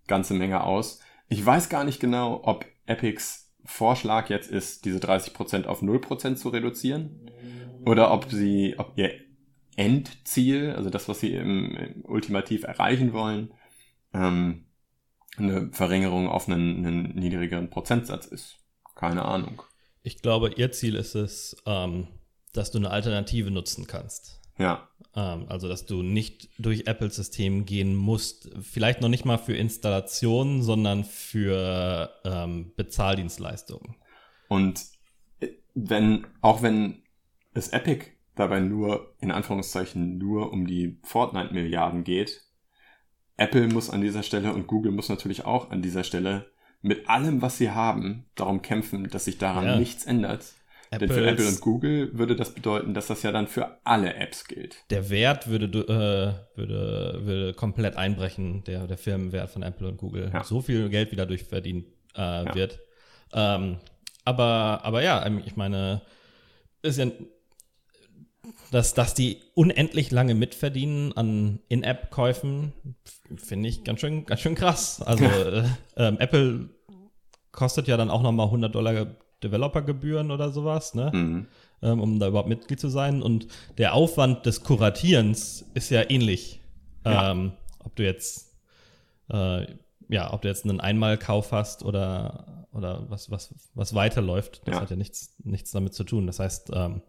ganze 0.07 0.33
Menge 0.33 0.63
aus. 0.63 0.99
Ich 1.29 1.45
weiß 1.45 1.69
gar 1.69 1.83
nicht 1.83 1.99
genau, 1.99 2.41
ob 2.43 2.65
Epics 2.85 3.53
Vorschlag 3.65 4.29
jetzt 4.29 4.49
ist, 4.49 4.85
diese 4.85 4.99
30 4.99 5.33
Prozent 5.33 5.67
auf 5.67 5.81
0 5.81 5.99
Prozent 5.99 6.39
zu 6.39 6.49
reduzieren 6.49 7.29
oder 7.85 8.11
ob 8.11 8.31
sie, 8.31 8.75
ob 8.77 8.93
ihr 8.95 9.11
Endziel, 9.75 10.71
also 10.71 10.89
das, 10.89 11.09
was 11.09 11.19
sie 11.19 11.33
im, 11.33 11.75
im 11.75 12.05
ultimativ 12.05 12.63
erreichen 12.63 13.13
wollen, 13.13 13.53
ähm, 14.13 14.66
eine 15.37 15.69
Verringerung 15.71 16.27
auf 16.27 16.47
einen, 16.47 16.85
einen 16.85 17.15
niedrigeren 17.15 17.69
Prozentsatz 17.69 18.25
ist. 18.25 18.57
Keine 18.95 19.25
Ahnung. 19.25 19.61
Ich 20.01 20.21
glaube, 20.21 20.51
ihr 20.55 20.71
Ziel 20.71 20.95
ist 20.95 21.15
es, 21.15 21.55
ähm, 21.65 22.07
dass 22.53 22.71
du 22.71 22.77
eine 22.79 22.91
Alternative 22.91 23.51
nutzen 23.51 23.87
kannst. 23.87 24.41
Ja. 24.57 24.87
Ähm, 25.15 25.45
also, 25.49 25.67
dass 25.67 25.85
du 25.85 26.01
nicht 26.01 26.49
durch 26.57 26.87
Apple-System 26.87 27.65
gehen 27.65 27.95
musst. 27.95 28.49
Vielleicht 28.61 29.01
noch 29.01 29.09
nicht 29.09 29.25
mal 29.25 29.37
für 29.37 29.55
Installationen, 29.55 30.63
sondern 30.63 31.03
für 31.03 32.11
ähm, 32.23 32.73
Bezahldienstleistungen. 32.75 33.95
Und 34.47 34.83
äh, 35.39 35.49
wenn, 35.75 36.25
auch 36.41 36.61
wenn 36.61 37.03
es 37.53 37.69
Epic 37.69 38.05
dabei 38.35 38.59
nur, 38.59 39.15
in 39.19 39.31
Anführungszeichen, 39.31 40.17
nur 40.17 40.51
um 40.51 40.67
die 40.67 40.99
Fortnite-Milliarden 41.03 42.03
geht, 42.03 42.46
Apple 43.37 43.67
muss 43.67 43.89
an 43.89 44.01
dieser 44.01 44.23
Stelle 44.23 44.53
und 44.53 44.67
Google 44.67 44.91
muss 44.91 45.09
natürlich 45.09 45.45
auch 45.45 45.71
an 45.71 45.81
dieser 45.81 46.03
Stelle 46.03 46.47
mit 46.81 47.09
allem, 47.09 47.41
was 47.41 47.57
sie 47.57 47.71
haben, 47.71 48.25
darum 48.35 48.61
kämpfen, 48.61 49.09
dass 49.09 49.25
sich 49.25 49.37
daran 49.37 49.65
ja. 49.65 49.77
nichts 49.77 50.05
ändert. 50.05 50.53
Apples, 50.89 51.09
Denn 51.09 51.23
für 51.23 51.29
Apple 51.29 51.47
und 51.47 51.61
Google 51.61 52.17
würde 52.17 52.35
das 52.35 52.53
bedeuten, 52.53 52.93
dass 52.93 53.07
das 53.07 53.21
ja 53.21 53.31
dann 53.31 53.47
für 53.47 53.77
alle 53.83 54.13
Apps 54.15 54.45
gilt. 54.45 54.77
Der 54.89 55.09
Wert 55.09 55.47
würde, 55.47 55.65
äh, 55.65 56.57
würde, 56.57 57.19
würde 57.23 57.53
komplett 57.53 57.97
einbrechen, 57.97 58.63
der, 58.63 58.87
der 58.87 58.97
Firmenwert 58.97 59.49
von 59.49 59.63
Apple 59.63 59.87
und 59.87 59.97
Google. 59.97 60.31
Ja. 60.33 60.43
So 60.43 60.61
viel 60.61 60.87
Geld 60.89 61.11
wieder 61.11 61.25
durch 61.25 61.43
verdient 61.43 61.87
äh, 62.15 62.45
ja. 62.45 62.55
wird. 62.55 62.79
Ähm, 63.33 63.77
aber, 64.23 64.79
aber 64.83 65.03
ja, 65.03 65.25
ähm, 65.25 65.41
ich 65.45 65.57
meine, 65.57 66.01
ist 66.81 66.97
ja, 66.97 67.07
dass, 68.71 68.93
dass 68.93 69.13
die 69.13 69.37
unendlich 69.55 70.11
lange 70.11 70.35
mitverdienen 70.35 71.15
an 71.15 71.59
In-App-Käufen, 71.69 72.73
finde 73.35 73.69
ich 73.69 73.83
ganz 73.83 73.99
schön, 73.99 74.25
ganz 74.25 74.41
schön 74.41 74.55
krass. 74.55 75.01
Also 75.01 75.25
äh, 75.25 75.63
ähm, 75.95 76.17
Apple 76.19 76.69
kostet 77.51 77.87
ja 77.87 77.97
dann 77.97 78.09
auch 78.09 78.21
nochmal 78.21 78.47
100 78.47 78.73
Dollar 78.73 79.07
Developergebühren 79.43 80.31
oder 80.31 80.51
sowas, 80.51 80.95
ne? 80.95 81.11
Mhm. 81.13 81.47
Ähm, 81.81 82.01
um 82.01 82.19
da 82.19 82.27
überhaupt 82.27 82.49
Mitglied 82.49 82.79
zu 82.79 82.89
sein. 82.89 83.21
Und 83.21 83.47
der 83.77 83.93
Aufwand 83.93 84.45
des 84.47 84.63
Kuratierens 84.63 85.63
ist 85.75 85.91
ja 85.91 86.09
ähnlich. 86.09 86.59
Ja. 87.05 87.31
Ähm, 87.31 87.51
ob 87.83 87.95
du 87.95 88.03
jetzt, 88.03 88.55
äh, 89.31 89.67
ja, 90.09 90.33
ob 90.33 90.41
du 90.41 90.47
jetzt 90.47 90.65
einen 90.65 90.79
Einmalkauf 90.79 91.51
hast 91.51 91.85
oder, 91.85 92.67
oder 92.71 93.05
was, 93.09 93.29
was, 93.29 93.53
was 93.75 93.93
weiterläuft, 93.93 94.61
das 94.65 94.75
ja. 94.75 94.81
hat 94.81 94.89
ja 94.89 94.95
nichts, 94.95 95.35
nichts 95.43 95.71
damit 95.71 95.93
zu 95.93 96.03
tun. 96.03 96.25
Das 96.25 96.39
heißt, 96.39 96.71
ähm, 96.73 97.01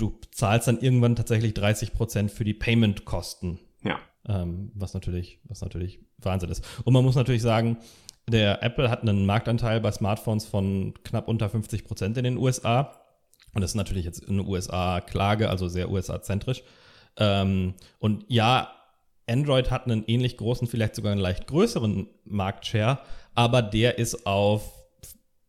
du 0.00 0.18
zahlst 0.30 0.68
dann 0.68 0.80
irgendwann 0.80 1.16
tatsächlich 1.16 1.54
30 1.54 1.92
Prozent 1.92 2.30
für 2.30 2.44
die 2.44 2.54
Payment-Kosten. 2.54 3.58
Ja. 3.82 3.98
Ähm, 4.26 4.72
was 4.74 4.94
natürlich, 4.94 5.40
was 5.44 5.60
natürlich 5.60 6.00
Wahnsinn 6.18 6.50
ist. 6.50 6.64
Und 6.84 6.92
man 6.92 7.04
muss 7.04 7.14
natürlich 7.14 7.42
sagen, 7.42 7.78
der 8.28 8.62
Apple 8.62 8.90
hat 8.90 9.02
einen 9.02 9.26
Marktanteil 9.26 9.80
bei 9.80 9.90
Smartphones 9.90 10.46
von 10.46 10.94
knapp 11.04 11.28
unter 11.28 11.48
50 11.48 11.84
Prozent 11.84 12.16
in 12.18 12.24
den 12.24 12.36
USA. 12.36 13.02
Und 13.54 13.62
das 13.62 13.72
ist 13.72 13.76
natürlich 13.76 14.04
jetzt 14.04 14.28
eine 14.28 14.44
USA-Klage, 14.44 15.48
also 15.48 15.68
sehr 15.68 15.90
USA-zentrisch. 15.90 16.62
Ähm, 17.16 17.74
und 17.98 18.24
ja, 18.28 18.70
Android 19.26 19.70
hat 19.70 19.86
einen 19.86 20.04
ähnlich 20.06 20.36
großen, 20.36 20.68
vielleicht 20.68 20.94
sogar 20.94 21.12
einen 21.12 21.20
leicht 21.20 21.46
größeren 21.46 22.08
Marktshare, 22.24 23.00
aber 23.34 23.62
der 23.62 23.98
ist 23.98 24.26
auf 24.26 24.72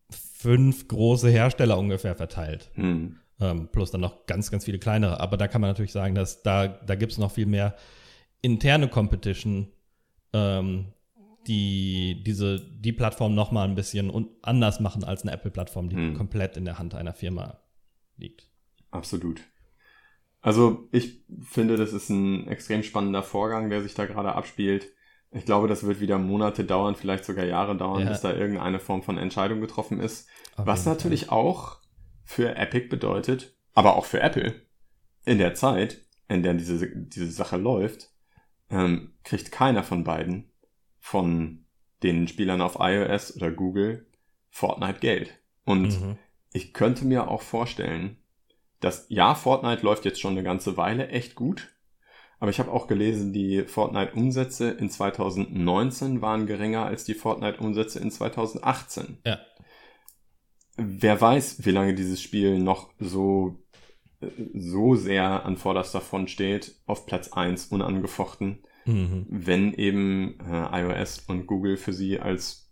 fünf 0.10 0.88
große 0.88 1.30
Hersteller 1.30 1.78
ungefähr 1.78 2.16
verteilt. 2.16 2.72
Hm. 2.74 3.19
Ähm, 3.42 3.70
plus 3.72 3.92
dann 3.92 4.02
noch 4.02 4.26
ganz, 4.26 4.52
ganz 4.52 4.66
viele 4.66 4.80
kleinere. 4.80 5.20
Aber 5.20 5.38
da 5.38 5.48
kann 5.48 5.62
man 5.62 5.70
natürlich 5.70 5.94
sagen, 5.94 6.14
dass 6.14 6.44
da, 6.44 6.68
da 6.68 6.96
gibt 6.96 7.14
es 7.14 7.18
noch 7.18 7.32
viel 7.32 7.46
mehr 7.46 7.76
interne 8.42 8.88
Competition 8.90 9.72
ähm, 10.34 10.94
die 11.48 12.22
diese 12.26 12.60
die 12.60 12.94
Plattform 12.94 13.34
noch 13.34 13.52
mal 13.52 13.68
ein 13.68 13.76
bisschen 13.76 14.30
anders 14.42 14.80
machen 14.80 15.04
als 15.04 15.24
eine 15.24 15.32
Apple-Plattform, 15.32 15.90
die 15.90 15.96
hm. 15.96 16.14
komplett 16.16 16.58
in 16.58 16.66
der 16.66 16.80
Hand 16.80 16.96
einer 16.96 17.14
Firma 17.14 17.60
liegt. 18.18 18.48
Absolut. 18.92 19.42
Also 20.42 20.88
ich 20.92 21.22
finde, 21.42 21.76
das 21.76 21.92
ist 21.92 22.10
ein 22.10 22.48
extrem 22.48 22.84
spannender 22.84 23.24
Vorgang, 23.24 23.70
der 23.70 23.82
sich 23.82 23.94
da 23.94 24.06
gerade 24.06 24.34
abspielt. 24.36 24.88
Ich 25.32 25.46
glaube, 25.46 25.68
das 25.68 25.84
wird 25.84 26.00
wieder 26.00 26.18
Monate 26.18 26.64
dauern, 26.64 26.96
vielleicht 26.96 27.26
sogar 27.26 27.46
Jahre 27.46 27.76
dauern, 27.78 28.04
ja. 28.04 28.10
bis 28.10 28.22
da 28.22 28.34
irgendeine 28.34 28.80
Form 28.80 29.04
von 29.04 29.18
Entscheidung 29.18 29.62
getroffen 29.62 30.00
ist. 30.00 30.28
Auf 30.56 30.66
Was 30.66 30.86
natürlich 30.86 31.28
Fall. 31.28 31.38
auch 31.38 31.79
für 32.30 32.56
Epic 32.56 32.90
bedeutet, 32.90 33.56
aber 33.74 33.96
auch 33.96 34.06
für 34.06 34.22
Apple, 34.22 34.54
in 35.26 35.40
der 35.40 35.56
Zeit, 35.56 36.06
in 36.28 36.44
der 36.44 36.54
diese, 36.54 36.88
diese 36.88 37.32
Sache 37.32 37.58
läuft, 37.58 38.12
ähm, 38.70 39.14
kriegt 39.24 39.52
keiner 39.52 39.82
von 39.82 40.04
beiden 40.04 40.52
von 41.00 41.66
den 42.04 42.28
Spielern 42.28 42.62
auf 42.62 42.78
iOS 42.80 43.36
oder 43.36 43.50
Google 43.50 44.06
Fortnite 44.52 45.00
Geld. 45.00 45.40
Und 45.66 46.00
mhm. 46.00 46.20
ich 46.54 46.72
könnte 46.72 47.04
mir 47.04 47.30
auch 47.30 47.42
vorstellen, 47.42 48.18
dass 48.80 49.08
ja, 49.10 49.34
Fortnite 49.34 49.84
läuft 49.84 50.06
jetzt 50.06 50.22
schon 50.22 50.34
eine 50.34 50.44
ganze 50.44 50.78
Weile 50.78 51.08
echt 51.08 51.34
gut. 51.34 51.70
Aber 52.40 52.52
ich 52.52 52.60
habe 52.60 52.72
auch 52.72 52.86
gelesen, 52.86 53.34
die 53.34 53.64
Fortnite-Umsätze 53.64 54.70
in 54.70 54.92
2019 54.92 56.22
waren 56.22 56.46
geringer 56.46 56.86
als 56.86 57.06
die 57.06 57.16
Fortnite-Umsätze 57.16 57.98
in 58.00 58.12
2018. 58.12 59.18
Ja. 59.26 59.40
Wer 60.80 61.20
weiß, 61.20 61.66
wie 61.66 61.72
lange 61.72 61.94
dieses 61.94 62.22
Spiel 62.22 62.60
noch 62.60 62.92
so, 63.00 63.60
so 64.54 64.96
sehr 64.96 65.46
an 65.46 65.58
vorderster 65.58 66.02
Front 66.02 66.30
steht, 66.30 66.76
auf 66.86 67.06
Platz 67.06 67.34
1 67.34 67.68
unangefochten, 67.68 68.64
mhm. 68.86 69.26
wenn 69.30 69.74
eben 69.74 70.40
äh, 70.40 70.82
iOS 70.82 71.26
und 71.28 71.48
Google 71.48 71.78
für 71.78 71.94
sie 71.94 72.20
als 72.20 72.72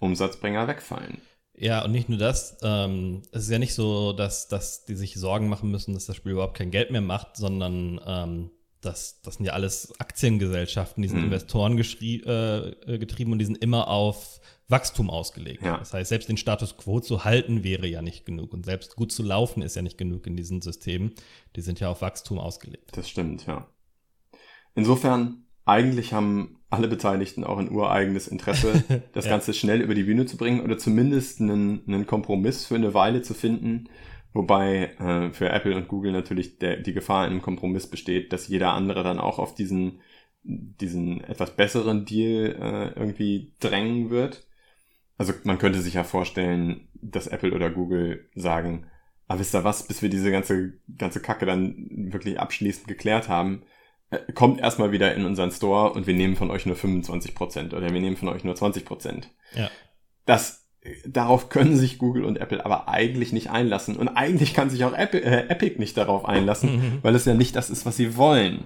Umsatzbringer 0.00 0.68
wegfallen. 0.68 1.18
Ja, 1.54 1.84
und 1.84 1.92
nicht 1.92 2.08
nur 2.08 2.18
das. 2.18 2.56
Ähm, 2.62 3.22
es 3.32 3.44
ist 3.44 3.50
ja 3.50 3.58
nicht 3.58 3.74
so, 3.74 4.12
dass, 4.12 4.48
dass 4.48 4.84
die 4.84 4.96
sich 4.96 5.14
Sorgen 5.14 5.48
machen 5.48 5.70
müssen, 5.70 5.92
dass 5.92 6.06
das 6.06 6.16
Spiel 6.16 6.32
überhaupt 6.32 6.56
kein 6.56 6.70
Geld 6.70 6.90
mehr 6.90 7.02
macht, 7.02 7.36
sondern 7.36 8.00
ähm, 8.06 8.50
das, 8.80 9.20
das 9.22 9.34
sind 9.34 9.44
ja 9.44 9.52
alles 9.52 9.92
Aktiengesellschaften, 10.00 11.02
die 11.02 11.08
sind 11.08 11.18
mhm. 11.18 11.26
Investoren 11.26 11.78
äh, 11.78 12.98
getrieben 12.98 13.32
und 13.32 13.38
die 13.38 13.44
sind 13.44 13.62
immer 13.62 13.88
auf 13.88 14.40
Wachstum 14.70 15.10
ausgelegt. 15.10 15.62
Ja. 15.64 15.78
Das 15.78 15.92
heißt, 15.92 16.08
selbst 16.08 16.28
den 16.28 16.36
Status 16.36 16.76
quo 16.76 17.00
zu 17.00 17.24
halten 17.24 17.64
wäre 17.64 17.86
ja 17.86 18.02
nicht 18.02 18.24
genug 18.24 18.52
und 18.52 18.64
selbst 18.64 18.96
gut 18.96 19.12
zu 19.12 19.22
laufen 19.22 19.62
ist 19.62 19.76
ja 19.76 19.82
nicht 19.82 19.98
genug 19.98 20.26
in 20.26 20.36
diesen 20.36 20.62
Systemen. 20.62 21.14
Die 21.56 21.60
sind 21.60 21.80
ja 21.80 21.90
auf 21.90 22.02
Wachstum 22.02 22.38
ausgelegt. 22.38 22.90
Das 22.92 23.08
stimmt, 23.08 23.46
ja. 23.46 23.66
Insofern, 24.74 25.44
eigentlich 25.64 26.12
haben 26.12 26.60
alle 26.70 26.88
Beteiligten 26.88 27.44
auch 27.44 27.58
ein 27.58 27.70
ureigenes 27.70 28.28
Interesse, 28.28 28.84
das 29.12 29.24
ja. 29.24 29.32
Ganze 29.32 29.52
schnell 29.52 29.80
über 29.80 29.94
die 29.94 30.04
Bühne 30.04 30.26
zu 30.26 30.36
bringen 30.36 30.60
oder 30.60 30.78
zumindest 30.78 31.40
einen, 31.40 31.82
einen 31.86 32.06
Kompromiss 32.06 32.64
für 32.64 32.76
eine 32.76 32.94
Weile 32.94 33.22
zu 33.22 33.34
finden. 33.34 33.88
Wobei 34.32 34.92
äh, 35.00 35.32
für 35.32 35.48
Apple 35.48 35.74
und 35.76 35.88
Google 35.88 36.12
natürlich 36.12 36.58
der, 36.58 36.76
die 36.76 36.92
Gefahr 36.92 37.26
im 37.26 37.42
Kompromiss 37.42 37.88
besteht, 37.88 38.32
dass 38.32 38.46
jeder 38.46 38.72
andere 38.72 39.02
dann 39.02 39.18
auch 39.18 39.40
auf 39.40 39.56
diesen, 39.56 40.00
diesen 40.44 41.24
etwas 41.24 41.56
besseren 41.56 42.04
Deal 42.04 42.54
äh, 42.60 42.98
irgendwie 42.98 43.52
drängen 43.58 44.10
wird. 44.10 44.46
Also 45.20 45.34
man 45.44 45.58
könnte 45.58 45.82
sich 45.82 45.92
ja 45.92 46.02
vorstellen, 46.02 46.88
dass 46.94 47.26
Apple 47.26 47.52
oder 47.52 47.68
Google 47.68 48.30
sagen, 48.34 48.86
ah, 49.28 49.38
wisst 49.38 49.54
ihr 49.54 49.64
was, 49.64 49.86
bis 49.86 50.00
wir 50.00 50.08
diese 50.08 50.30
ganze, 50.30 50.78
ganze 50.96 51.20
Kacke 51.20 51.44
dann 51.44 52.08
wirklich 52.10 52.40
abschließend 52.40 52.88
geklärt 52.88 53.28
haben, 53.28 53.64
äh, 54.08 54.32
kommt 54.32 54.62
erstmal 54.62 54.92
wieder 54.92 55.14
in 55.14 55.26
unseren 55.26 55.50
Store 55.50 55.92
und 55.92 56.06
wir 56.06 56.14
nehmen 56.14 56.36
von 56.36 56.50
euch 56.50 56.64
nur 56.64 56.74
25% 56.74 57.74
oder 57.74 57.92
wir 57.92 58.00
nehmen 58.00 58.16
von 58.16 58.30
euch 58.30 58.44
nur 58.44 58.54
20%. 58.54 59.24
Ja. 59.54 59.70
Das, 60.24 60.66
darauf 61.04 61.50
können 61.50 61.76
sich 61.76 61.98
Google 61.98 62.24
und 62.24 62.38
Apple 62.38 62.64
aber 62.64 62.88
eigentlich 62.88 63.34
nicht 63.34 63.50
einlassen. 63.50 63.96
Und 63.96 64.08
eigentlich 64.08 64.54
kann 64.54 64.70
sich 64.70 64.84
auch 64.84 64.94
Apple, 64.94 65.20
äh, 65.20 65.50
Epic 65.50 65.78
nicht 65.78 65.98
darauf 65.98 66.24
einlassen, 66.24 66.76
mhm. 66.76 66.98
weil 67.02 67.14
es 67.14 67.26
ja 67.26 67.34
nicht 67.34 67.54
das 67.56 67.68
ist, 67.68 67.84
was 67.84 67.98
sie 67.98 68.16
wollen. 68.16 68.64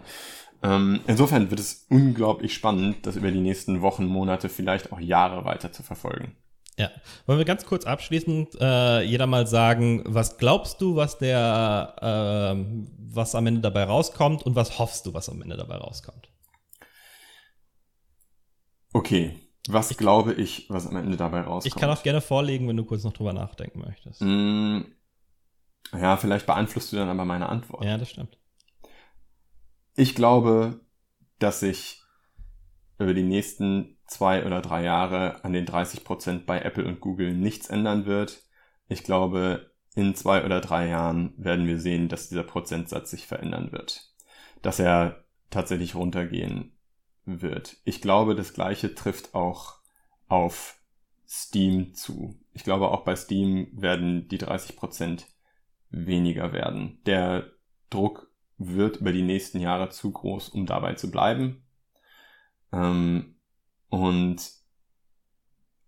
Ähm, 0.62 1.00
insofern 1.08 1.50
wird 1.50 1.58
es 1.58 1.84
unglaublich 1.90 2.54
spannend, 2.54 2.98
das 3.02 3.16
über 3.16 3.32
die 3.32 3.40
nächsten 3.40 3.82
Wochen, 3.82 4.06
Monate, 4.06 4.48
vielleicht 4.48 4.92
auch 4.92 5.00
Jahre 5.00 5.44
weiter 5.44 5.72
zu 5.72 5.82
verfolgen. 5.82 6.36
Ja, 6.76 6.90
wollen 7.26 7.38
wir 7.38 7.44
ganz 7.44 7.64
kurz 7.66 7.84
abschließend 7.84 8.56
äh, 8.60 9.02
jeder 9.02 9.28
mal 9.28 9.46
sagen, 9.46 10.02
was 10.06 10.38
glaubst 10.38 10.80
du, 10.80 10.96
was 10.96 11.18
der, 11.18 12.56
äh, 12.56 12.64
was 12.98 13.36
am 13.36 13.46
Ende 13.46 13.60
dabei 13.60 13.84
rauskommt 13.84 14.42
und 14.42 14.56
was 14.56 14.78
hoffst 14.78 15.06
du, 15.06 15.14
was 15.14 15.28
am 15.28 15.40
Ende 15.40 15.56
dabei 15.56 15.76
rauskommt? 15.76 16.28
Okay, 18.92 19.38
was 19.68 19.90
ich, 19.92 19.98
glaube 19.98 20.34
ich, 20.34 20.68
was 20.68 20.86
am 20.86 20.96
Ende 20.96 21.16
dabei 21.16 21.42
rauskommt? 21.42 21.66
Ich 21.66 21.80
kann 21.80 21.90
auch 21.90 22.02
gerne 22.02 22.20
vorlegen, 22.20 22.66
wenn 22.68 22.76
du 22.76 22.84
kurz 22.84 23.04
noch 23.04 23.12
drüber 23.12 23.32
nachdenken 23.32 23.80
möchtest. 23.80 24.20
Mm, 24.20 24.80
ja, 25.92 26.16
vielleicht 26.16 26.46
beeinflusst 26.46 26.92
du 26.92 26.96
dann 26.96 27.08
aber 27.08 27.24
meine 27.24 27.48
Antwort. 27.48 27.84
Ja, 27.84 27.98
das 27.98 28.10
stimmt. 28.10 28.36
Ich 29.94 30.16
glaube, 30.16 30.80
dass 31.38 31.60
sich 31.60 32.02
über 32.98 33.14
die 33.14 33.22
nächsten 33.22 33.93
zwei 34.06 34.44
oder 34.44 34.60
drei 34.60 34.82
Jahre 34.82 35.44
an 35.44 35.52
den 35.52 35.66
30 35.66 36.04
Prozent 36.04 36.46
bei 36.46 36.60
Apple 36.60 36.86
und 36.86 37.00
Google 37.00 37.34
nichts 37.34 37.68
ändern 37.68 38.06
wird. 38.06 38.42
Ich 38.88 39.02
glaube, 39.02 39.70
in 39.94 40.14
zwei 40.14 40.44
oder 40.44 40.60
drei 40.60 40.88
Jahren 40.88 41.34
werden 41.36 41.66
wir 41.66 41.78
sehen, 41.78 42.08
dass 42.08 42.28
dieser 42.28 42.42
Prozentsatz 42.42 43.10
sich 43.10 43.26
verändern 43.26 43.72
wird. 43.72 44.12
Dass 44.62 44.78
er 44.78 45.24
tatsächlich 45.50 45.94
runtergehen 45.94 46.76
wird. 47.24 47.76
Ich 47.84 48.00
glaube, 48.00 48.34
das 48.34 48.52
gleiche 48.52 48.94
trifft 48.94 49.34
auch 49.34 49.76
auf 50.28 50.78
Steam 51.26 51.94
zu. 51.94 52.38
Ich 52.52 52.64
glaube, 52.64 52.88
auch 52.90 53.04
bei 53.04 53.16
Steam 53.16 53.68
werden 53.72 54.28
die 54.28 54.38
30 54.38 54.76
Prozent 54.76 55.26
weniger 55.90 56.52
werden. 56.52 57.00
Der 57.06 57.50
Druck 57.90 58.30
wird 58.58 58.98
über 58.98 59.12
die 59.12 59.22
nächsten 59.22 59.60
Jahre 59.60 59.88
zu 59.90 60.10
groß, 60.10 60.50
um 60.50 60.66
dabei 60.66 60.94
zu 60.94 61.10
bleiben. 61.10 61.64
Ähm, 62.72 63.36
und 63.94 64.50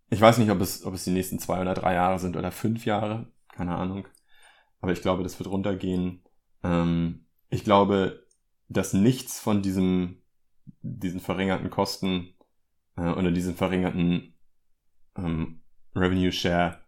ich 0.08 0.20
weiß 0.20 0.38
nicht, 0.38 0.50
ob 0.50 0.60
es, 0.60 0.84
ob 0.84 0.94
es 0.94 1.04
die 1.04 1.10
nächsten 1.10 1.38
zwei 1.38 1.60
oder 1.60 1.74
drei 1.74 1.94
Jahre 1.94 2.18
sind 2.18 2.36
oder 2.36 2.52
fünf 2.52 2.86
Jahre, 2.86 3.32
keine 3.52 3.74
Ahnung. 3.74 4.06
Aber 4.80 4.92
ich 4.92 5.02
glaube, 5.02 5.22
das 5.22 5.38
wird 5.38 5.50
runtergehen. 5.50 6.22
Ähm, 6.62 7.26
ich 7.48 7.64
glaube, 7.64 8.24
dass 8.68 8.92
nichts 8.92 9.40
von 9.40 9.62
diesem, 9.62 10.22
diesen 10.82 11.20
verringerten 11.20 11.70
Kosten 11.70 12.34
äh, 12.96 13.10
oder 13.10 13.32
diesem 13.32 13.56
verringerten 13.56 14.34
ähm, 15.16 15.62
Revenue 15.94 16.32
Share 16.32 16.80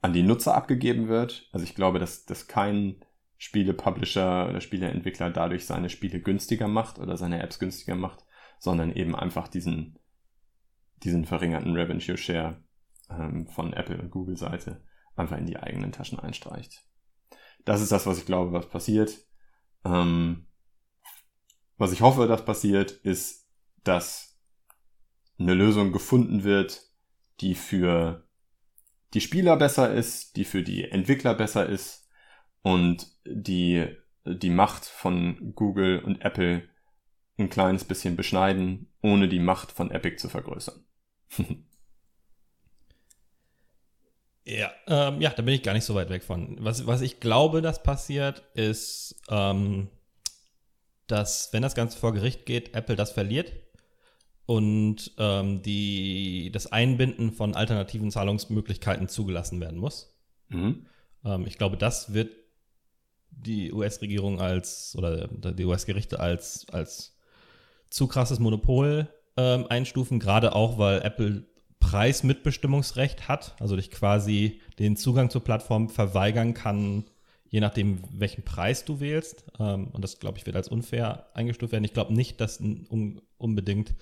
an 0.00 0.12
die 0.12 0.22
Nutzer 0.22 0.54
abgegeben 0.54 1.08
wird. 1.08 1.48
Also 1.52 1.64
ich 1.64 1.74
glaube, 1.74 1.98
dass, 1.98 2.24
dass 2.24 2.48
kein 2.48 3.04
Spiele-Publisher 3.36 4.48
oder 4.48 4.60
Spieleentwickler 4.60 5.30
dadurch 5.30 5.66
seine 5.66 5.90
Spiele 5.90 6.20
günstiger 6.20 6.68
macht 6.68 6.98
oder 6.98 7.18
seine 7.18 7.42
Apps 7.42 7.58
günstiger 7.58 7.96
macht, 7.96 8.24
sondern 8.58 8.92
eben 8.92 9.14
einfach 9.14 9.48
diesen, 9.48 9.98
diesen 11.02 11.24
verringerten 11.24 11.74
Revenue 11.74 12.16
Share 12.16 12.62
ähm, 13.10 13.46
von 13.46 13.72
Apple 13.72 14.00
und 14.00 14.10
Google 14.10 14.36
Seite 14.36 14.82
einfach 15.14 15.38
in 15.38 15.46
die 15.46 15.56
eigenen 15.56 15.92
Taschen 15.92 16.18
einstreicht. 16.18 16.84
Das 17.64 17.80
ist 17.80 17.92
das, 17.92 18.06
was 18.06 18.18
ich 18.18 18.26
glaube, 18.26 18.52
was 18.52 18.68
passiert. 18.68 19.18
Ähm, 19.84 20.46
was 21.78 21.92
ich 21.92 22.00
hoffe, 22.00 22.26
dass 22.26 22.44
passiert, 22.44 22.90
ist, 22.90 23.48
dass 23.84 24.38
eine 25.38 25.54
Lösung 25.54 25.92
gefunden 25.92 26.44
wird, 26.44 26.82
die 27.40 27.54
für 27.54 28.26
die 29.14 29.20
Spieler 29.20 29.56
besser 29.56 29.92
ist, 29.92 30.36
die 30.36 30.44
für 30.44 30.62
die 30.62 30.84
Entwickler 30.84 31.34
besser 31.34 31.66
ist 31.66 32.08
und 32.62 33.12
die 33.24 33.86
die 34.26 34.50
Macht 34.50 34.84
von 34.84 35.52
Google 35.54 36.00
und 36.00 36.22
Apple 36.22 36.68
ein 37.38 37.50
kleines 37.50 37.84
bisschen 37.84 38.16
beschneiden, 38.16 38.90
ohne 39.02 39.28
die 39.28 39.38
Macht 39.38 39.72
von 39.72 39.90
Epic 39.90 40.16
zu 40.16 40.28
vergrößern. 40.28 40.84
ja, 44.44 44.70
ähm, 44.86 45.20
ja, 45.20 45.30
da 45.30 45.42
bin 45.42 45.54
ich 45.54 45.62
gar 45.62 45.74
nicht 45.74 45.84
so 45.84 45.94
weit 45.94 46.08
weg 46.10 46.22
von. 46.22 46.56
Was, 46.60 46.86
was 46.86 47.02
ich 47.02 47.20
glaube, 47.20 47.62
das 47.62 47.82
passiert, 47.82 48.42
ist, 48.54 49.20
ähm, 49.28 49.88
dass, 51.06 51.52
wenn 51.52 51.62
das 51.62 51.74
Ganze 51.74 51.98
vor 51.98 52.14
Gericht 52.14 52.46
geht, 52.46 52.74
Apple 52.74 52.96
das 52.96 53.12
verliert 53.12 53.52
und 54.46 55.12
ähm, 55.18 55.62
die, 55.62 56.50
das 56.52 56.72
Einbinden 56.72 57.32
von 57.32 57.54
alternativen 57.54 58.10
Zahlungsmöglichkeiten 58.10 59.08
zugelassen 59.08 59.60
werden 59.60 59.78
muss. 59.78 60.16
Mhm. 60.48 60.86
Ähm, 61.24 61.46
ich 61.46 61.58
glaube, 61.58 61.76
das 61.76 62.14
wird 62.14 62.30
die 63.30 63.72
US-Regierung 63.72 64.40
als 64.40 64.94
oder 64.96 65.28
die 65.28 65.64
US-Gerichte 65.64 66.20
als, 66.20 66.66
als 66.70 67.15
zu 67.96 68.08
krasses 68.08 68.38
Monopol 68.40 69.08
ähm, 69.38 69.66
einstufen, 69.70 70.20
gerade 70.20 70.54
auch, 70.54 70.76
weil 70.76 71.00
Apple 71.00 71.46
Preismitbestimmungsrecht 71.80 73.26
hat, 73.26 73.56
also 73.58 73.74
dich 73.74 73.90
quasi 73.90 74.60
den 74.78 74.96
Zugang 74.96 75.30
zur 75.30 75.42
Plattform 75.42 75.88
verweigern 75.88 76.52
kann, 76.52 77.04
je 77.48 77.60
nachdem, 77.60 78.02
welchen 78.12 78.44
Preis 78.44 78.84
du 78.84 79.00
wählst. 79.00 79.46
Ähm, 79.58 79.88
und 79.88 80.04
das, 80.04 80.18
glaube 80.18 80.36
ich, 80.36 80.44
wird 80.44 80.56
als 80.56 80.68
unfair 80.68 81.34
eingestuft 81.34 81.72
werden. 81.72 81.84
Ich 81.84 81.94
glaube 81.94 82.12
nicht, 82.12 82.38
dass 82.38 82.60
un 82.60 83.22
unbedingt 83.38 83.94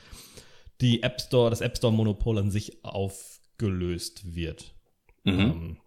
die 0.81 1.05
App 1.05 1.21
Store, 1.21 1.49
das 1.49 1.61
App 1.61 1.77
Store-Monopol 1.77 2.39
an 2.39 2.51
sich 2.51 2.85
aufgelöst 2.85 4.35
wird. 4.35 4.75
Mhm. 5.23 5.79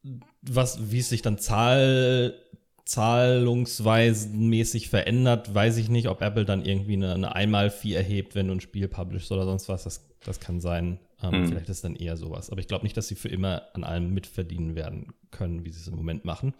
Ähm, 0.00 0.20
was, 0.42 0.92
wie 0.92 1.00
es 1.00 1.08
sich 1.08 1.22
dann 1.22 1.38
Zahl, 1.38 2.38
zahlungsweisenmäßig 2.84 4.90
verändert, 4.90 5.54
weiß 5.54 5.76
ich 5.78 5.88
nicht, 5.88 6.08
ob 6.08 6.20
Apple 6.20 6.44
dann 6.44 6.64
irgendwie 6.64 6.94
eine, 6.94 7.14
eine 7.14 7.34
Einmal-Fee 7.34 7.94
erhebt, 7.94 8.34
wenn 8.34 8.48
du 8.48 8.54
ein 8.54 8.60
Spiel 8.60 8.88
publishst 8.88 9.32
oder 9.32 9.44
sonst 9.44 9.68
was. 9.68 9.84
Das, 9.84 10.06
das 10.24 10.40
kann 10.40 10.60
sein. 10.60 10.98
Ähm, 11.22 11.42
Mhm. 11.42 11.48
Vielleicht 11.48 11.68
ist 11.68 11.84
dann 11.84 11.96
eher 11.96 12.16
sowas. 12.16 12.50
Aber 12.50 12.60
ich 12.60 12.68
glaube 12.68 12.84
nicht, 12.84 12.96
dass 12.96 13.08
sie 13.08 13.14
für 13.14 13.28
immer 13.28 13.62
an 13.74 13.84
allem 13.84 14.12
mitverdienen 14.12 14.74
werden 14.74 15.12
können, 15.30 15.64
wie 15.64 15.70
sie 15.70 15.80
es 15.80 15.88
im 15.88 15.96
Moment 15.96 16.24
machen. 16.24 16.54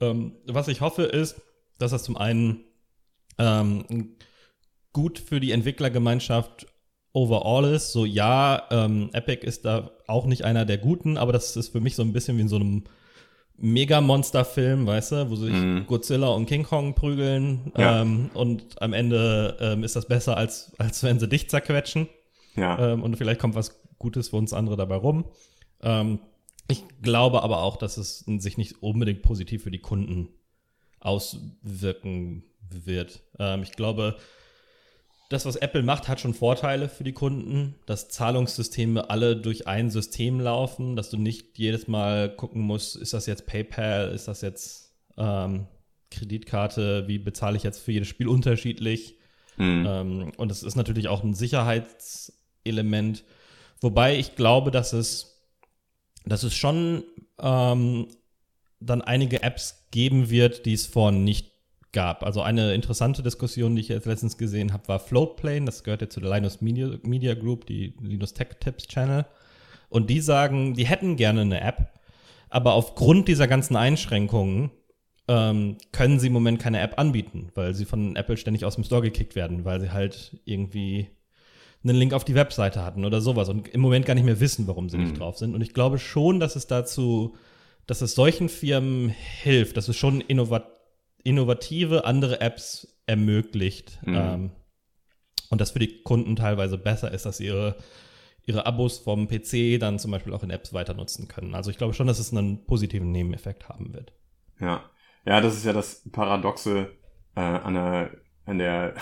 Ähm, 0.00 0.32
was 0.46 0.68
ich 0.68 0.80
hoffe, 0.80 1.04
ist, 1.04 1.40
dass 1.78 1.92
das 1.92 2.02
zum 2.02 2.16
einen 2.16 2.64
ähm, 3.38 4.16
gut 4.92 5.18
für 5.18 5.40
die 5.40 5.52
Entwicklergemeinschaft 5.52 6.66
overall 7.12 7.72
ist. 7.72 7.92
So, 7.92 8.04
ja, 8.04 8.64
ähm, 8.70 9.10
Epic 9.12 9.46
ist 9.46 9.64
da 9.64 9.90
auch 10.06 10.26
nicht 10.26 10.44
einer 10.44 10.64
der 10.64 10.78
Guten, 10.78 11.16
aber 11.16 11.32
das 11.32 11.56
ist 11.56 11.68
für 11.68 11.80
mich 11.80 11.94
so 11.94 12.02
ein 12.02 12.12
bisschen 12.12 12.36
wie 12.36 12.42
in 12.42 12.48
so 12.48 12.56
einem 12.56 12.84
Mega-Monster-Film, 13.58 14.86
weißt 14.86 15.12
du, 15.12 15.30
wo 15.30 15.36
sich 15.36 15.52
Mhm. 15.52 15.86
Godzilla 15.86 16.28
und 16.28 16.46
King 16.46 16.62
Kong 16.64 16.94
prügeln 16.94 17.72
Ja. 17.76 18.02
ähm, 18.02 18.30
und 18.34 18.80
am 18.82 18.92
Ende 18.92 19.56
ähm, 19.60 19.82
ist 19.84 19.96
das 19.96 20.06
besser, 20.06 20.36
als, 20.36 20.72
als 20.78 21.02
wenn 21.02 21.18
sie 21.18 21.28
dich 21.28 21.48
zerquetschen 21.48 22.08
Ja. 22.54 22.92
ähm, 22.92 23.02
und 23.02 23.16
vielleicht 23.16 23.40
kommt 23.40 23.54
was 23.54 23.80
Gutes 23.98 24.28
für 24.28 24.36
uns 24.36 24.52
andere 24.52 24.76
dabei 24.76 24.96
rum. 24.96 25.24
Ähm, 25.82 26.18
ich 26.68 26.82
glaube 27.00 27.42
aber 27.42 27.62
auch, 27.62 27.76
dass 27.76 27.96
es 27.96 28.20
sich 28.38 28.58
nicht 28.58 28.82
unbedingt 28.82 29.22
positiv 29.22 29.62
für 29.62 29.70
die 29.70 29.78
Kunden 29.80 30.28
auswirken 31.00 32.44
wird. 32.68 33.22
Ähm, 33.38 33.62
ich 33.62 33.72
glaube, 33.72 34.16
das, 35.28 35.44
was 35.44 35.56
Apple 35.56 35.82
macht, 35.82 36.08
hat 36.08 36.20
schon 36.20 36.34
Vorteile 36.34 36.88
für 36.88 37.02
die 37.02 37.12
Kunden, 37.12 37.74
dass 37.86 38.08
Zahlungssysteme 38.08 39.10
alle 39.10 39.36
durch 39.36 39.66
ein 39.66 39.90
System 39.90 40.38
laufen, 40.40 40.94
dass 40.94 41.10
du 41.10 41.16
nicht 41.16 41.58
jedes 41.58 41.88
Mal 41.88 42.34
gucken 42.34 42.62
musst, 42.62 42.96
ist 42.96 43.12
das 43.12 43.26
jetzt 43.26 43.46
PayPal, 43.46 44.12
ist 44.12 44.28
das 44.28 44.40
jetzt 44.40 44.92
ähm, 45.16 45.66
Kreditkarte, 46.10 47.08
wie 47.08 47.18
bezahle 47.18 47.56
ich 47.56 47.64
jetzt 47.64 47.80
für 47.80 47.92
jedes 47.92 48.08
Spiel 48.08 48.28
unterschiedlich. 48.28 49.16
Mhm. 49.56 49.84
Ähm, 49.86 50.32
und 50.36 50.52
es 50.52 50.62
ist 50.62 50.76
natürlich 50.76 51.08
auch 51.08 51.24
ein 51.24 51.34
Sicherheitselement. 51.34 53.24
Wobei 53.80 54.16
ich 54.16 54.36
glaube, 54.36 54.70
dass 54.70 54.92
es, 54.92 55.42
dass 56.24 56.44
es 56.44 56.54
schon 56.54 57.02
ähm, 57.40 58.08
dann 58.80 59.02
einige 59.02 59.42
Apps 59.42 59.88
geben 59.90 60.30
wird, 60.30 60.66
die 60.66 60.74
es 60.74 60.86
vorhin 60.86 61.24
nicht 61.24 61.55
gab. 61.96 62.22
Also 62.24 62.42
eine 62.42 62.74
interessante 62.74 63.22
Diskussion, 63.22 63.74
die 63.74 63.80
ich 63.80 63.88
jetzt 63.88 64.04
letztens 64.06 64.36
gesehen 64.36 64.74
habe, 64.74 64.86
war 64.86 65.00
Floatplane. 65.00 65.64
Das 65.64 65.82
gehört 65.82 66.02
ja 66.02 66.10
zu 66.10 66.20
der 66.20 66.30
Linus 66.30 66.60
Media, 66.60 66.90
Media 67.02 67.32
Group, 67.34 67.64
die 67.64 67.94
Linus 68.02 68.34
Tech 68.34 68.48
Tips 68.60 68.86
Channel. 68.86 69.24
Und 69.88 70.10
die 70.10 70.20
sagen, 70.20 70.74
die 70.74 70.86
hätten 70.86 71.16
gerne 71.16 71.40
eine 71.40 71.62
App, 71.62 71.92
aber 72.50 72.74
aufgrund 72.74 73.28
dieser 73.28 73.48
ganzen 73.48 73.76
Einschränkungen 73.76 74.70
ähm, 75.26 75.78
können 75.92 76.20
sie 76.20 76.26
im 76.26 76.34
Moment 76.34 76.60
keine 76.60 76.80
App 76.80 76.98
anbieten, 76.98 77.50
weil 77.54 77.74
sie 77.74 77.86
von 77.86 78.14
Apple 78.14 78.36
ständig 78.36 78.64
aus 78.66 78.74
dem 78.74 78.84
Store 78.84 79.00
gekickt 79.00 79.34
werden, 79.34 79.64
weil 79.64 79.80
sie 79.80 79.90
halt 79.90 80.38
irgendwie 80.44 81.08
einen 81.82 81.96
Link 81.96 82.12
auf 82.12 82.24
die 82.24 82.34
Webseite 82.34 82.84
hatten 82.84 83.04
oder 83.06 83.20
sowas 83.22 83.48
und 83.48 83.68
im 83.68 83.80
Moment 83.80 84.04
gar 84.04 84.14
nicht 84.14 84.24
mehr 84.24 84.40
wissen, 84.40 84.66
warum 84.66 84.88
sie 84.90 84.98
Mhm. 84.98 85.04
nicht 85.04 85.18
drauf 85.18 85.38
sind. 85.38 85.54
Und 85.54 85.62
ich 85.62 85.72
glaube 85.72 85.98
schon, 85.98 86.40
dass 86.40 86.56
es 86.56 86.66
dazu, 86.66 87.36
dass 87.86 88.02
es 88.02 88.14
solchen 88.14 88.48
Firmen 88.50 89.08
hilft, 89.08 89.76
dass 89.78 89.88
es 89.88 89.96
schon 89.96 90.20
innovat 90.20 90.75
innovative 91.26 92.04
andere 92.04 92.40
Apps 92.40 92.96
ermöglicht. 93.06 93.98
Mhm. 94.06 94.14
Ähm, 94.14 94.52
und 95.50 95.60
das 95.60 95.72
für 95.72 95.80
die 95.80 96.02
Kunden 96.02 96.36
teilweise 96.36 96.78
besser 96.78 97.10
ist, 97.12 97.26
dass 97.26 97.36
sie 97.38 97.46
ihre, 97.46 97.76
ihre 98.44 98.64
Abos 98.66 98.98
vom 98.98 99.26
PC 99.28 99.78
dann 99.78 99.98
zum 99.98 100.10
Beispiel 100.10 100.32
auch 100.32 100.42
in 100.42 100.48
Apps 100.50 100.72
weiter 100.72 100.94
nutzen 100.94 101.28
können. 101.28 101.54
Also 101.54 101.70
ich 101.70 101.76
glaube 101.78 101.94
schon, 101.94 102.06
dass 102.06 102.18
es 102.18 102.32
einen 102.32 102.64
positiven 102.66 103.12
Nebeneffekt 103.12 103.68
haben 103.68 103.92
wird. 103.92 104.14
Ja. 104.60 104.88
Ja, 105.24 105.40
das 105.40 105.56
ist 105.56 105.64
ja 105.64 105.72
das 105.72 106.08
Paradoxe 106.10 106.90
äh, 107.34 107.40
an 107.40 107.74
der, 107.74 108.10
an 108.44 108.58
der 108.58 108.94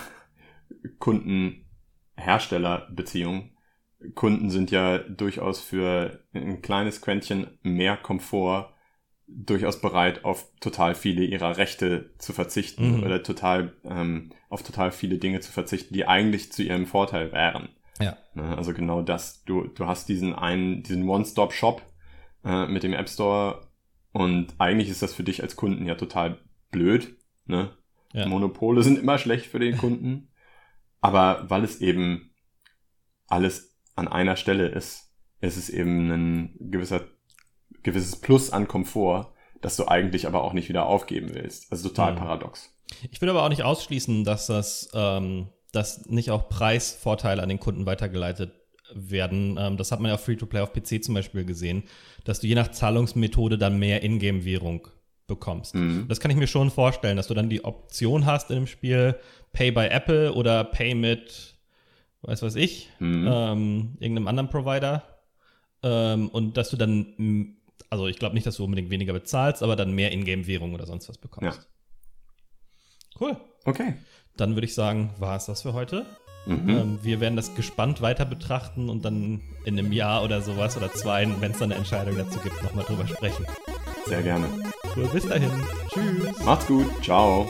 Kunden-Hersteller-Beziehung. 0.99 3.51
Kunden 4.15 4.51
sind 4.51 4.71
ja 4.71 4.99
durchaus 4.99 5.61
für 5.61 6.25
ein 6.35 6.63
kleines 6.63 7.03
Quäntchen 7.03 7.59
mehr 7.63 7.97
Komfort 7.97 8.74
durchaus 9.27 9.81
bereit, 9.81 10.25
auf 10.25 10.51
total 10.61 10.95
viele 10.95 11.25
ihrer 11.25 11.57
Rechte 11.57 12.11
zu 12.19 12.33
verzichten 12.33 12.99
Mhm. 12.99 13.03
oder 13.05 13.23
total 13.23 13.73
ähm, 13.85 14.31
auf 14.49 14.63
total 14.63 14.93
viele 14.93 15.19
Dinge 15.19 15.41
zu 15.41 15.51
verzichten, 15.51 15.95
die 15.95 16.07
eigentlich 16.07 16.53
zu 16.53 16.63
ihrem 16.63 16.87
Vorteil 16.87 17.33
wären. 17.33 17.69
Ja. 18.01 18.17
Ne, 18.35 18.57
Also 18.57 18.73
genau 18.75 19.03
das. 19.03 19.45
Du, 19.45 19.67
du 19.69 19.87
hast 19.87 20.09
diesen 20.09 20.35
einen, 20.35 20.83
diesen 20.83 21.09
One-Stop-Shop 21.09 21.83
äh, 22.45 22.67
mit 22.67 22.83
dem 22.83 22.93
App 22.93 23.09
Store 23.09 23.69
und 24.13 24.55
eigentlich 24.59 24.91
ist 24.91 25.03
das 25.03 25.15
für 25.15 25.25
dich 25.25 25.43
als 25.43 25.57
Kunden 25.57 25.87
ja 25.87 25.95
total 25.95 26.39
blöd. 26.71 27.17
Ne? 27.47 27.71
Ja. 28.13 28.27
Monopole 28.27 28.83
sind 28.83 28.99
immer 28.99 29.19
schlecht 29.19 29.47
für 29.47 29.59
den 29.59 29.77
Kunden. 29.77 30.29
Aber 31.01 31.49
weil 31.49 31.65
es 31.65 31.81
eben 31.81 32.35
alles 33.27 33.77
an 33.97 34.09
einer 34.09 34.37
Stelle 34.37 34.69
ist, 34.69 35.13
ist 35.41 35.57
es 35.57 35.69
eben 35.71 36.11
ein 36.11 36.57
gewisser, 36.59 37.03
gewisses 37.85 38.17
Plus 38.17 38.51
an 38.51 38.67
Komfort, 38.67 39.29
das 39.61 39.77
du 39.77 39.87
eigentlich 39.87 40.27
aber 40.27 40.43
auch 40.43 40.53
nicht 40.53 40.69
wieder 40.69 40.87
aufgeben 40.87 41.31
willst. 41.35 41.71
Also 41.71 41.89
total 41.89 42.13
Mhm. 42.13 42.17
paradox. 42.17 42.71
Ich 43.11 43.21
würde 43.21 43.31
aber 43.31 43.45
auch 43.45 43.49
nicht 43.49 43.63
ausschließen, 43.63 44.25
dass 44.25 44.47
das, 44.47 44.91
ähm, 44.95 45.49
dass 45.73 46.07
nicht 46.07 46.31
auch 46.31 46.49
Preisvorteile 46.49 47.43
an 47.43 47.49
den 47.49 47.61
Kunden 47.61 47.87
weitergeleitet 47.87 48.53
werden. 48.93 49.57
Ähm, 49.59 49.77
das 49.77 49.91
hat 49.93 50.01
man 50.01 50.09
ja 50.11 50.15
auf 50.15 50.25
Free-to-Play 50.25 50.61
auf 50.61 50.73
PC 50.73 51.03
zum 51.03 51.15
Beispiel 51.15 51.45
gesehen, 51.45 51.85
dass 52.25 52.41
du 52.41 52.47
je 52.47 52.55
nach 52.55 52.69
Zahlungsmethode 52.71 53.57
dann 53.59 53.79
mehr 53.79 54.03
Ingame-Währung 54.03 54.87
bekommst. 55.27 55.75
Mhm. 55.75 56.05
Das 56.09 56.21
kann 56.21 56.31
ich 56.31 56.37
mir 56.37 56.47
schon 56.47 56.71
vorstellen, 56.71 57.17
dass 57.17 57.29
du 57.29 57.35
dann 57.35 57.49
die 57.49 57.65
Option 57.65 58.27
hast 58.27 58.51
in 58.51 58.57
dem 58.57 58.67
Spiel 58.67 59.17
Pay 59.55 59.71
by 59.73 59.87
Apple 59.87 60.35
oder 60.35 60.63
Pay 60.65 60.95
mit, 60.95 61.57
weiß 62.23 62.43
was 62.43 62.55
ich, 62.57 62.91
Mhm. 62.99 63.27
ähm, 63.33 63.97
irgendeinem 64.01 64.29
anderen 64.29 64.51
Provider. 64.51 65.03
Ähm, 65.83 66.29
und 66.29 66.57
dass 66.59 66.69
du 66.71 66.77
dann, 66.77 67.57
also 67.95 68.09
ich 68.09 68.19
glaube 68.19 68.35
nicht, 68.35 68.45
dass 68.45 68.57
du 68.57 68.65
unbedingt 68.65 68.91
weniger 68.91 69.13
bezahlst, 69.13 69.63
aber 69.63 69.77
dann 69.77 69.93
mehr 69.93 70.11
Ingame-Währung 70.11 70.75
oder 70.75 70.85
sonst 70.85 71.09
was 71.09 71.17
bekommst. 71.17 71.69
Cool. 73.21 73.37
Okay. 73.65 73.95
Dann 74.37 74.57
würde 74.57 74.67
ich 74.67 74.75
sagen, 74.75 75.15
war 75.19 75.37
es 75.37 75.47
das 75.47 75.63
für 75.63 75.75
heute. 75.75 76.05
Mhm. 76.47 76.69
Ähm, 76.69 76.99
wir 77.03 77.21
werden 77.21 77.37
das 77.37 77.55
gespannt 77.55 78.03
weiter 78.03 78.25
betrachten 78.25 78.89
und 78.91 79.05
dann 79.05 79.43
in 79.65 79.79
einem 79.79 79.93
Jahr 79.93 80.25
oder 80.25 80.43
sowas 80.43 80.77
oder 80.77 80.93
zwei, 80.93 81.25
wenn 81.41 81.53
es 81.53 81.59
dann 81.59 81.71
eine 81.71 81.79
Entscheidung 81.79 82.17
dazu 82.19 82.41
gibt, 82.41 82.61
nochmal 82.65 82.85
drüber 82.85 83.07
sprechen. 83.07 83.47
Sehr 84.07 84.23
gerne. 84.23 84.49
Cool, 84.97 85.07
bis 85.13 85.27
dahin. 85.27 85.53
Tschüss. 85.89 86.45
Macht's 86.45 86.67
gut. 86.67 86.91
Ciao. 87.01 87.49